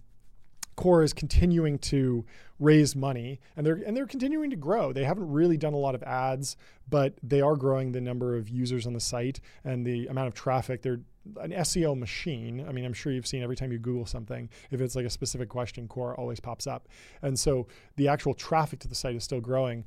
Quora 0.75 1.03
is 1.03 1.13
continuing 1.13 1.77
to 1.79 2.25
raise 2.59 2.95
money 2.95 3.39
and 3.55 3.63
they're 3.63 3.79
and 3.85 3.95
they're 3.95 4.07
continuing 4.07 4.49
to 4.49 4.55
grow. 4.55 4.91
They 4.91 5.03
haven't 5.03 5.31
really 5.31 5.55
done 5.55 5.73
a 5.73 5.77
lot 5.77 5.95
of 5.95 6.01
ads, 6.03 6.57
but 6.89 7.13
they 7.21 7.41
are 7.41 7.55
growing 7.55 7.91
the 7.91 8.01
number 8.01 8.35
of 8.35 8.49
users 8.49 8.87
on 8.87 8.93
the 8.93 8.99
site 8.99 9.39
and 9.63 9.85
the 9.85 10.07
amount 10.07 10.27
of 10.29 10.33
traffic. 10.33 10.81
They're 10.81 11.01
an 11.41 11.51
SEO 11.51 11.97
machine. 11.97 12.65
I 12.67 12.71
mean, 12.71 12.85
I'm 12.85 12.93
sure 12.93 13.11
you've 13.11 13.27
seen 13.27 13.43
every 13.43 13.55
time 13.55 13.71
you 13.71 13.79
Google 13.79 14.05
something, 14.05 14.49
if 14.71 14.81
it's 14.81 14.95
like 14.95 15.05
a 15.05 15.09
specific 15.09 15.49
question, 15.49 15.87
Quora 15.87 16.17
always 16.17 16.39
pops 16.39 16.67
up. 16.67 16.87
And 17.21 17.39
so 17.39 17.67
the 17.95 18.07
actual 18.07 18.33
traffic 18.33 18.79
to 18.79 18.87
the 18.87 18.95
site 18.95 19.15
is 19.15 19.23
still 19.23 19.41
growing. 19.41 19.85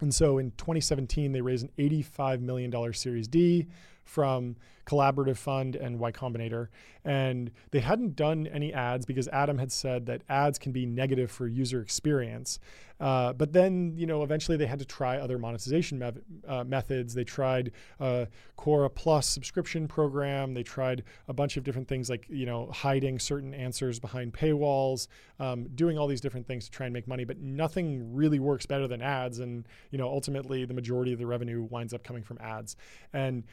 And 0.00 0.14
so 0.14 0.38
in 0.38 0.50
2017, 0.52 1.32
they 1.32 1.40
raised 1.40 1.64
an 1.64 1.70
$85 1.78 2.40
million 2.40 2.92
Series 2.92 3.28
D 3.28 3.68
from 4.04 4.56
Collaborative 4.86 5.38
Fund 5.38 5.76
and 5.76 5.98
Y 5.98 6.12
Combinator. 6.12 6.68
And 7.04 7.50
they 7.70 7.80
hadn't 7.80 8.16
done 8.16 8.46
any 8.46 8.72
ads 8.72 9.06
because 9.06 9.28
Adam 9.28 9.58
had 9.58 9.72
said 9.72 10.06
that 10.06 10.22
ads 10.28 10.58
can 10.58 10.72
be 10.72 10.86
negative 10.86 11.30
for 11.30 11.46
user 11.46 11.80
experience. 11.80 12.58
Uh, 13.00 13.32
but 13.32 13.52
then, 13.52 13.92
you 13.96 14.06
know, 14.06 14.22
eventually 14.22 14.56
they 14.56 14.66
had 14.66 14.78
to 14.78 14.84
try 14.84 15.18
other 15.18 15.36
monetization 15.36 15.98
me- 15.98 16.12
uh, 16.46 16.62
methods. 16.64 17.12
They 17.12 17.24
tried 17.24 17.72
uh, 17.98 18.26
Quora 18.56 18.94
Plus 18.94 19.26
subscription 19.26 19.88
program. 19.88 20.54
They 20.54 20.62
tried 20.62 21.02
a 21.28 21.32
bunch 21.32 21.56
of 21.56 21.64
different 21.64 21.88
things 21.88 22.08
like, 22.08 22.26
you 22.28 22.46
know, 22.46 22.70
hiding 22.70 23.18
certain 23.18 23.52
answers 23.52 23.98
behind 23.98 24.32
paywalls, 24.32 25.08
um, 25.40 25.64
doing 25.74 25.98
all 25.98 26.06
these 26.06 26.20
different 26.20 26.46
things 26.46 26.66
to 26.66 26.70
try 26.70 26.86
and 26.86 26.92
make 26.92 27.08
money. 27.08 27.24
But 27.24 27.38
nothing 27.38 28.14
really 28.14 28.38
works 28.38 28.64
better 28.64 28.86
than 28.86 29.02
ads. 29.02 29.40
And, 29.40 29.66
you 29.90 29.98
know, 29.98 30.06
ultimately 30.06 30.64
the 30.64 30.74
majority 30.74 31.12
of 31.12 31.18
the 31.18 31.26
revenue 31.26 31.62
winds 31.62 31.92
up 31.92 32.04
coming 32.04 32.22
from 32.22 32.38
ads. 32.40 32.76
And 33.12 33.44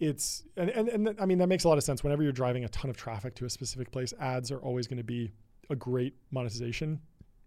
it's 0.00 0.44
and, 0.56 0.70
and 0.70 0.88
and 0.88 1.16
I 1.20 1.26
mean 1.26 1.38
that 1.38 1.48
makes 1.48 1.64
a 1.64 1.68
lot 1.68 1.78
of 1.78 1.84
sense. 1.84 2.02
Whenever 2.02 2.22
you're 2.22 2.32
driving 2.32 2.64
a 2.64 2.68
ton 2.68 2.90
of 2.90 2.96
traffic 2.96 3.34
to 3.36 3.44
a 3.44 3.50
specific 3.50 3.90
place, 3.90 4.12
ads 4.20 4.50
are 4.50 4.58
always 4.58 4.86
going 4.86 4.98
to 4.98 5.04
be 5.04 5.32
a 5.70 5.76
great 5.76 6.14
monetization 6.30 7.00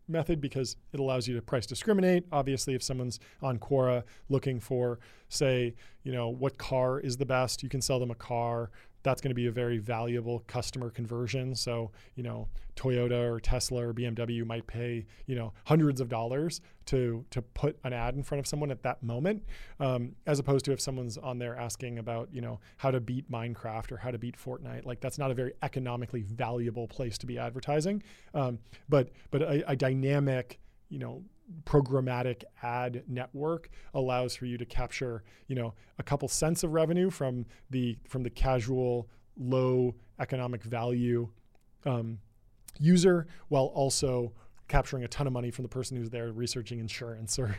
method 0.08 0.42
because 0.42 0.76
it 0.94 1.00
allows 1.00 1.28
you 1.28 1.36
to 1.36 1.42
price 1.42 1.66
discriminate. 1.66 2.26
Obviously, 2.32 2.76
if 2.76 2.84
someone's 2.84 3.20
on 3.42 3.58
Quora 3.58 4.04
looking 4.30 4.60
for, 4.60 5.00
say, 5.30 5.74
you 6.04 6.12
know, 6.12 6.30
what 6.30 6.58
car 6.58 7.00
is 7.00 7.18
the 7.18 7.26
best, 7.26 7.64
you 7.64 7.70
can 7.70 7.82
sell 7.82 8.00
them 8.00 8.12
a 8.12 8.16
car 8.16 8.72
that's 9.04 9.22
going 9.22 9.30
to 9.30 9.36
be 9.36 9.48
a 9.48 9.52
very 9.52 9.78
valuable 9.78 10.40
customer 10.48 10.90
conversion. 10.90 11.56
So, 11.56 11.92
you 12.16 12.24
know, 12.24 12.48
Toyota 12.76 13.30
or 13.30 13.40
Tesla 13.40 13.88
or 13.88 13.94
BMW 13.94 14.46
might 14.46 14.66
pay, 14.68 15.06
you 15.26 15.36
know, 15.36 15.54
hundreds 15.66 16.02
of 16.02 16.10
dollars 16.10 16.62
to 16.86 17.26
to 17.30 17.42
put 17.42 17.78
an 17.84 17.94
ad 17.94 18.16
in 18.16 18.24
front 18.24 18.40
of 18.40 18.48
someone 18.48 18.72
at 18.72 18.84
that 18.84 19.04
moment, 19.04 19.44
um, 19.80 20.16
as 20.26 20.40
opposed 20.40 20.66
to 20.66 20.72
if 20.72 20.82
someone's 20.82 21.18
on 21.18 21.38
there 21.40 21.56
asking 21.58 22.00
about, 22.00 22.30
you 22.32 22.42
know, 22.42 22.60
how 22.78 22.92
to 22.92 23.00
beat 23.00 23.30
Minecraft 23.30 23.92
or 23.92 23.98
how 23.98 24.12
to 24.12 24.18
beat 24.18 24.38
Fortnite. 24.38 24.86
Like 24.86 25.00
that's 25.00 25.18
not 25.18 25.32
a 25.32 25.34
very 25.34 25.54
economically 25.62 26.22
valuable 26.24 26.88
place 26.88 27.18
to 27.20 27.26
be 27.26 27.38
advertising. 27.38 28.04
Um, 28.34 28.60
but 28.90 29.10
but 29.30 29.42
a, 29.42 29.72
a 29.72 29.76
dynamic, 29.76 30.60
you 30.90 31.00
know, 31.00 31.24
programmatic 31.66 32.44
ad 32.64 33.04
network 33.08 33.70
allows 33.94 34.36
for 34.36 34.46
you 34.46 34.58
to 34.58 34.66
capture 34.66 35.24
you 35.48 35.56
know 35.56 35.74
a 36.00 36.04
couple 36.04 36.28
cents 36.28 36.64
of 36.64 36.72
revenue 36.72 37.10
from 37.10 37.46
the 37.70 37.98
from 38.08 38.24
the 38.24 38.30
casual 38.30 39.10
low 39.38 39.94
economic 40.20 40.64
value 40.64 41.28
um, 41.86 42.20
user 42.80 43.28
while 43.50 43.66
also 43.66 44.32
capturing 44.72 45.04
a 45.04 45.08
ton 45.10 45.28
of 45.28 45.34
money 45.34 45.52
from 45.52 45.64
the 45.64 45.70
person 45.70 45.98
who's 45.98 46.10
there 46.10 46.32
researching 46.32 46.80
insurance 46.80 47.38
or 47.40 47.58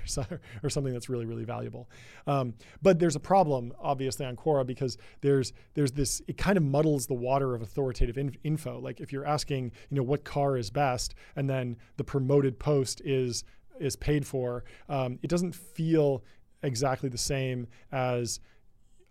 or 0.63 0.71
something 0.71 0.93
that's 0.93 1.11
really 1.11 1.27
really 1.27 1.45
valuable. 1.45 1.89
Um, 2.27 2.55
but 2.81 2.99
there's 2.99 3.17
a 3.17 3.21
problem 3.21 3.73
obviously 3.81 4.25
on 4.25 4.35
Quora 4.35 4.67
because 4.67 4.97
there's 5.21 5.53
there's 5.75 5.93
this 5.93 6.23
it 6.27 6.39
kind 6.39 6.57
of 6.57 6.65
muddles 6.65 7.07
the 7.07 7.15
water 7.15 7.55
of 7.55 7.61
authoritative 7.61 8.17
in, 8.17 8.35
info. 8.43 8.81
Like 8.81 9.01
if 9.01 9.13
you're 9.13 9.27
asking 9.27 9.73
you 9.91 9.99
know 9.99 10.03
what 10.03 10.25
car 10.25 10.57
is 10.57 10.71
best 10.71 11.15
and 11.37 11.51
then 11.51 11.77
the 11.99 12.05
promoted 12.05 12.59
post 12.59 13.03
is 13.05 13.45
is 13.83 13.97
paid 13.97 14.27
for, 14.27 14.65
um, 14.89 15.19
it 15.23 15.29
doesn't 15.29 15.55
feel 15.55 16.23
exactly 16.63 17.09
the 17.09 17.19
same 17.19 17.67
as 17.91 18.41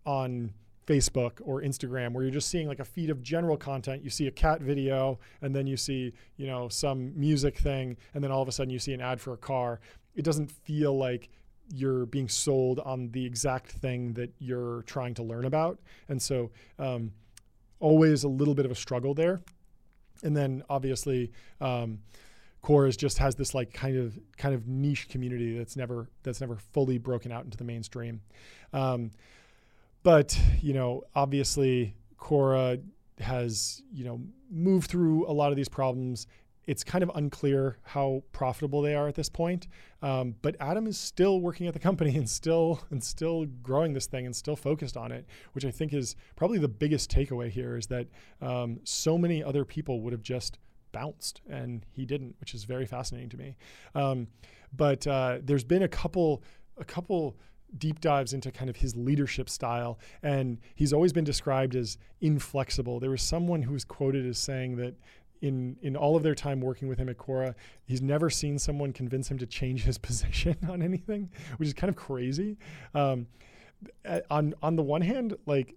on 0.06 0.54
Facebook 0.88 1.34
or 1.44 1.62
Instagram 1.62 2.14
where 2.14 2.24
you're 2.24 2.34
just 2.34 2.50
seeing 2.50 2.68
like 2.68 2.80
a 2.80 2.86
feed 2.86 3.10
of 3.10 3.22
general 3.22 3.58
content. 3.58 4.04
You 4.04 4.10
see 4.10 4.28
a 4.28 4.32
cat 4.32 4.62
video 4.62 5.20
and 5.42 5.56
then 5.56 5.68
you 5.68 5.78
see, 5.78 6.14
you 6.38 6.48
know, 6.48 6.70
some 6.70 7.18
music 7.20 7.58
thing 7.58 7.98
and 8.14 8.24
then 8.24 8.32
all 8.32 8.42
of 8.42 8.48
a 8.48 8.52
sudden 8.52 8.72
you 8.72 8.80
see 8.80 8.94
an 8.94 9.02
ad 9.02 9.22
for 9.22 9.34
a 9.34 9.38
car. 9.38 9.80
It 10.16 10.24
doesn't 10.24 10.52
feel 10.52 10.98
like 10.98 11.30
you're 11.74 12.06
being 12.08 12.28
sold 12.28 12.80
on 12.80 13.10
the 13.12 13.26
exact 13.26 13.72
thing 13.72 14.14
that 14.14 14.34
you're 14.40 14.82
trying 14.84 15.14
to 15.14 15.24
learn 15.24 15.46
about. 15.46 15.80
And 16.10 16.22
so 16.22 16.52
um, 16.80 17.12
always 17.80 18.24
a 18.24 18.28
little 18.28 18.56
bit 18.56 18.66
of 18.66 18.72
a 18.72 18.76
struggle 18.76 19.14
there. 19.14 19.42
And 20.24 20.36
then 20.36 20.64
obviously 20.70 21.32
um, 21.62 22.00
Quora 22.64 22.96
just 22.96 23.18
has 23.18 23.36
this 23.36 23.56
like 23.56 23.74
kind 23.74 23.98
of 23.98 24.18
kind 24.38 24.54
of 24.54 24.68
niche 24.68 25.10
community 25.10 25.58
that's 25.58 25.76
never 25.76 26.10
that's 26.24 26.42
never 26.42 26.58
fully 26.58 26.98
broken 26.98 27.32
out 27.32 27.44
into 27.44 27.58
the 27.58 27.64
mainstream. 27.64 28.22
Um, 28.74 29.12
but 30.04 30.40
you 30.62 30.74
know, 30.74 31.04
obviously, 31.16 31.96
Quora 32.20 32.82
has 33.20 33.82
you 33.92 34.06
know 34.06 34.22
moved 34.50 34.90
through 34.90 35.28
a 35.28 35.34
lot 35.34 35.52
of 35.52 35.56
these 35.56 35.70
problems. 35.70 36.28
It's 36.68 36.84
kind 36.84 37.04
of 37.04 37.12
unclear 37.16 37.80
how 37.82 38.22
profitable 38.32 38.84
they 38.84 38.94
are 38.94 39.08
at 39.08 39.16
this 39.16 39.30
point. 39.30 39.68
Um, 40.04 40.36
but 40.44 40.56
Adam 40.60 40.86
is 40.86 40.98
still 40.98 41.42
working 41.42 41.66
at 41.66 41.74
the 41.74 41.80
company 41.90 42.16
and 42.16 42.30
still 42.30 42.82
and 42.92 43.04
still 43.04 43.46
growing 43.64 43.94
this 43.94 44.06
thing 44.06 44.28
and 44.28 44.36
still 44.36 44.56
focused 44.56 44.98
on 44.98 45.12
it, 45.12 45.26
which 45.54 45.66
I 45.66 45.72
think 45.72 45.94
is 45.94 46.16
probably 46.36 46.60
the 46.60 46.68
biggest 46.68 47.12
takeaway 47.12 47.50
here 47.50 47.76
is 47.76 47.88
that 47.88 48.08
um, 48.40 48.80
so 48.84 49.18
many 49.18 49.44
other 49.44 49.66
people 49.66 50.02
would 50.02 50.14
have 50.14 50.22
just 50.22 50.60
bounced 50.92 51.42
and 51.50 51.86
he 51.92 52.06
didn't, 52.06 52.36
which 52.40 52.54
is 52.54 52.64
very 52.64 52.86
fascinating 52.86 53.30
to 53.30 53.38
me. 53.38 53.56
Um, 53.96 54.28
but 54.76 55.06
uh, 55.08 55.40
there's 55.44 55.64
been 55.64 55.84
a 55.84 55.88
couple 55.88 56.44
a 56.78 56.86
couple 56.86 57.36
deep 57.78 58.02
dives 58.02 58.34
into 58.34 58.52
kind 58.52 58.70
of 58.70 58.78
his 58.78 58.96
leadership 58.96 59.50
style. 59.50 60.00
And 60.24 60.60
he's 60.76 60.94
always 60.94 61.14
been 61.14 61.24
described 61.24 61.76
as 61.76 61.98
inflexible. 62.20 63.00
There 63.00 63.10
was 63.10 63.22
someone 63.22 63.62
who 63.62 63.74
was 63.74 63.86
quoted 63.86 64.26
as 64.26 64.38
saying 64.38 64.78
that 64.78 64.96
in 65.42 65.78
in 65.82 65.96
all 65.96 66.16
of 66.16 66.24
their 66.24 66.36
time 66.36 66.62
working 66.62 66.88
with 66.88 67.00
him 67.00 67.10
at 67.10 67.18
Quora, 67.18 67.56
he's 67.86 68.02
never 68.02 68.30
seen 68.30 68.60
someone 68.60 68.94
convince 68.94 69.30
him 69.30 69.38
to 69.40 69.48
change 69.48 69.84
his 69.84 69.98
position 70.10 70.56
on 70.70 70.82
anything, 70.82 71.30
which 71.58 71.68
is 71.68 71.74
kind 71.74 71.90
of 71.90 71.96
crazy. 71.96 72.58
Um, 72.94 73.28
on 74.30 74.54
on 74.62 74.76
the 74.76 74.84
one 74.84 75.02
hand, 75.02 75.36
like 75.46 75.76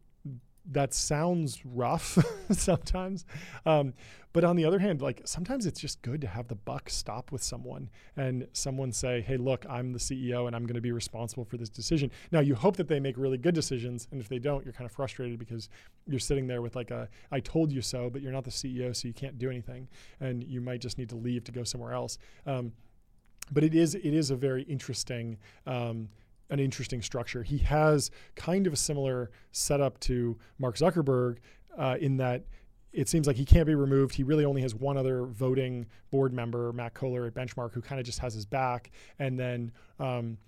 that 0.73 0.95
sounds 0.95 1.65
rough 1.65 2.19
sometimes. 2.51 3.25
Um, 3.67 3.95
but 4.33 4.43
on 4.43 4.57
the 4.57 4.65
other 4.65 4.81
hand, 4.81 5.01
like 5.01 5.23
sometimes 5.25 5.65
it's 5.65 5.81
just 5.81 6.03
good 6.03 6.21
to 6.23 6.27
have 6.27 6.49
the 6.49 6.57
buck 6.57 6.91
stop 6.91 7.31
with 7.31 7.43
someone 7.43 7.89
and 8.17 8.49
someone 8.53 8.91
say, 8.91 9.21
hey, 9.21 9.37
look, 9.37 9.65
I'm 9.71 9.93
the 9.93 9.99
CEO 9.99 10.49
and 10.49 10.57
I'm 10.57 10.67
going 10.67 10.75
to 10.75 10.81
be 10.81 10.91
responsible 10.91 11.45
for 11.45 11.57
this 11.57 11.69
decision. 11.69 12.11
Now, 12.33 12.41
you 12.41 12.57
hope 12.57 12.77
that 12.79 12.89
they 12.89 12.99
make 12.99 13.17
really 13.17 13.39
good 13.39 13.55
decisions. 13.55 14.09
And 14.11 14.21
if 14.21 14.29
they 14.29 14.41
don't, 14.41 14.65
you're 14.65 14.73
kind 14.73 14.87
of 14.87 14.93
frustrated 14.93 15.39
because 15.39 15.69
you're 16.09 16.19
sitting 16.19 16.49
there 16.49 16.63
with 16.63 16.75
like 16.75 16.91
a, 16.91 17.09
I 17.31 17.39
told 17.39 17.71
you 17.71 17.81
so, 17.81 18.11
but 18.11 18.23
you're 18.23 18.33
not 18.33 18.43
the 18.43 18.51
CEO, 18.51 18.95
so 18.95 19.07
you 19.07 19.15
can't 19.15 19.39
do 19.39 19.51
anything. 19.51 19.87
And 20.19 20.43
you 20.43 20.61
might 20.61 20.81
just 20.81 20.99
need 20.99 21.11
to 21.11 21.17
leave 21.17 21.45
to 21.45 21.53
go 21.53 21.63
somewhere 21.63 21.93
else. 21.93 22.19
Um, 22.45 22.73
but 23.53 23.63
it 23.63 23.75
is, 23.75 23.95
it 23.95 24.15
is 24.15 24.31
a 24.31 24.37
very 24.37 24.63
interesting, 24.63 25.39
um, 25.67 26.09
an 26.51 26.61
interesting 26.61 27.03
structure. 27.03 27.43
He 27.43 27.59
has 27.59 28.11
kind 28.37 28.67
of 28.67 28.73
a 28.73 28.77
similar 28.77 29.31
setup 29.53 29.99
to 30.01 30.39
Mark 30.59 30.77
Zuckerberg 30.77 31.39
uh, 31.77 31.97
in 32.01 32.17
that 32.19 32.45
it 32.93 33.09
seems 33.09 33.27
like 33.27 33.37
he 33.37 33.45
can't 33.45 33.67
be 33.67 33.75
removed. 33.75 34.15
He 34.15 34.23
really 34.23 34.45
only 34.45 34.63
has 34.63 34.75
one 34.75 34.97
other 34.97 35.25
voting 35.25 35.87
board 36.11 36.33
member, 36.33 36.73
Matt 36.73 36.95
Cohler 36.95 37.27
at 37.27 37.35
Benchmark, 37.35 37.73
who 37.73 37.81
kind 37.81 37.99
of 37.99 38.07
just 38.07 38.21
has 38.21 38.35
his 38.35 38.47
back, 38.47 38.93
and 39.19 39.39
then 39.39 39.73
um, 39.99 40.39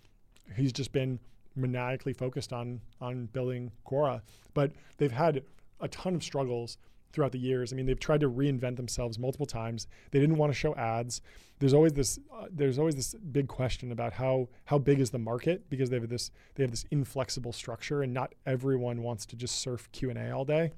he's 0.54 0.72
just 0.72 0.92
been 0.92 1.18
maniacally 1.56 2.12
focused 2.12 2.52
on 2.52 2.80
on 3.00 3.26
building 3.26 3.72
Quora. 3.84 4.22
But 4.54 4.72
they've 4.98 5.10
had 5.10 5.42
a 5.80 5.88
ton 5.88 6.14
of 6.14 6.22
struggles 6.22 6.78
throughout 7.12 7.32
the 7.32 7.38
years. 7.38 7.72
I 7.72 7.76
mean, 7.76 7.86
they've 7.86 7.98
tried 7.98 8.20
to 8.20 8.30
reinvent 8.30 8.76
themselves 8.76 9.18
multiple 9.18 9.46
times. 9.46 9.86
They 10.10 10.20
didn't 10.20 10.36
want 10.36 10.52
to 10.52 10.58
show 10.58 10.74
ads. 10.74 11.20
There's 11.58 11.72
always 11.72 11.94
this 11.94 12.18
uh, 12.34 12.46
there's 12.50 12.78
always 12.78 12.96
this 12.96 13.14
big 13.14 13.48
question 13.48 13.92
about 13.92 14.12
how 14.12 14.48
how 14.66 14.78
big 14.78 15.00
is 15.00 15.10
the 15.10 15.18
market 15.18 15.68
because 15.70 15.88
they 15.88 15.98
have 15.98 16.08
this 16.08 16.30
they 16.54 16.62
have 16.62 16.70
this 16.70 16.84
inflexible 16.90 17.52
structure 17.52 18.02
and 18.02 18.12
not 18.12 18.34
everyone 18.44 19.02
wants 19.02 19.24
to 19.26 19.36
just 19.36 19.56
surf 19.56 19.88
Q&A 19.92 20.30
all 20.30 20.44
day. 20.44 20.72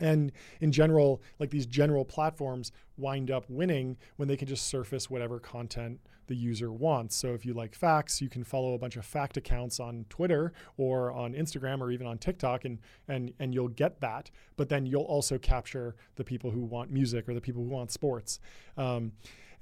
And 0.00 0.32
in 0.60 0.72
general, 0.72 1.22
like 1.38 1.50
these 1.50 1.66
general 1.66 2.04
platforms 2.04 2.72
wind 2.96 3.30
up 3.30 3.44
winning 3.48 3.96
when 4.16 4.28
they 4.28 4.36
can 4.36 4.48
just 4.48 4.66
surface 4.66 5.10
whatever 5.10 5.38
content 5.38 6.00
the 6.26 6.34
user 6.34 6.72
wants. 6.72 7.16
So 7.16 7.34
if 7.34 7.46
you 7.46 7.54
like 7.54 7.74
facts, 7.74 8.20
you 8.20 8.28
can 8.28 8.44
follow 8.44 8.74
a 8.74 8.78
bunch 8.78 8.96
of 8.96 9.04
fact 9.04 9.36
accounts 9.36 9.78
on 9.78 10.06
Twitter 10.08 10.52
or 10.76 11.12
on 11.12 11.34
Instagram 11.34 11.80
or 11.80 11.90
even 11.90 12.06
on 12.06 12.18
TikTok 12.18 12.64
and 12.64 12.78
and 13.08 13.32
and 13.38 13.54
you'll 13.54 13.68
get 13.68 14.00
that. 14.00 14.30
But 14.56 14.68
then 14.68 14.86
you'll 14.86 15.02
also 15.02 15.38
capture 15.38 15.94
the 16.16 16.24
people 16.24 16.50
who 16.50 16.64
want 16.64 16.90
music 16.90 17.28
or 17.28 17.34
the 17.34 17.40
people 17.40 17.62
who 17.62 17.68
want 17.68 17.90
sports. 17.90 18.40
Um, 18.76 19.12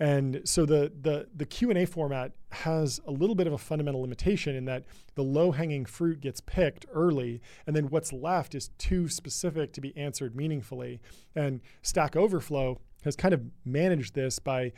and 0.00 0.40
so 0.44 0.66
the 0.66 0.92
the 1.00 1.28
the 1.34 1.46
Q&A 1.46 1.86
format 1.86 2.32
has 2.50 3.00
a 3.06 3.10
little 3.10 3.34
bit 3.34 3.46
of 3.46 3.52
a 3.52 3.58
fundamental 3.58 4.00
limitation 4.00 4.54
in 4.54 4.64
that 4.64 4.84
the 5.14 5.22
low-hanging 5.22 5.84
fruit 5.84 6.20
gets 6.20 6.40
picked 6.40 6.86
early 6.92 7.40
and 7.66 7.74
then 7.74 7.84
what's 7.90 8.12
left 8.12 8.54
is 8.54 8.68
too 8.78 9.08
specific 9.08 9.72
to 9.72 9.80
be 9.80 9.96
answered 9.96 10.36
meaningfully. 10.36 11.00
And 11.34 11.60
Stack 11.82 12.16
Overflow 12.16 12.80
has 13.04 13.16
kind 13.16 13.34
of 13.34 13.42
managed 13.64 14.14
this 14.14 14.38
by 14.38 14.72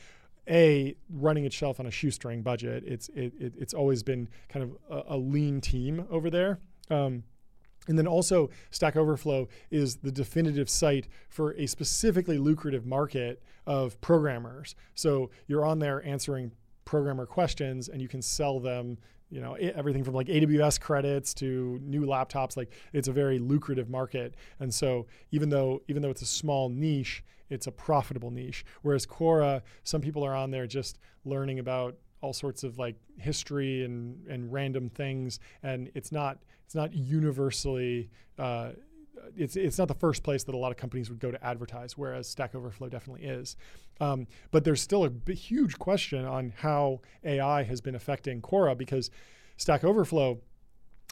a 0.49 0.95
running 1.11 1.45
itself 1.45 1.81
on 1.81 1.87
a 1.87 1.91
shoestring 1.91 2.43
budget. 2.43 2.85
It's 2.87 3.09
it, 3.11 3.33
it 3.39 3.55
it's 3.59 3.75
always 3.75 4.03
been 4.03 4.29
kind 4.49 4.65
of 4.65 4.77
a, 5.09 5.15
a 5.15 5.17
lean 5.17 5.61
team 5.61 6.07
over 6.11 6.31
there. 6.31 6.61
Um, 6.91 7.25
and 7.89 7.99
then 7.99 8.07
also, 8.07 8.51
Stack 8.71 8.97
Overflow 8.97 9.49
is 9.71 9.97
the 9.97 10.11
definitive 10.11 10.69
site 10.69 11.09
for 11.29 11.53
a 11.53 11.67
specifically 11.67 12.39
lucrative 12.39 12.87
market 12.87 13.43
of 13.67 14.01
programmers. 14.01 14.75
So 14.95 15.31
you're 15.47 15.65
on 15.65 15.79
there 15.79 16.05
answering 16.05 16.53
programmer 16.85 17.27
questions, 17.27 17.89
and 17.89 18.01
you 18.01 18.09
can 18.09 18.23
sell 18.23 18.61
them. 18.61 18.99
You 19.29 19.41
know 19.41 19.55
everything 19.55 20.05
from 20.05 20.15
like 20.15 20.29
AWS 20.29 20.81
credits 20.81 21.35
to 21.35 21.81
new 21.83 22.03
laptops. 22.07 22.57
Like 22.57 22.73
it's 22.93 23.09
a 23.09 23.13
very 23.13 23.41
lucrative 23.41 23.91
market, 23.91 24.37
and 24.61 24.73
so 24.73 25.07
even 25.33 25.49
though 25.49 25.83
even 25.89 26.01
though 26.01 26.11
it's 26.11 26.23
a 26.23 26.27
small 26.27 26.69
niche, 26.69 27.25
it's 27.51 27.67
a 27.67 27.73
profitable 27.73 28.31
niche. 28.31 28.65
Whereas 28.83 29.05
Quora, 29.05 29.63
some 29.83 30.01
people 30.01 30.25
are 30.25 30.35
on 30.35 30.53
there 30.53 30.69
just 30.69 30.99
learning 31.25 31.59
about 31.59 31.97
all 32.27 32.33
sorts 32.33 32.65
of 32.65 32.79
like 32.79 32.97
history 33.19 33.85
and 33.85 34.27
and 34.27 34.53
random 34.53 34.91
things, 34.91 35.39
and 35.63 35.91
it's 35.95 36.11
not 36.11 36.39
it's 36.65 36.75
not 36.75 36.93
universally 36.93 38.11
uh, 38.39 38.71
it's 39.37 39.57
it's 39.57 39.79
not 39.79 39.89
the 39.89 39.95
first 39.95 40.23
place 40.23 40.45
that 40.45 40.55
a 40.55 40.59
lot 40.59 40.71
of 40.71 40.77
companies 40.77 41.09
would 41.09 41.19
go 41.21 41.31
to 41.31 41.45
advertise, 41.45 41.97
whereas 41.97 42.29
Stack 42.29 42.55
Overflow 42.55 42.89
definitely 42.89 43.27
is. 43.27 43.57
Um, 44.01 44.27
but 44.51 44.65
there's 44.65 44.81
still 44.81 45.05
a 45.05 45.11
b- 45.11 45.35
huge 45.35 45.79
question 45.79 46.25
on 46.25 46.53
how 46.57 47.01
AI 47.25 47.63
has 47.63 47.81
been 47.81 47.95
affecting 47.95 48.43
Quora 48.43 48.77
because 48.77 49.11
Stack 49.57 49.85
Overflow 49.85 50.41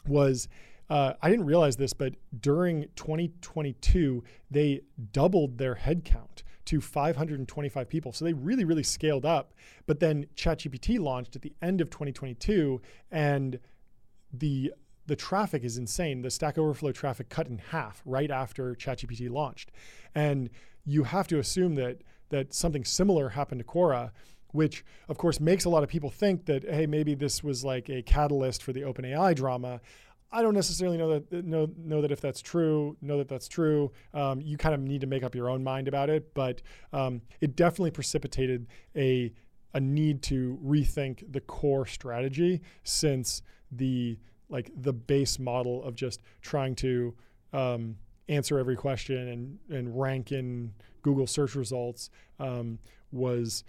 was. 0.07 0.47
Uh, 0.87 1.13
I 1.19 1.31
didn't 1.31 1.47
realize 1.47 1.77
this, 1.77 1.93
but 1.93 2.13
during 2.41 2.83
2022, 2.95 4.23
they 4.51 4.81
doubled 5.13 5.57
their 5.57 5.73
headcount 5.73 6.43
to 6.65 6.81
525 6.81 7.89
people. 7.89 8.11
So 8.11 8.25
they 8.25 8.33
really, 8.33 8.65
really 8.65 8.83
scaled 8.83 9.25
up. 9.25 9.53
But 9.85 9.99
then 9.99 10.25
ChatGPT 10.35 10.99
launched 10.99 11.35
at 11.35 11.41
the 11.41 11.53
end 11.61 11.81
of 11.81 11.89
2022, 11.89 12.81
and 13.11 13.59
the 14.33 14.71
the 15.07 15.15
traffic 15.15 15.63
is 15.63 15.77
insane. 15.77 16.23
The 16.23 16.31
Stack 16.31 16.57
Overflow 16.57 16.91
traffic 16.91 17.29
cut 17.29 17.47
in 17.47 17.59
half 17.59 18.01
right 18.05 18.31
after 18.31 18.73
ChatGPT 18.73 19.29
launched, 19.29 19.71
and 20.15 20.49
you 20.83 21.03
have 21.03 21.27
to 21.27 21.39
assume 21.39 21.75
that 21.75 22.01
that 22.29 22.53
something 22.53 22.83
similar 22.83 23.29
happened 23.29 23.59
to 23.59 23.65
Quora, 23.65 24.11
which 24.51 24.83
of 25.07 25.17
course 25.17 25.39
makes 25.39 25.65
a 25.65 25.69
lot 25.69 25.83
of 25.83 25.89
people 25.89 26.09
think 26.09 26.45
that 26.45 26.63
hey 26.63 26.87
maybe 26.87 27.13
this 27.13 27.43
was 27.43 27.63
like 27.63 27.89
a 27.89 28.01
catalyst 28.01 28.63
for 28.63 28.73
the 28.73 28.81
OpenAI 28.81 29.35
drama. 29.35 29.81
I 30.31 30.41
don't 30.41 30.53
necessarily 30.53 30.97
know 30.97 31.19
that 31.19 31.45
know 31.45 31.69
know 31.77 32.01
that 32.01 32.11
if 32.11 32.19
that's 32.19 32.41
true. 32.41 32.97
Know 33.01 33.17
that 33.19 33.29
that's 33.29 33.47
true. 33.47 33.91
Um, 34.13 34.41
you 34.41 34.57
kind 34.57 34.75
of 34.75 34.81
need 34.81 35.01
to 35.01 35.07
make 35.07 35.23
up 35.23 35.33
your 35.35 35.49
own 35.49 35.63
mind 35.63 35.87
about 35.87 36.09
it, 36.09 36.33
but 36.33 36.61
um, 36.91 37.21
it 37.41 37.55
definitely 37.55 37.91
precipitated 37.91 38.67
a 38.95 39.31
a 39.73 39.79
need 39.79 40.21
to 40.23 40.59
rethink 40.63 41.31
the 41.31 41.41
core 41.41 41.85
strategy 41.85 42.61
since 42.83 43.41
the 43.71 44.17
like 44.49 44.71
the 44.75 44.93
base 44.93 45.39
model 45.39 45.83
of 45.83 45.95
just 45.95 46.21
trying 46.41 46.75
to 46.75 47.13
um, 47.53 47.95
answer 48.29 48.59
every 48.59 48.75
question 48.75 49.27
and, 49.27 49.59
and 49.69 49.99
rank 49.99 50.31
in 50.31 50.73
Google 51.01 51.27
search 51.27 51.55
results 51.55 52.09
um, 52.39 52.79
was 53.11 53.63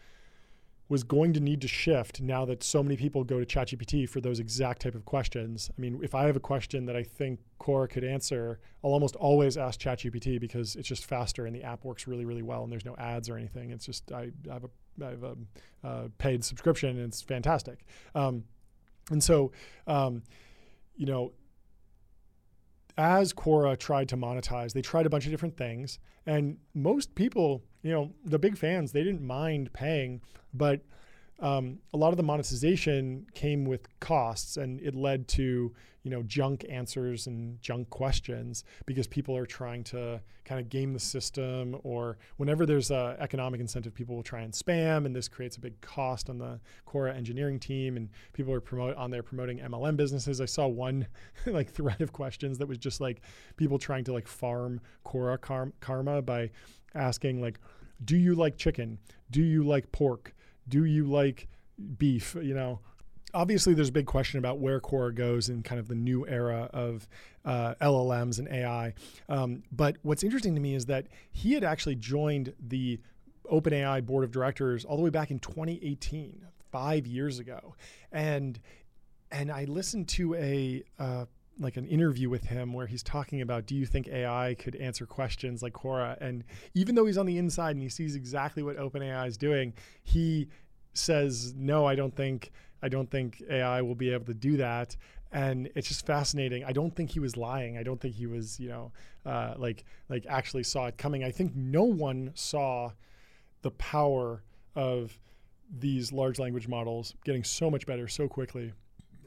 was 0.88 1.02
going 1.02 1.32
to 1.32 1.40
need 1.40 1.60
to 1.60 1.68
shift 1.68 2.20
now 2.20 2.44
that 2.44 2.62
so 2.62 2.82
many 2.82 2.96
people 2.96 3.24
go 3.24 3.42
to 3.42 3.46
ChatGPT 3.46 4.08
for 4.08 4.20
those 4.20 4.38
exact 4.38 4.82
type 4.82 4.94
of 4.94 5.04
questions. 5.04 5.70
I 5.76 5.80
mean, 5.80 5.98
if 6.02 6.14
I 6.14 6.26
have 6.26 6.36
a 6.36 6.40
question 6.40 6.86
that 6.86 6.94
I 6.94 7.02
think 7.02 7.40
Quora 7.60 7.90
could 7.90 8.04
answer, 8.04 8.60
I'll 8.84 8.92
almost 8.92 9.16
always 9.16 9.56
ask 9.56 9.80
ChatGPT 9.80 10.40
because 10.40 10.76
it's 10.76 10.86
just 10.86 11.04
faster 11.04 11.46
and 11.46 11.54
the 11.56 11.64
app 11.64 11.84
works 11.84 12.06
really, 12.06 12.24
really 12.24 12.42
well 12.42 12.62
and 12.62 12.70
there's 12.70 12.84
no 12.84 12.94
ads 12.96 13.28
or 13.28 13.36
anything. 13.36 13.70
It's 13.70 13.84
just 13.84 14.12
I, 14.12 14.30
I 14.48 14.52
have 14.52 14.64
a 14.64 15.04
I 15.04 15.10
have 15.10 15.24
a 15.24 15.36
uh, 15.84 16.08
paid 16.18 16.44
subscription 16.44 16.90
and 16.90 17.00
it's 17.00 17.20
fantastic. 17.20 17.84
Um, 18.14 18.44
and 19.10 19.22
so, 19.22 19.52
um, 19.86 20.22
you 20.96 21.06
know, 21.06 21.32
as 22.96 23.32
Quora 23.32 23.78
tried 23.78 24.08
to 24.10 24.16
monetize, 24.16 24.72
they 24.72 24.82
tried 24.82 25.06
a 25.06 25.10
bunch 25.10 25.26
of 25.26 25.30
different 25.30 25.56
things, 25.56 25.98
and 26.26 26.58
most 26.74 27.14
people, 27.14 27.62
you 27.82 27.92
know, 27.92 28.12
the 28.24 28.38
big 28.38 28.56
fans, 28.56 28.92
they 28.92 29.04
didn't 29.04 29.26
mind 29.26 29.72
paying, 29.72 30.20
but 30.54 30.80
um, 31.38 31.78
a 31.92 31.96
lot 31.96 32.12
of 32.12 32.16
the 32.16 32.22
monetization 32.22 33.26
came 33.34 33.64
with 33.64 33.88
costs 34.00 34.56
and 34.56 34.80
it 34.80 34.94
led 34.94 35.28
to 35.28 35.72
you 36.02 36.10
know 36.10 36.22
junk 36.22 36.64
answers 36.68 37.26
and 37.26 37.60
junk 37.60 37.90
questions 37.90 38.62
because 38.86 39.08
people 39.08 39.36
are 39.36 39.44
trying 39.44 39.82
to 39.82 40.20
kind 40.44 40.60
of 40.60 40.68
game 40.68 40.92
the 40.92 41.00
system 41.00 41.76
or 41.82 42.16
whenever 42.36 42.64
there's 42.64 42.92
a 42.92 43.16
economic 43.18 43.60
incentive 43.60 43.92
people 43.92 44.14
will 44.14 44.22
try 44.22 44.42
and 44.42 44.52
spam 44.52 45.04
and 45.04 45.16
this 45.16 45.26
creates 45.26 45.56
a 45.56 45.60
big 45.60 45.78
cost 45.80 46.30
on 46.30 46.38
the 46.38 46.60
Quora 46.86 47.14
engineering 47.14 47.58
team 47.58 47.96
and 47.96 48.08
people 48.32 48.52
are 48.52 48.60
promote 48.60 48.96
on 48.96 49.10
there 49.10 49.24
promoting 49.24 49.58
MLM 49.58 49.96
businesses. 49.96 50.40
I 50.40 50.44
saw 50.44 50.68
one 50.68 51.08
like 51.46 51.70
thread 51.70 52.00
of 52.00 52.12
questions 52.12 52.56
that 52.58 52.68
was 52.68 52.78
just 52.78 53.00
like 53.00 53.20
people 53.56 53.76
trying 53.76 54.04
to 54.04 54.12
like 54.12 54.28
farm 54.28 54.80
car- 55.04 55.72
karma 55.80 56.22
by 56.22 56.50
asking 56.94 57.42
like 57.42 57.58
do 58.04 58.16
you 58.16 58.34
like 58.34 58.56
chicken? 58.56 58.98
Do 59.30 59.42
you 59.42 59.64
like 59.64 59.90
pork 59.90 60.35
do 60.68 60.84
you 60.84 61.04
like 61.04 61.48
beef? 61.98 62.36
You 62.40 62.54
know, 62.54 62.80
obviously 63.34 63.74
there's 63.74 63.88
a 63.88 63.92
big 63.92 64.06
question 64.06 64.38
about 64.38 64.58
where 64.58 64.80
Quora 64.80 65.14
goes 65.14 65.48
in 65.48 65.62
kind 65.62 65.78
of 65.78 65.88
the 65.88 65.94
new 65.94 66.26
era 66.26 66.70
of 66.72 67.08
uh, 67.44 67.74
LLMs 67.80 68.38
and 68.38 68.48
AI. 68.48 68.94
Um, 69.28 69.62
but 69.70 69.96
what's 70.02 70.22
interesting 70.22 70.54
to 70.54 70.60
me 70.60 70.74
is 70.74 70.86
that 70.86 71.06
he 71.32 71.52
had 71.52 71.64
actually 71.64 71.96
joined 71.96 72.54
the 72.58 72.98
OpenAI 73.50 74.04
board 74.04 74.24
of 74.24 74.32
directors 74.32 74.84
all 74.84 74.96
the 74.96 75.02
way 75.02 75.10
back 75.10 75.30
in 75.30 75.38
2018, 75.38 76.44
five 76.72 77.06
years 77.06 77.38
ago, 77.38 77.74
and 78.12 78.58
and 79.30 79.50
I 79.50 79.64
listened 79.64 80.08
to 80.08 80.34
a 80.34 80.84
uh, 80.98 81.24
like 81.58 81.76
an 81.76 81.86
interview 81.86 82.28
with 82.28 82.44
him 82.44 82.72
where 82.72 82.86
he's 82.86 83.02
talking 83.02 83.40
about 83.40 83.66
do 83.66 83.74
you 83.74 83.86
think 83.86 84.08
AI 84.08 84.54
could 84.58 84.76
answer 84.76 85.06
questions 85.06 85.62
like 85.62 85.72
Quora? 85.72 86.16
And 86.20 86.44
even 86.74 86.94
though 86.94 87.06
he's 87.06 87.18
on 87.18 87.26
the 87.26 87.38
inside 87.38 87.72
and 87.72 87.82
he 87.82 87.88
sees 87.88 88.14
exactly 88.14 88.62
what 88.62 88.76
OpenAI 88.76 89.26
is 89.26 89.36
doing, 89.36 89.72
he 90.04 90.48
says 90.92 91.54
no. 91.56 91.86
I 91.86 91.94
don't 91.94 92.14
think 92.14 92.52
I 92.82 92.88
don't 92.88 93.10
think 93.10 93.42
AI 93.50 93.80
will 93.82 93.94
be 93.94 94.10
able 94.12 94.26
to 94.26 94.34
do 94.34 94.56
that. 94.58 94.96
And 95.32 95.68
it's 95.74 95.88
just 95.88 96.06
fascinating. 96.06 96.64
I 96.64 96.72
don't 96.72 96.94
think 96.94 97.10
he 97.10 97.20
was 97.20 97.36
lying. 97.36 97.78
I 97.78 97.82
don't 97.82 98.00
think 98.00 98.14
he 98.14 98.26
was 98.26 98.60
you 98.60 98.68
know 98.68 98.92
uh, 99.24 99.54
like 99.56 99.84
like 100.08 100.26
actually 100.28 100.62
saw 100.62 100.86
it 100.86 100.98
coming. 100.98 101.24
I 101.24 101.30
think 101.30 101.54
no 101.56 101.84
one 101.84 102.32
saw 102.34 102.92
the 103.62 103.70
power 103.72 104.42
of 104.74 105.18
these 105.78 106.12
large 106.12 106.38
language 106.38 106.68
models 106.68 107.14
getting 107.24 107.42
so 107.42 107.70
much 107.70 107.86
better 107.86 108.06
so 108.06 108.28
quickly 108.28 108.72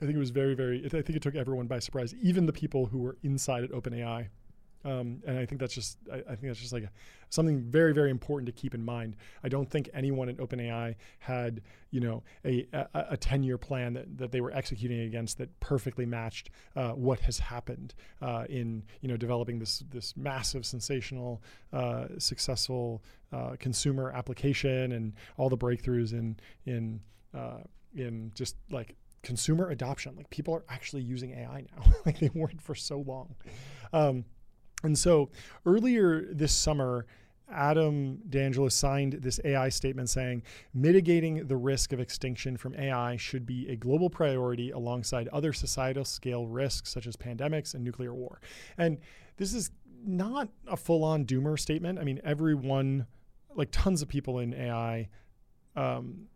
I 0.02 0.06
think 0.06 0.16
it 0.16 0.20
was 0.20 0.30
very, 0.30 0.56
very. 0.56 0.86
I 0.86 0.90
think 0.90 1.10
it 1.10 1.22
took 1.22 1.36
everyone 1.36 1.68
by 1.68 1.80
surprise, 1.80 2.14
even 2.22 2.46
the 2.46 2.54
people 2.54 2.86
who 2.86 3.00
were 3.00 3.18
inside 3.24 3.64
at 3.64 3.72
OpenAI. 3.72 4.30
Um, 4.86 5.22
and 5.28 5.38
I 5.38 5.46
think 5.46 5.60
that's 5.60 5.74
just, 5.74 5.98
I, 6.12 6.18
I 6.20 6.22
think 6.22 6.44
that's 6.44 6.60
just 6.60 6.72
like 6.72 6.84
a, 6.84 6.92
something 7.30 7.62
very, 7.62 7.94
very 7.94 8.10
important 8.10 8.46
to 8.46 8.54
keep 8.54 8.74
in 8.74 8.84
mind. 8.84 9.18
I 9.44 9.50
don't 9.50 9.70
think 9.70 9.90
anyone 9.94 10.30
at 10.30 10.38
OpenAI 10.38 10.96
had, 11.20 11.62
you 11.92 12.00
know, 12.00 12.24
a, 12.46 12.66
a, 12.94 13.18
10 13.18 13.44
year 13.44 13.58
plan 13.58 13.94
that, 13.94 14.18
that 14.18 14.32
they 14.32 14.40
were 14.40 14.52
executing 14.52 15.02
against 15.02 15.38
that 15.40 15.60
perfectly 15.60 16.06
matched 16.06 16.50
uh, 16.78 16.92
what 16.92 17.20
has 17.22 17.40
happened 17.40 17.94
uh, 18.22 18.46
in, 18.48 18.84
you 19.02 19.10
know, 19.10 19.18
developing 19.18 19.60
this, 19.60 19.84
this 19.92 20.16
massive, 20.16 20.66
sensational, 20.66 21.42
uh, 21.74 22.06
successful 22.18 23.04
uh, 23.34 23.58
consumer 23.60 24.12
application 24.12 24.94
and 24.94 25.14
all 25.38 25.50
the 25.50 25.58
breakthroughs 25.58 26.14
in, 26.14 26.38
in, 26.66 27.02
uh, 27.38 27.58
in 27.96 28.32
just 28.34 28.56
like 28.72 28.96
consumer 29.24 29.70
adoption. 29.70 30.16
Like 30.16 30.30
people 30.30 30.54
are 30.54 30.64
actually 30.70 31.04
using 31.04 31.32
AI 31.32 31.66
now, 31.76 31.94
like 32.06 32.20
they 32.20 32.30
weren't 32.34 32.62
for 32.62 32.76
so 32.76 33.00
long. 33.00 33.36
Um, 33.94 34.26
and 34.84 34.98
so 34.98 35.30
earlier 35.66 36.26
this 36.32 36.54
summer, 36.54 37.06
Adam 37.52 38.20
D'Angelo 38.30 38.70
signed 38.70 39.14
this 39.14 39.40
AI 39.44 39.70
statement 39.70 40.10
saying 40.10 40.44
mitigating 40.74 41.48
the 41.48 41.58
risk 41.58 41.92
of 41.94 42.00
extinction 42.00 42.58
from 42.58 42.76
AI 42.76 43.18
should 43.18 43.46
be 43.46 43.68
a 43.70 43.76
global 43.76 44.10
priority 44.10 44.72
alongside 44.72 45.28
other 45.30 45.52
societal 45.52 46.06
scale 46.06 46.48
risks 46.48 46.92
such 46.92 47.08
as 47.08 47.16
pandemics 47.16 47.74
and 47.74 47.84
nuclear 47.84 48.14
war. 48.14 48.40
And 48.78 49.00
this 49.38 49.54
is 49.54 49.72
not 50.06 50.50
a 50.68 50.78
full 50.78 51.04
on 51.04 51.26
doomer 51.26 51.60
statement. 51.60 52.00
I 52.00 52.04
mean, 52.04 52.22
everyone, 52.24 53.08
like 53.56 53.70
tons 53.72 54.02
of 54.02 54.08
people 54.08 54.40
in 54.40 54.54
AI, 54.54 55.10
um, 55.76 56.28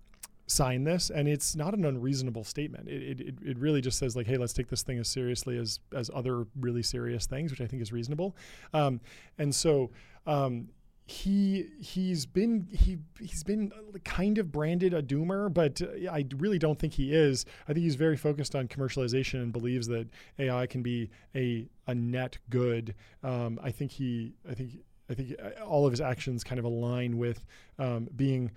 sign 0.45 0.83
this 0.83 1.09
and 1.09 1.27
it's 1.27 1.55
not 1.55 1.73
an 1.73 1.85
unreasonable 1.85 2.43
statement 2.43 2.87
it, 2.87 3.19
it, 3.21 3.35
it 3.45 3.57
really 3.57 3.81
just 3.81 3.97
says 3.97 4.15
like 4.15 4.27
hey 4.27 4.37
let's 4.37 4.53
take 4.53 4.67
this 4.69 4.83
thing 4.83 4.99
as 4.99 5.07
seriously 5.07 5.57
as 5.57 5.79
as 5.93 6.11
other 6.13 6.45
really 6.59 6.83
serious 6.83 7.25
things 7.25 7.49
which 7.49 7.61
i 7.61 7.65
think 7.65 7.81
is 7.81 7.91
reasonable 7.91 8.35
um, 8.73 8.99
and 9.37 9.55
so 9.55 9.89
um, 10.25 10.67
he 11.05 11.67
he's 11.79 12.25
been 12.25 12.67
he 12.71 12.97
he's 13.19 13.43
been 13.43 13.71
kind 14.05 14.37
of 14.37 14.51
branded 14.51 14.93
a 14.93 15.03
doomer, 15.03 15.53
but 15.53 15.81
I 16.09 16.25
really 16.37 16.59
don't 16.59 16.79
think 16.79 16.93
he 16.93 17.13
is. 17.13 17.45
I 17.67 17.73
think 17.73 17.83
he's 17.83 17.95
very 17.95 18.15
focused 18.15 18.55
on 18.55 18.67
commercialization 18.67 19.41
and 19.41 19.51
believes 19.51 19.87
that 19.87 20.07
AI 20.39 20.65
can 20.65 20.81
be 20.81 21.09
a 21.35 21.67
a 21.87 21.95
net 21.95 22.37
good. 22.49 22.95
Um, 23.21 23.59
I 23.61 23.71
think 23.71 23.91
he 23.91 24.33
I 24.49 24.53
think 24.53 24.79
I 25.09 25.13
think 25.13 25.35
all 25.65 25.85
of 25.85 25.91
his 25.91 25.99
actions 25.99 26.43
kind 26.43 26.57
of 26.57 26.65
align 26.65 27.17
with 27.17 27.45
um, 27.79 28.07
being 28.15 28.51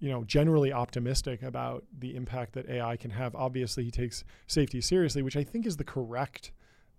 you 0.00 0.10
know, 0.10 0.24
generally 0.24 0.72
optimistic 0.72 1.42
about 1.42 1.84
the 1.98 2.16
impact 2.16 2.54
that 2.54 2.68
AI 2.68 2.96
can 2.96 3.10
have. 3.10 3.34
Obviously, 3.34 3.84
he 3.84 3.90
takes 3.90 4.24
safety 4.46 4.80
seriously, 4.80 5.22
which 5.22 5.36
I 5.36 5.44
think 5.44 5.66
is 5.66 5.76
the 5.76 5.84
correct 5.84 6.52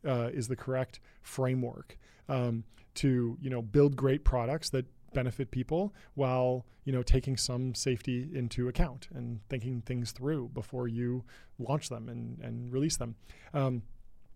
uh, 0.08 0.30
is 0.34 0.48
the 0.48 0.56
correct 0.56 1.00
framework 1.22 1.98
um, 2.30 2.64
to 2.96 3.38
you 3.42 3.50
know 3.50 3.62
build 3.62 3.96
great 3.96 4.24
products 4.24 4.70
that 4.70 4.86
benefit 5.14 5.52
people 5.52 5.94
while 6.14 6.66
you 6.86 6.94
know 6.94 7.04
taking 7.04 7.36
some 7.36 7.76
safety 7.76 8.30
into 8.34 8.68
account 8.68 9.10
and 9.14 9.42
thinking 9.50 9.82
things 9.82 10.12
through 10.12 10.50
before 10.54 10.88
you 10.88 11.24
launch 11.60 11.90
them 11.90 12.08
and 12.08 12.40
and 12.40 12.72
release 12.72 12.98
them. 12.98 13.16
Um, 13.54 13.82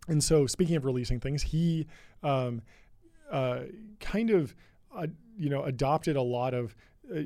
and 0.07 0.23
so, 0.23 0.47
speaking 0.47 0.75
of 0.75 0.85
releasing 0.85 1.19
things, 1.19 1.43
he 1.43 1.87
um, 2.23 2.61
uh, 3.31 3.61
kind 3.99 4.31
of 4.31 4.55
uh, 4.95 5.07
you 5.37 5.49
know 5.49 5.63
adopted 5.63 6.15
a 6.15 6.21
lot 6.21 6.53
of 6.55 6.75
uh, 7.15 7.21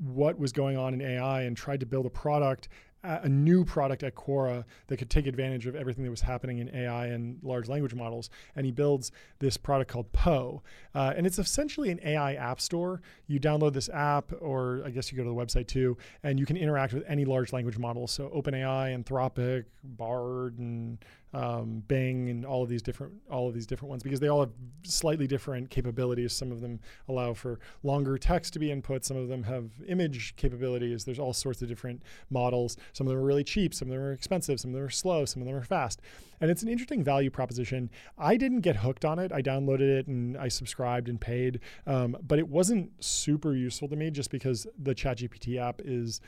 what 0.00 0.38
was 0.38 0.52
going 0.52 0.76
on 0.76 0.94
in 0.94 1.00
AI 1.00 1.42
and 1.42 1.56
tried 1.56 1.80
to 1.80 1.86
build 1.86 2.06
a 2.06 2.10
product, 2.10 2.68
a 3.02 3.28
new 3.28 3.64
product 3.64 4.02
at 4.02 4.14
Quora 4.14 4.64
that 4.88 4.96
could 4.98 5.08
take 5.08 5.26
advantage 5.26 5.66
of 5.66 5.74
everything 5.74 6.04
that 6.04 6.10
was 6.10 6.20
happening 6.20 6.58
in 6.58 6.74
AI 6.74 7.06
and 7.06 7.38
large 7.42 7.68
language 7.68 7.94
models. 7.94 8.28
And 8.56 8.66
he 8.66 8.72
builds 8.72 9.10
this 9.38 9.56
product 9.56 9.90
called 9.90 10.12
Poe. 10.12 10.62
Uh, 10.94 11.14
and 11.16 11.26
it's 11.26 11.38
essentially 11.38 11.90
an 11.90 12.00
AI 12.04 12.34
app 12.34 12.60
store. 12.60 13.00
You 13.26 13.40
download 13.40 13.72
this 13.72 13.88
app, 13.88 14.32
or 14.40 14.82
I 14.84 14.90
guess 14.90 15.10
you 15.10 15.16
go 15.16 15.24
to 15.24 15.30
the 15.30 15.34
website 15.34 15.66
too, 15.66 15.96
and 16.22 16.38
you 16.38 16.46
can 16.46 16.56
interact 16.56 16.92
with 16.92 17.04
any 17.06 17.24
large 17.24 17.52
language 17.52 17.78
model. 17.78 18.06
So 18.06 18.28
OpenAI, 18.28 19.02
Anthropic, 19.02 19.64
Bard, 19.82 20.58
and 20.58 20.98
um, 21.32 21.82
Bing 21.86 22.28
and 22.28 22.44
all 22.44 22.62
of 22.62 22.68
these 22.68 22.82
different 22.82 23.12
all 23.30 23.48
of 23.48 23.54
these 23.54 23.66
different 23.66 23.90
ones 23.90 24.02
because 24.02 24.20
they 24.20 24.28
all 24.28 24.40
have 24.40 24.52
slightly 24.82 25.26
different 25.26 25.70
capabilities. 25.70 26.32
Some 26.32 26.50
of 26.50 26.60
them 26.60 26.80
allow 27.08 27.34
for 27.34 27.60
longer 27.82 28.18
text 28.18 28.52
to 28.54 28.58
be 28.58 28.70
input. 28.70 29.04
Some 29.04 29.16
of 29.16 29.28
them 29.28 29.44
have 29.44 29.70
image 29.86 30.34
capabilities. 30.36 31.04
There's 31.04 31.18
all 31.18 31.32
sorts 31.32 31.62
of 31.62 31.68
different 31.68 32.02
models. 32.30 32.76
Some 32.92 33.06
of 33.06 33.12
them 33.12 33.22
are 33.22 33.26
really 33.26 33.44
cheap. 33.44 33.74
Some 33.74 33.88
of 33.88 33.94
them 33.94 34.02
are 34.02 34.12
expensive. 34.12 34.60
Some 34.60 34.70
of 34.70 34.74
them 34.74 34.84
are 34.84 34.90
slow. 34.90 35.24
Some 35.24 35.42
of 35.42 35.46
them 35.46 35.56
are 35.56 35.62
fast. 35.62 36.00
And 36.40 36.50
it's 36.50 36.62
an 36.62 36.68
interesting 36.68 37.04
value 37.04 37.30
proposition. 37.30 37.90
I 38.16 38.36
didn't 38.36 38.60
get 38.60 38.76
hooked 38.76 39.04
on 39.04 39.18
it. 39.18 39.30
I 39.30 39.42
downloaded 39.42 39.80
it 39.80 40.06
and 40.06 40.38
I 40.38 40.48
subscribed 40.48 41.08
and 41.08 41.20
paid, 41.20 41.60
um, 41.86 42.16
but 42.26 42.38
it 42.38 42.48
wasn't 42.48 42.90
super 43.04 43.54
useful 43.54 43.88
to 43.88 43.96
me 43.96 44.10
just 44.10 44.30
because 44.30 44.66
the 44.78 44.94
ChatGPT 44.94 45.60
app 45.60 45.82
is 45.84 46.20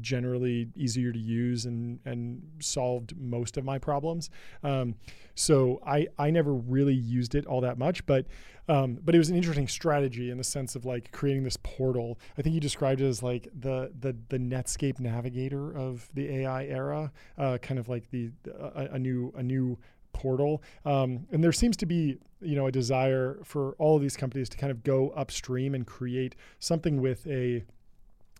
generally 0.00 0.68
easier 0.74 1.12
to 1.12 1.18
use 1.18 1.66
and 1.66 1.98
and 2.04 2.42
solved 2.60 3.16
most 3.18 3.56
of 3.56 3.64
my 3.64 3.78
problems. 3.78 4.30
Um, 4.62 4.94
so 5.34 5.80
I 5.86 6.08
I 6.18 6.30
never 6.30 6.54
really 6.54 6.94
used 6.94 7.34
it 7.34 7.46
all 7.46 7.60
that 7.60 7.78
much, 7.78 8.04
but 8.06 8.26
um, 8.68 8.98
but 9.04 9.14
it 9.14 9.18
was 9.18 9.28
an 9.28 9.36
interesting 9.36 9.68
strategy 9.68 10.30
in 10.30 10.38
the 10.38 10.44
sense 10.44 10.74
of 10.74 10.84
like 10.84 11.12
creating 11.12 11.44
this 11.44 11.56
portal. 11.62 12.18
I 12.36 12.42
think 12.42 12.54
you 12.54 12.60
described 12.60 13.00
it 13.00 13.06
as 13.06 13.22
like 13.22 13.48
the 13.58 13.92
the 14.00 14.16
the 14.28 14.38
Netscape 14.38 14.98
navigator 14.98 15.76
of 15.76 16.08
the 16.14 16.40
AI 16.40 16.64
era, 16.64 17.12
uh, 17.38 17.58
kind 17.58 17.78
of 17.78 17.88
like 17.88 18.10
the 18.10 18.30
a, 18.74 18.88
a 18.92 18.98
new 18.98 19.32
a 19.36 19.42
new 19.42 19.78
portal. 20.12 20.62
Um, 20.84 21.26
and 21.30 21.44
there 21.44 21.52
seems 21.52 21.76
to 21.76 21.86
be, 21.86 22.16
you 22.40 22.56
know, 22.56 22.66
a 22.66 22.72
desire 22.72 23.38
for 23.44 23.74
all 23.78 23.96
of 23.96 24.02
these 24.02 24.16
companies 24.16 24.48
to 24.48 24.56
kind 24.56 24.70
of 24.70 24.82
go 24.82 25.10
upstream 25.10 25.74
and 25.74 25.86
create 25.86 26.34
something 26.58 27.00
with 27.00 27.26
a 27.26 27.64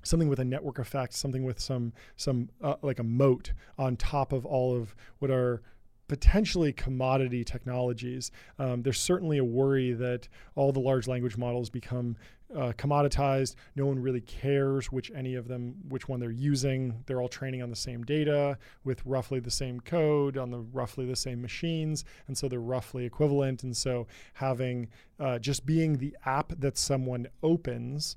something 0.02 0.28
with 0.28 0.38
a 0.38 0.44
network 0.44 0.78
effect, 0.78 1.12
something 1.14 1.44
with 1.44 1.60
some 1.60 1.92
some 2.16 2.48
uh, 2.62 2.76
like 2.82 2.98
a 2.98 3.04
moat 3.04 3.52
on 3.78 3.96
top 3.96 4.32
of 4.32 4.44
all 4.46 4.74
of 4.74 4.96
what 5.18 5.30
are 5.30 5.62
potentially 6.08 6.72
commodity 6.72 7.44
technologies. 7.44 8.30
Um, 8.58 8.82
there's 8.82 9.00
certainly 9.00 9.38
a 9.38 9.44
worry 9.44 9.92
that 9.92 10.28
all 10.54 10.72
the 10.72 10.80
large 10.80 11.08
language 11.08 11.36
models 11.36 11.70
become 11.70 12.16
uh, 12.54 12.72
commoditized. 12.78 13.56
No 13.74 13.86
one 13.86 13.98
really 13.98 14.20
cares 14.20 14.92
which 14.92 15.10
any 15.14 15.34
of 15.34 15.48
them, 15.48 15.74
which 15.88 16.08
one 16.08 16.20
they're 16.20 16.30
using. 16.30 17.02
They're 17.06 17.20
all 17.20 17.28
training 17.28 17.62
on 17.62 17.70
the 17.70 17.76
same 17.76 18.04
data 18.04 18.56
with 18.84 19.04
roughly 19.04 19.40
the 19.40 19.50
same 19.50 19.80
code 19.80 20.36
on 20.36 20.50
the 20.50 20.58
roughly 20.58 21.06
the 21.06 21.16
same 21.16 21.42
machines, 21.42 22.04
and 22.28 22.38
so 22.38 22.48
they're 22.48 22.60
roughly 22.60 23.04
equivalent. 23.04 23.64
And 23.64 23.76
so 23.76 24.06
having 24.34 24.88
uh, 25.18 25.38
just 25.38 25.66
being 25.66 25.98
the 25.98 26.16
app 26.24 26.52
that 26.58 26.78
someone 26.78 27.26
opens 27.42 28.16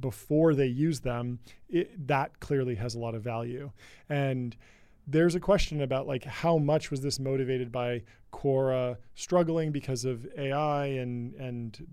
before 0.00 0.54
they 0.54 0.66
use 0.66 1.00
them, 1.00 1.38
it, 1.68 2.06
that 2.06 2.38
clearly 2.40 2.74
has 2.76 2.94
a 2.94 2.98
lot 2.98 3.14
of 3.14 3.22
value. 3.22 3.70
And 4.08 4.56
there's 5.06 5.34
a 5.34 5.40
question 5.40 5.82
about 5.82 6.06
like 6.06 6.24
how 6.24 6.58
much 6.58 6.90
was 6.90 7.00
this 7.00 7.18
motivated 7.18 7.70
by 7.70 8.02
Quora 8.36 8.96
struggling 9.14 9.72
because 9.72 10.04
of 10.04 10.26
AI 10.36 10.86
and 10.86 11.34
and 11.34 11.86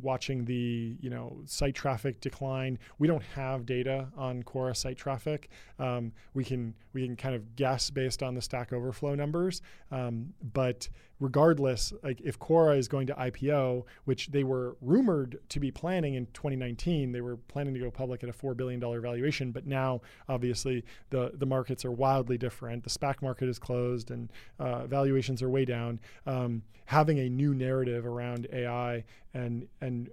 watching 0.00 0.44
the 0.44 0.96
you 1.00 1.10
know 1.10 1.36
site 1.44 1.74
traffic 1.74 2.20
decline. 2.20 2.78
We 2.98 3.06
don't 3.06 3.22
have 3.34 3.66
data 3.66 4.08
on 4.16 4.42
Quora 4.42 4.74
site 4.74 4.96
traffic. 4.96 5.50
Um, 5.78 6.12
we 6.32 6.44
can 6.44 6.74
we 6.94 7.04
can 7.04 7.14
kind 7.14 7.34
of 7.34 7.56
guess 7.56 7.90
based 7.90 8.22
on 8.22 8.34
the 8.34 8.40
Stack 8.40 8.72
Overflow 8.72 9.14
numbers, 9.14 9.60
um, 9.90 10.32
but 10.54 10.88
regardless, 11.20 11.92
like 12.02 12.20
if 12.22 12.38
Quora 12.38 12.78
is 12.78 12.88
going 12.88 13.06
to 13.06 13.14
IPO, 13.14 13.84
which 14.04 14.28
they 14.28 14.44
were 14.44 14.76
rumored 14.80 15.38
to 15.48 15.60
be 15.60 15.70
planning 15.70 16.14
in 16.14 16.26
2019, 16.26 17.12
they 17.12 17.20
were 17.20 17.36
planning 17.36 17.74
to 17.74 17.80
go 17.80 17.90
public 17.90 18.22
at 18.22 18.28
a 18.28 18.32
four 18.32 18.54
billion 18.54 18.80
dollar 18.80 19.00
valuation, 19.00 19.52
but 19.52 19.66
now 19.66 20.00
obviously 20.28 20.84
the 21.10 21.32
the 21.34 21.46
markets 21.46 21.84
are 21.84 21.92
wildly 21.92 22.38
different. 22.38 22.82
The 22.82 22.90
SPAC 22.90 23.20
market 23.20 23.48
is 23.48 23.58
closed 23.58 24.10
and 24.10 24.32
uh, 24.58 24.86
valuations 24.86 25.42
are 25.42 25.50
way 25.50 25.65
down. 25.66 26.00
Um, 26.26 26.62
having 26.86 27.18
a 27.18 27.28
new 27.28 27.52
narrative 27.52 28.06
around 28.06 28.46
AI 28.52 29.04
and 29.34 29.68
and 29.80 30.08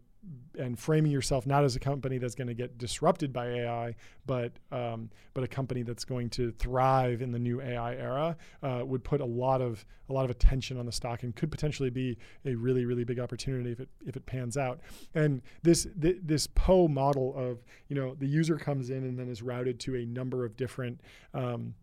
and 0.58 0.80
framing 0.80 1.12
yourself 1.12 1.45
not 1.45 1.64
as 1.64 1.76
a 1.76 1.80
company 1.80 2.18
that's 2.18 2.36
going 2.36 2.47
to 2.47 2.54
get 2.54 2.78
disrupted 2.78 3.34
by 3.34 3.47
AI, 3.47 3.95
but 4.26 4.54
um, 4.72 5.10
but 5.34 5.43
a 5.43 5.47
company 5.47 5.82
that's 5.82 6.06
going 6.06 6.30
to 6.32 6.51
thrive 6.51 7.22
in 7.22 7.32
the 7.32 7.39
new 7.39 7.62
AI 7.62 7.95
era 7.95 8.38
uh, 8.62 8.84
would 8.86 9.04
put 9.04 9.20
a 9.20 9.26
lot 9.26 9.62
of 9.62 9.86
a 10.10 10.14
lot 10.14 10.24
of 10.24 10.32
attention 10.32 10.78
on 10.78 10.86
the 10.86 10.91
stock 10.91 11.24
and 11.24 11.36
could 11.36 11.51
potentially 11.51 11.89
be 11.89 12.18
a 12.45 12.56
really 12.56 12.86
really 12.86 13.04
big 13.04 13.20
opportunity 13.20 13.72
if 13.72 13.80
it 13.80 13.89
if 14.06 14.16
it 14.16 14.26
pans 14.26 14.56
out. 14.56 14.80
And 15.14 15.41
this 15.64 15.88
th- 16.01 16.20
this 16.24 16.47
Poe 16.47 16.88
model 16.88 17.34
of 17.36 17.64
you 17.89 17.95
know 17.95 18.16
the 18.16 18.28
user 18.28 18.58
comes 18.58 18.89
in 18.89 19.04
and 19.04 19.18
then 19.18 19.28
is 19.28 19.41
routed 19.41 19.80
to 19.82 19.95
a 19.95 20.06
number 20.06 20.45
of 20.45 20.56
different 20.56 21.01
um, 21.34 21.74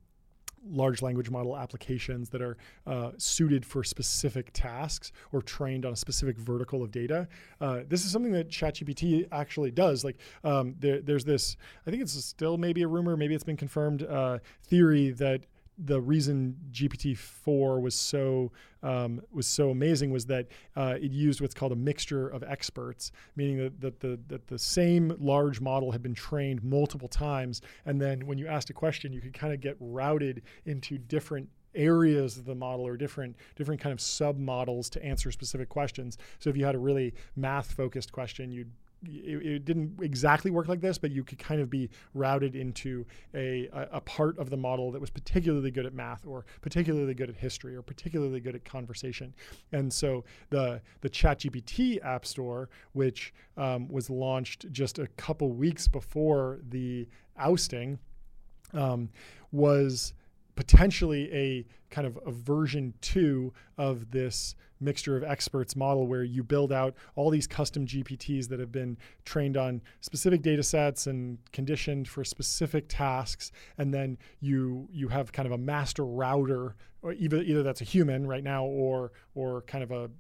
large 0.69 1.03
language 1.03 1.31
model 1.31 1.57
applications 1.57 2.29
that 2.31 2.43
are 2.43 2.57
uh, 2.87 3.13
suited 3.17 3.65
for 3.65 3.83
specific 3.83 4.51
tasks 4.53 5.13
or 5.33 5.43
trained 5.43 5.87
on 5.87 5.93
a 5.93 5.97
specific 5.97 6.37
vertical 6.37 6.83
of 6.83 6.91
data. 6.91 7.27
Uh, 7.61 7.81
this 7.89 8.05
is 8.05 8.11
something 8.11 8.33
that 8.33 8.49
ChatGPT 8.49 9.27
actually 9.33 9.71
does. 9.71 10.05
Like 10.05 10.19
um, 10.45 10.75
there, 10.79 11.01
there's 11.01 11.25
this, 11.25 11.57
I 11.87 11.91
think 11.91 12.03
it's 12.03 12.13
still 12.25 12.59
maybe 12.59 12.83
a 12.83 12.89
rumor, 12.89 13.17
maybe 13.17 13.35
it's 13.35 13.45
been 13.45 13.57
confirmed, 13.57 14.03
uh, 14.03 14.39
theory 14.65 15.11
that 15.11 15.47
the 15.83 16.01
reason 16.01 16.57
GPT-4 16.73 17.81
was 17.81 17.95
so 17.95 18.53
um, 18.83 19.21
was 19.33 19.47
so 19.47 19.71
amazing 19.71 20.11
was 20.11 20.27
that 20.27 20.47
uh, 20.77 20.97
it 21.01 21.13
used 21.13 21.41
what's 21.41 21.55
called 21.55 21.73
a 21.73 21.77
mixture 21.77 22.29
of 22.29 22.43
experts, 22.43 23.13
meaning 23.37 23.59
that, 23.59 23.81
that 23.81 24.01
the 24.01 24.19
that 24.29 24.47
the 24.47 24.59
same 24.59 25.15
large 25.19 25.61
model 25.61 25.93
had 25.93 26.03
been 26.03 26.15
trained 26.15 26.63
multiple 26.63 27.09
times, 27.09 27.61
and 27.87 28.01
then 28.01 28.27
when 28.27 28.39
you 28.39 28.47
asked 28.47 28.71
a 28.71 28.75
question, 28.75 29.13
you 29.13 29.21
could 29.21 29.35
kind 29.35 29.53
of 29.53 29.61
get 29.61 29.77
routed 29.81 30.43
into 30.65 30.99
different 30.99 31.49
areas 31.75 32.37
of 32.37 32.45
the 32.45 32.55
model 32.55 32.87
or 32.87 32.97
different 32.97 33.37
different 33.55 33.81
kind 33.81 33.93
of 33.93 34.01
sub 34.01 34.39
models 34.39 34.91
to 34.91 35.05
answer 35.05 35.31
specific 35.31 35.69
questions. 35.69 36.19
So 36.39 36.51
if 36.51 36.57
you 36.57 36.65
had 36.65 36.75
a 36.75 36.79
really 36.79 37.15
math 37.37 37.73
focused 37.73 38.13
question, 38.13 38.51
you'd 38.51 38.73
it, 39.05 39.47
it, 39.47 39.65
didn't 39.65 39.99
exactly 40.03 40.51
work 40.51 40.69
like 40.69 40.81
this, 40.81 40.99
but 40.99 41.11
you 41.11 41.25
could 41.25 41.39
kind 41.39 41.61
of 41.61 41.71
be 41.71 41.89
routed 42.15 42.55
into 42.55 43.07
a, 43.35 43.69
a, 43.73 43.89
a, 43.93 44.01
part 44.01 44.39
of 44.39 44.51
the 44.51 44.57
model 44.57 44.91
that 44.93 45.01
was 45.01 45.11
particularly 45.11 45.71
good 45.71 45.87
at 45.87 45.95
math 45.95 46.27
or 46.27 46.45
particularly 46.61 47.15
good 47.15 47.31
at 47.31 47.37
history 47.37 47.75
or 47.75 47.83
particularly 47.83 48.41
good 48.41 48.55
at 48.55 48.65
conversation. 48.65 49.35
And 49.73 49.93
so 49.93 50.25
the, 50.51 50.81
the 51.01 51.11
ChatGPT 51.11 52.05
App 52.05 52.27
Store, 52.27 52.69
which 52.93 53.33
um, 53.57 53.89
was 53.89 54.11
launched 54.11 54.71
just 54.73 54.99
a 54.99 55.07
couple 55.17 55.53
weeks 55.53 55.89
before 55.89 56.61
the 56.69 57.09
ousting, 57.39 57.99
um, 58.75 59.09
was 59.53 60.15
potentially 60.61 61.33
a 61.33 61.65
kind 61.91 62.07
of 62.07 62.19
a 62.27 62.31
version 62.31 62.93
two 63.01 63.51
of 63.79 64.11
this 64.11 64.55
mixture 64.79 65.17
of 65.17 65.25
experts 65.25 65.75
model 65.75 66.07
where 66.07 66.23
you 66.23 66.45
build 66.45 66.71
out 66.71 66.95
all 67.15 67.31
these 67.31 67.47
custom 67.47 67.87
GPTs 67.87 68.47
that 68.49 68.61
have 68.61 68.71
been 68.71 68.99
trained 69.25 69.57
on 69.57 69.81
specific 70.03 70.43
data 70.43 70.63
sets 70.63 71.07
and 71.07 71.39
conditioned 71.53 72.07
for 72.09 72.25
specific 72.25 72.85
tasks. 72.89 73.53
And 73.79 73.95
then 73.95 74.19
you 74.41 74.87
you 74.93 75.09
have 75.09 75.33
kind 75.33 75.47
of 75.47 75.53
a 75.53 75.59
master 75.59 76.05
router 76.05 76.77
or 77.01 77.15
either 77.15 77.39
either 77.39 77.63
that's 77.63 77.81
a 77.81 77.85
human 77.85 78.27
right 78.27 78.45
now 78.45 78.67
or 78.67 79.13
or 79.35 79.63
kind 79.63 79.83
of 79.83 79.91
a, 79.93 80.11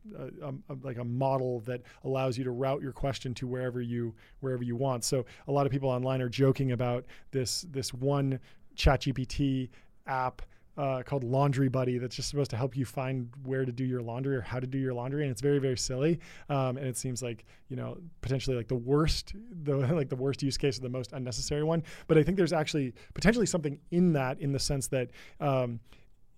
a, 0.42 0.54
a, 0.70 0.76
like 0.82 0.96
a 0.96 1.04
model 1.04 1.60
that 1.66 1.82
allows 2.04 2.38
you 2.38 2.44
to 2.44 2.50
route 2.50 2.80
your 2.80 2.92
question 2.92 3.34
to 3.34 3.46
wherever 3.46 3.82
you 3.82 4.14
wherever 4.40 4.62
you 4.62 4.74
want. 4.74 5.04
So 5.04 5.26
a 5.48 5.52
lot 5.52 5.66
of 5.66 5.72
people 5.72 5.90
online 5.90 6.22
are 6.22 6.30
joking 6.30 6.72
about 6.72 7.04
this 7.30 7.66
this 7.70 7.92
one 7.92 8.40
ChatGPT 8.76 9.68
app 10.10 10.42
uh, 10.76 11.02
called 11.02 11.24
Laundry 11.24 11.68
Buddy 11.68 11.98
that's 11.98 12.16
just 12.16 12.30
supposed 12.30 12.50
to 12.50 12.56
help 12.56 12.76
you 12.76 12.86
find 12.86 13.28
where 13.44 13.64
to 13.64 13.72
do 13.72 13.84
your 13.84 14.00
laundry 14.00 14.36
or 14.36 14.40
how 14.40 14.58
to 14.58 14.66
do 14.66 14.78
your 14.78 14.94
laundry, 14.94 15.22
and 15.22 15.30
it's 15.30 15.42
very 15.42 15.58
very 15.58 15.76
silly. 15.76 16.20
Um, 16.48 16.76
and 16.76 16.86
it 16.86 16.96
seems 16.96 17.22
like 17.22 17.44
you 17.68 17.76
know 17.76 17.98
potentially 18.22 18.56
like 18.56 18.68
the 18.68 18.76
worst, 18.76 19.34
the 19.62 19.76
like 19.94 20.08
the 20.08 20.16
worst 20.16 20.42
use 20.42 20.56
case 20.56 20.78
or 20.78 20.82
the 20.82 20.88
most 20.88 21.12
unnecessary 21.12 21.62
one. 21.62 21.82
But 22.06 22.18
I 22.18 22.22
think 22.22 22.36
there's 22.36 22.52
actually 22.52 22.94
potentially 23.14 23.46
something 23.46 23.78
in 23.90 24.12
that 24.14 24.40
in 24.40 24.52
the 24.52 24.58
sense 24.58 24.88
that. 24.88 25.10
Um, 25.40 25.80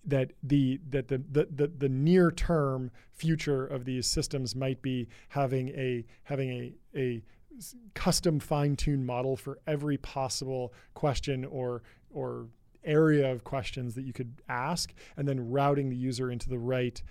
that 0.04 0.32
the 0.42 0.80
that 0.90 1.06
the, 1.06 1.22
the 1.30 1.46
the, 1.54 1.68
the 1.68 1.88
near 1.88 2.32
term 2.32 2.90
future 3.12 3.64
of 3.64 3.84
these 3.84 4.04
systems 4.04 4.56
might 4.56 4.82
be 4.82 5.06
having 5.28 5.68
a 5.68 6.04
having 6.24 6.50
a 6.50 6.74
a 6.96 7.22
custom 7.94 8.40
fine 8.40 8.74
tuned 8.74 9.06
model 9.06 9.36
for 9.36 9.60
every 9.64 9.96
possible 9.96 10.74
question 10.94 11.44
or 11.44 11.84
or 12.10 12.48
area 12.84 13.30
of 13.30 13.44
questions 13.44 13.94
that 13.94 14.04
you 14.04 14.12
could 14.12 14.42
ask 14.48 14.92
and 15.16 15.26
then 15.26 15.50
routing 15.50 15.88
the 15.90 15.96
user 15.96 16.30
into 16.30 16.48
the 16.48 16.58
right 16.58 17.02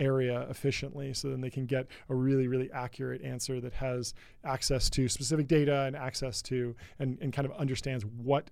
area 0.00 0.46
efficiently 0.50 1.14
so 1.14 1.28
then 1.28 1.40
they 1.40 1.50
can 1.50 1.66
get 1.66 1.86
a 2.08 2.14
really 2.14 2.48
really 2.48 2.70
accurate 2.72 3.22
answer 3.22 3.60
that 3.60 3.72
has 3.72 4.14
access 4.44 4.90
to 4.90 5.08
specific 5.08 5.46
data 5.46 5.82
and 5.82 5.94
access 5.94 6.42
to 6.42 6.74
and, 6.98 7.18
and 7.20 7.32
kind 7.32 7.46
of 7.46 7.52
understands 7.52 8.04
what 8.04 8.50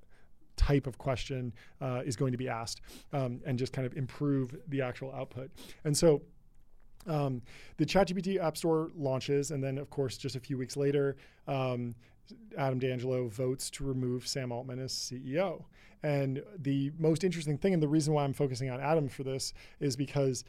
type 0.56 0.86
of 0.86 0.98
question 0.98 1.52
uh, 1.80 2.02
is 2.04 2.14
going 2.14 2.30
to 2.30 2.38
be 2.38 2.48
asked 2.48 2.82
um, 3.12 3.40
and 3.46 3.58
just 3.58 3.72
kind 3.72 3.86
of 3.86 3.96
improve 3.96 4.54
the 4.68 4.80
actual 4.80 5.12
output 5.12 5.50
and 5.84 5.96
so 5.96 6.22
um, 7.06 7.42
the 7.78 7.86
ChatGPT 7.86 8.38
App 8.38 8.56
Store 8.56 8.90
launches, 8.94 9.50
and 9.52 9.62
then, 9.64 9.78
of 9.78 9.90
course, 9.90 10.18
just 10.18 10.36
a 10.36 10.40
few 10.40 10.58
weeks 10.58 10.76
later, 10.76 11.16
um, 11.48 11.94
Adam 12.56 12.78
D'Angelo 12.78 13.28
votes 13.28 13.70
to 13.70 13.84
remove 13.84 14.26
Sam 14.26 14.52
Altman 14.52 14.78
as 14.78 14.92
CEO. 14.92 15.64
And 16.02 16.42
the 16.58 16.92
most 16.98 17.24
interesting 17.24 17.58
thing, 17.58 17.74
and 17.74 17.82
the 17.82 17.88
reason 17.88 18.14
why 18.14 18.24
I'm 18.24 18.32
focusing 18.32 18.70
on 18.70 18.80
Adam 18.80 19.08
for 19.08 19.22
this, 19.22 19.52
is 19.80 19.96
because 19.96 20.44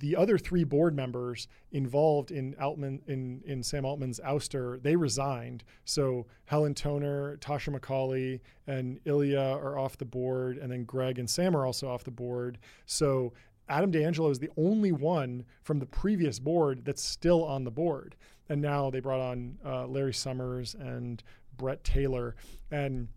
the 0.00 0.16
other 0.16 0.36
three 0.36 0.64
board 0.64 0.96
members 0.96 1.46
involved 1.70 2.32
in 2.32 2.56
Altman 2.60 3.00
in, 3.06 3.42
in 3.46 3.62
Sam 3.62 3.84
Altman's 3.84 4.18
ouster, 4.20 4.82
they 4.82 4.96
resigned. 4.96 5.62
So 5.84 6.26
Helen 6.46 6.74
Toner, 6.74 7.36
Tasha 7.36 7.72
McCauley, 7.78 8.40
and 8.66 8.98
Ilya 9.04 9.38
are 9.38 9.78
off 9.78 9.96
the 9.96 10.04
board, 10.04 10.58
and 10.58 10.72
then 10.72 10.84
Greg 10.84 11.18
and 11.20 11.30
Sam 11.30 11.56
are 11.56 11.64
also 11.64 11.88
off 11.88 12.02
the 12.02 12.10
board. 12.10 12.58
So 12.86 13.32
Adam 13.68 13.90
D'Angelo 13.92 14.30
is 14.30 14.40
the 14.40 14.50
only 14.56 14.92
one 14.92 15.44
from 15.62 15.78
the 15.78 15.86
previous 15.86 16.38
board 16.40 16.84
that's 16.84 17.02
still 17.02 17.44
on 17.44 17.62
the 17.64 17.70
board. 17.70 18.16
And 18.48 18.60
now 18.60 18.90
they 18.90 19.00
brought 19.00 19.20
on 19.20 19.58
uh, 19.64 19.86
Larry 19.86 20.14
Summers 20.14 20.74
and 20.74 21.22
Bret 21.56 21.82
Taylor, 21.84 22.34
and 22.70 23.08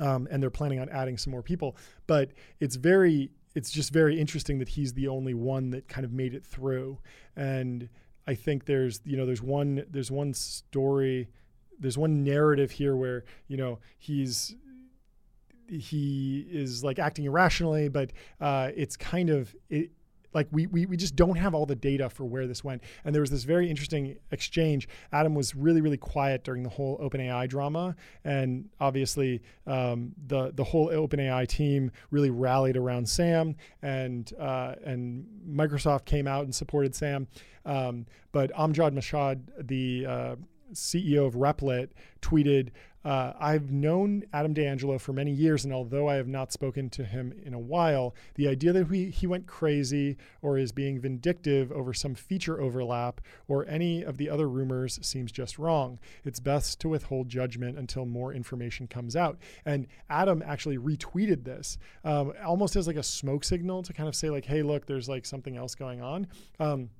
um, 0.00 0.28
and 0.30 0.42
they're 0.42 0.50
planning 0.50 0.80
on 0.80 0.88
adding 0.88 1.16
some 1.18 1.30
more 1.30 1.42
people. 1.42 1.76
But 2.06 2.32
it's 2.60 2.76
very, 2.76 3.30
it's 3.54 3.70
just 3.70 3.92
very 3.92 4.20
interesting 4.20 4.58
that 4.58 4.68
he's 4.70 4.92
the 4.94 5.08
only 5.08 5.34
one 5.34 5.70
that 5.70 5.88
kind 5.88 6.04
of 6.04 6.12
made 6.12 6.34
it 6.34 6.44
through. 6.44 6.98
And 7.36 7.88
I 8.26 8.34
think 8.34 8.66
there's, 8.66 9.00
you 9.04 9.16
know, 9.16 9.26
there's 9.26 9.42
one, 9.42 9.84
there's 9.90 10.10
one 10.10 10.34
story, 10.34 11.28
there's 11.78 11.98
one 11.98 12.24
narrative 12.24 12.70
here 12.70 12.96
where 12.96 13.24
you 13.48 13.56
know 13.56 13.78
he's 13.98 14.54
he 15.68 16.46
is 16.50 16.84
like 16.84 16.98
acting 16.98 17.24
irrationally, 17.24 17.88
but 17.88 18.12
uh, 18.40 18.70
it's 18.76 18.96
kind 18.96 19.30
of 19.30 19.54
it, 19.68 19.90
like 20.36 20.48
we, 20.52 20.66
we 20.66 20.84
we 20.84 20.96
just 20.98 21.16
don't 21.16 21.36
have 21.36 21.54
all 21.54 21.64
the 21.64 21.74
data 21.74 22.10
for 22.10 22.24
where 22.24 22.46
this 22.46 22.62
went. 22.62 22.82
And 23.04 23.14
there 23.14 23.22
was 23.22 23.30
this 23.30 23.44
very 23.44 23.70
interesting 23.70 24.18
exchange. 24.30 24.86
Adam 25.10 25.34
was 25.34 25.56
really 25.56 25.80
really 25.80 25.96
quiet 25.96 26.44
during 26.44 26.62
the 26.62 26.68
whole 26.68 26.98
OpenAI 26.98 27.48
drama, 27.48 27.96
and 28.22 28.68
obviously 28.78 29.42
um, 29.66 30.12
the 30.26 30.52
the 30.52 30.62
whole 30.62 30.88
OpenAI 30.88 31.48
team 31.48 31.90
really 32.10 32.30
rallied 32.30 32.76
around 32.76 33.08
Sam, 33.08 33.56
and 33.80 34.30
uh, 34.38 34.74
and 34.84 35.26
Microsoft 35.48 36.04
came 36.04 36.28
out 36.28 36.44
and 36.44 36.54
supported 36.54 36.94
Sam. 36.94 37.26
Um, 37.64 38.04
but 38.30 38.52
Amjad 38.52 38.92
Masad, 38.92 39.40
the 39.58 40.06
uh, 40.06 40.36
CEO 40.74 41.26
of 41.26 41.34
Replit, 41.34 41.88
tweeted, 42.20 42.70
uh, 43.06 43.32
I've 43.38 43.70
known 43.70 44.24
Adam 44.32 44.52
D'Angelo 44.52 44.98
for 44.98 45.12
many 45.12 45.30
years, 45.30 45.64
and 45.64 45.72
although 45.72 46.08
I 46.08 46.16
have 46.16 46.26
not 46.26 46.52
spoken 46.52 46.90
to 46.90 47.04
him 47.04 47.32
in 47.44 47.54
a 47.54 47.58
while, 47.58 48.16
the 48.34 48.48
idea 48.48 48.72
that 48.72 48.90
he, 48.90 49.10
he 49.10 49.28
went 49.28 49.46
crazy 49.46 50.16
or 50.42 50.58
is 50.58 50.72
being 50.72 50.98
vindictive 50.98 51.70
over 51.70 51.94
some 51.94 52.16
feature 52.16 52.60
overlap 52.60 53.20
or 53.46 53.64
any 53.68 54.02
of 54.02 54.16
the 54.16 54.28
other 54.28 54.48
rumors 54.48 54.98
seems 55.02 55.30
just 55.30 55.56
wrong. 55.56 56.00
It's 56.24 56.40
best 56.40 56.80
to 56.80 56.88
withhold 56.88 57.28
judgment 57.28 57.78
until 57.78 58.06
more 58.06 58.34
information 58.34 58.88
comes 58.88 59.14
out. 59.14 59.38
And 59.64 59.86
Adam 60.10 60.42
actually 60.44 60.78
retweeted 60.78 61.44
this 61.44 61.78
um, 62.02 62.32
almost 62.44 62.74
as 62.74 62.88
like 62.88 62.96
a 62.96 63.04
smoke 63.04 63.44
signal 63.44 63.84
to 63.84 63.92
kind 63.92 64.08
of 64.08 64.16
say, 64.16 64.30
like, 64.30 64.46
hey, 64.46 64.64
look, 64.64 64.84
there's 64.84 65.08
like 65.08 65.26
something 65.26 65.56
else 65.56 65.76
going 65.76 66.02
on. 66.02 66.26
Um, 66.58 66.90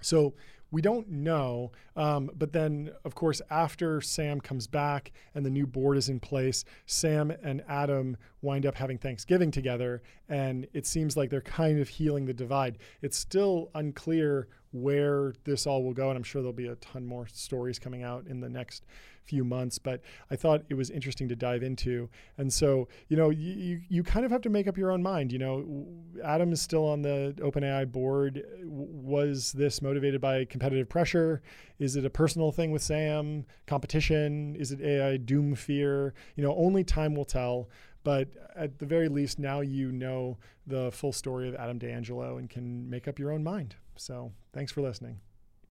so 0.00 0.32
we 0.72 0.82
don't 0.82 1.08
know. 1.08 1.70
Um, 1.94 2.30
but 2.34 2.52
then, 2.52 2.90
of 3.04 3.14
course, 3.14 3.40
after 3.50 4.00
Sam 4.00 4.40
comes 4.40 4.66
back 4.66 5.12
and 5.34 5.46
the 5.46 5.50
new 5.50 5.66
board 5.66 5.96
is 5.96 6.08
in 6.08 6.18
place, 6.18 6.64
Sam 6.86 7.30
and 7.30 7.62
Adam 7.68 8.16
wind 8.40 8.66
up 8.66 8.74
having 8.74 8.98
Thanksgiving 8.98 9.50
together. 9.50 10.02
And 10.28 10.66
it 10.72 10.86
seems 10.86 11.16
like 11.16 11.30
they're 11.30 11.42
kind 11.42 11.78
of 11.78 11.88
healing 11.88 12.24
the 12.24 12.32
divide. 12.32 12.78
It's 13.02 13.18
still 13.18 13.70
unclear 13.74 14.48
where 14.72 15.34
this 15.44 15.66
all 15.66 15.82
will 15.82 15.94
go. 15.94 16.08
And 16.08 16.16
I'm 16.16 16.22
sure 16.22 16.42
there'll 16.42 16.52
be 16.52 16.66
a 16.66 16.76
ton 16.76 17.06
more 17.06 17.26
stories 17.26 17.78
coming 17.78 18.02
out 18.02 18.26
in 18.26 18.40
the 18.40 18.48
next 18.48 18.84
few 19.24 19.44
months, 19.44 19.78
but 19.78 20.00
I 20.30 20.36
thought 20.36 20.64
it 20.68 20.74
was 20.74 20.90
interesting 20.90 21.28
to 21.28 21.36
dive 21.36 21.62
into. 21.62 22.08
And 22.38 22.52
so, 22.52 22.88
you 23.08 23.16
know, 23.16 23.30
you, 23.30 23.80
you 23.88 24.02
kind 24.02 24.24
of 24.24 24.32
have 24.32 24.42
to 24.42 24.50
make 24.50 24.66
up 24.66 24.76
your 24.76 24.90
own 24.90 25.02
mind. 25.02 25.32
You 25.32 25.38
know, 25.38 25.86
Adam 26.24 26.52
is 26.52 26.60
still 26.60 26.86
on 26.86 27.02
the 27.02 27.34
OpenAI 27.38 27.90
board. 27.90 28.42
Was 28.62 29.52
this 29.52 29.80
motivated 29.80 30.20
by 30.20 30.44
competitive 30.44 30.88
pressure? 30.88 31.42
Is 31.78 31.96
it 31.96 32.04
a 32.04 32.10
personal 32.10 32.52
thing 32.52 32.70
with 32.70 32.82
Sam? 32.82 33.44
Competition? 33.66 34.56
Is 34.56 34.72
it 34.72 34.80
AI 34.80 35.16
doom 35.18 35.54
fear? 35.54 36.14
You 36.36 36.44
know, 36.44 36.54
only 36.56 36.84
time 36.84 37.14
will 37.14 37.24
tell. 37.24 37.68
But 38.04 38.28
at 38.56 38.78
the 38.78 38.86
very 38.86 39.08
least, 39.08 39.38
now 39.38 39.60
you 39.60 39.92
know 39.92 40.38
the 40.66 40.90
full 40.92 41.12
story 41.12 41.48
of 41.48 41.54
Adam 41.54 41.78
D'Angelo 41.78 42.36
and 42.36 42.50
can 42.50 42.88
make 42.88 43.06
up 43.06 43.18
your 43.18 43.32
own 43.32 43.44
mind. 43.44 43.76
So 43.96 44.32
thanks 44.52 44.72
for 44.72 44.80
listening. 44.80 45.20